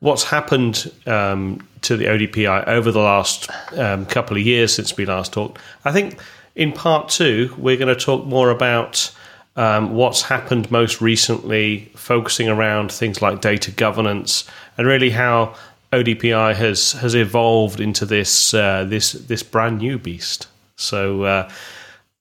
what's 0.00 0.24
happened 0.24 0.92
um, 1.06 1.66
to 1.82 1.96
the 1.96 2.04
ODPI 2.04 2.66
over 2.66 2.92
the 2.92 3.00
last 3.00 3.48
um, 3.72 4.04
couple 4.06 4.36
of 4.36 4.42
years 4.42 4.74
since 4.74 4.96
we 4.96 5.06
last 5.06 5.32
talked. 5.32 5.58
I 5.84 5.92
think 5.92 6.20
in 6.54 6.72
part 6.72 7.08
two, 7.08 7.54
we're 7.56 7.76
going 7.76 7.94
to 7.94 8.00
talk 8.00 8.26
more 8.26 8.50
about 8.50 9.10
um, 9.56 9.94
what's 9.94 10.22
happened 10.22 10.70
most 10.70 11.00
recently, 11.00 11.90
focusing 11.94 12.48
around 12.48 12.92
things 12.92 13.22
like 13.22 13.40
data 13.40 13.70
governance 13.70 14.44
and 14.76 14.86
really 14.86 15.10
how 15.10 15.54
ODPI 16.02 16.54
has 16.54 16.92
has 16.92 17.14
evolved 17.14 17.80
into 17.80 18.06
this 18.06 18.54
uh, 18.54 18.84
this 18.84 19.12
this 19.12 19.42
brand 19.42 19.78
new 19.78 19.98
beast. 19.98 20.48
So. 20.76 21.22
Uh, 21.22 21.50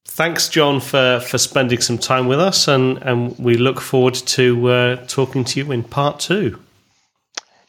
thanks, 0.08 0.48
John, 0.48 0.80
for, 0.80 1.20
for 1.20 1.38
spending 1.38 1.82
some 1.82 1.98
time 1.98 2.26
with 2.26 2.40
us, 2.40 2.70
and, 2.70 3.00
and 3.00 3.38
we 3.38 3.56
look 3.58 3.82
forward 3.82 4.14
to 4.14 4.70
uh, 4.70 4.96
talking 5.08 5.44
to 5.44 5.60
you 5.60 5.74
in 5.74 5.84
part 5.84 6.22
two. 6.22 6.58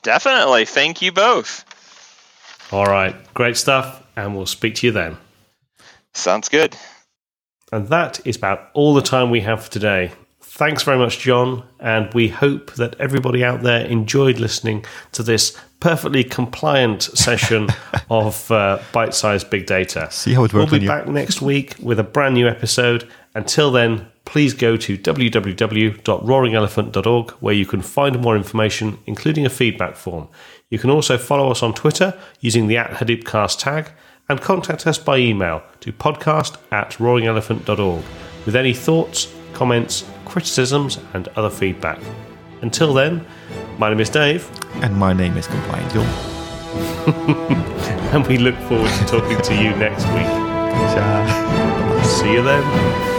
Definitely. 0.03 0.65
Thank 0.65 1.03
you 1.03 1.11
both. 1.11 1.65
All 2.73 2.87
right. 2.87 3.17
Great 3.35 3.57
stuff. 3.57 4.05
And 4.15 4.37
we'll 4.37 4.47
speak 4.47 4.77
to 4.77 4.87
you 4.87 4.93
then. 4.93 5.17
Sounds 6.15 6.49
good. 6.49 6.77
And 7.73 7.89
that 7.89 8.25
is 8.25 8.37
about 8.37 8.71
all 8.73 8.95
the 8.95 9.03
time 9.03 9.31
we 9.31 9.41
have 9.41 9.65
for 9.65 9.71
today. 9.71 10.13
Thanks 10.57 10.83
very 10.85 10.97
much, 10.97 11.19
John, 11.19 11.65
and 11.81 12.09
we 12.15 12.29
hope 12.29 12.73
that 12.77 12.97
everybody 12.99 13.45
out 13.45 13.63
there 13.63 13.85
enjoyed 13.85 14.39
listening 14.39 14.87
to 15.13 15.23
this 15.23 15.55
perfectly 15.81 16.25
compliant 16.25 17.03
session 17.19 17.69
of 18.09 18.51
uh, 18.51 18.79
bite 18.91 19.13
sized 19.13 19.51
big 19.51 19.67
data. 19.67 20.11
See 20.11 20.33
how 20.33 20.45
it 20.45 20.55
works. 20.55 20.71
We'll 20.71 20.81
be 20.81 20.87
back 20.87 21.09
next 21.09 21.43
week 21.43 21.75
with 21.79 22.01
a 22.01 22.03
brand 22.03 22.37
new 22.37 22.49
episode. 22.49 23.07
Until 23.35 23.71
then, 23.71 24.07
please 24.25 24.55
go 24.55 24.79
to 24.79 24.97
www.roaringelephant.org 24.97 27.31
where 27.33 27.55
you 27.55 27.67
can 27.67 27.83
find 27.83 28.23
more 28.23 28.35
information, 28.35 28.99
including 29.05 29.45
a 29.45 29.51
feedback 29.51 29.95
form. 29.95 30.27
You 30.71 30.79
can 30.79 30.89
also 30.89 31.19
follow 31.19 31.51
us 31.51 31.63
on 31.63 31.75
Twitter 31.75 32.19
using 32.41 32.67
the 32.67 32.79
at 32.79 32.93
Hadoopcast 32.93 33.59
tag 33.59 33.91
and 34.31 34.41
contact 34.41 34.87
us 34.87 34.97
by 34.97 35.19
email 35.19 35.63
to 35.81 35.93
podcast 35.93 36.57
at 36.73 36.93
roaringelephant.org 36.93 38.03
with 38.47 38.57
any 38.57 38.73
thoughts, 38.73 39.31
comments, 39.53 40.07
criticisms, 40.37 40.99
and 41.15 41.29
other 41.29 41.49
feedback. 41.49 41.99
Until 42.61 42.93
then, 42.93 43.25
my 43.79 43.89
name 43.89 44.01
is 44.01 44.11
Dave. 44.11 44.47
And 44.83 44.95
my 44.95 45.15
name 45.15 45.35
is 45.39 45.47
Compliant 45.47 45.91
John. 45.95 46.07
and 48.13 48.27
we 48.27 48.37
look 48.37 48.55
forward 48.69 48.91
to 48.91 49.05
talking 49.07 49.41
to 49.41 49.55
you 49.55 49.71
next 49.77 50.05
week. 50.09 50.27
See 52.05 52.35
you 52.35 52.43
then. 52.43 53.16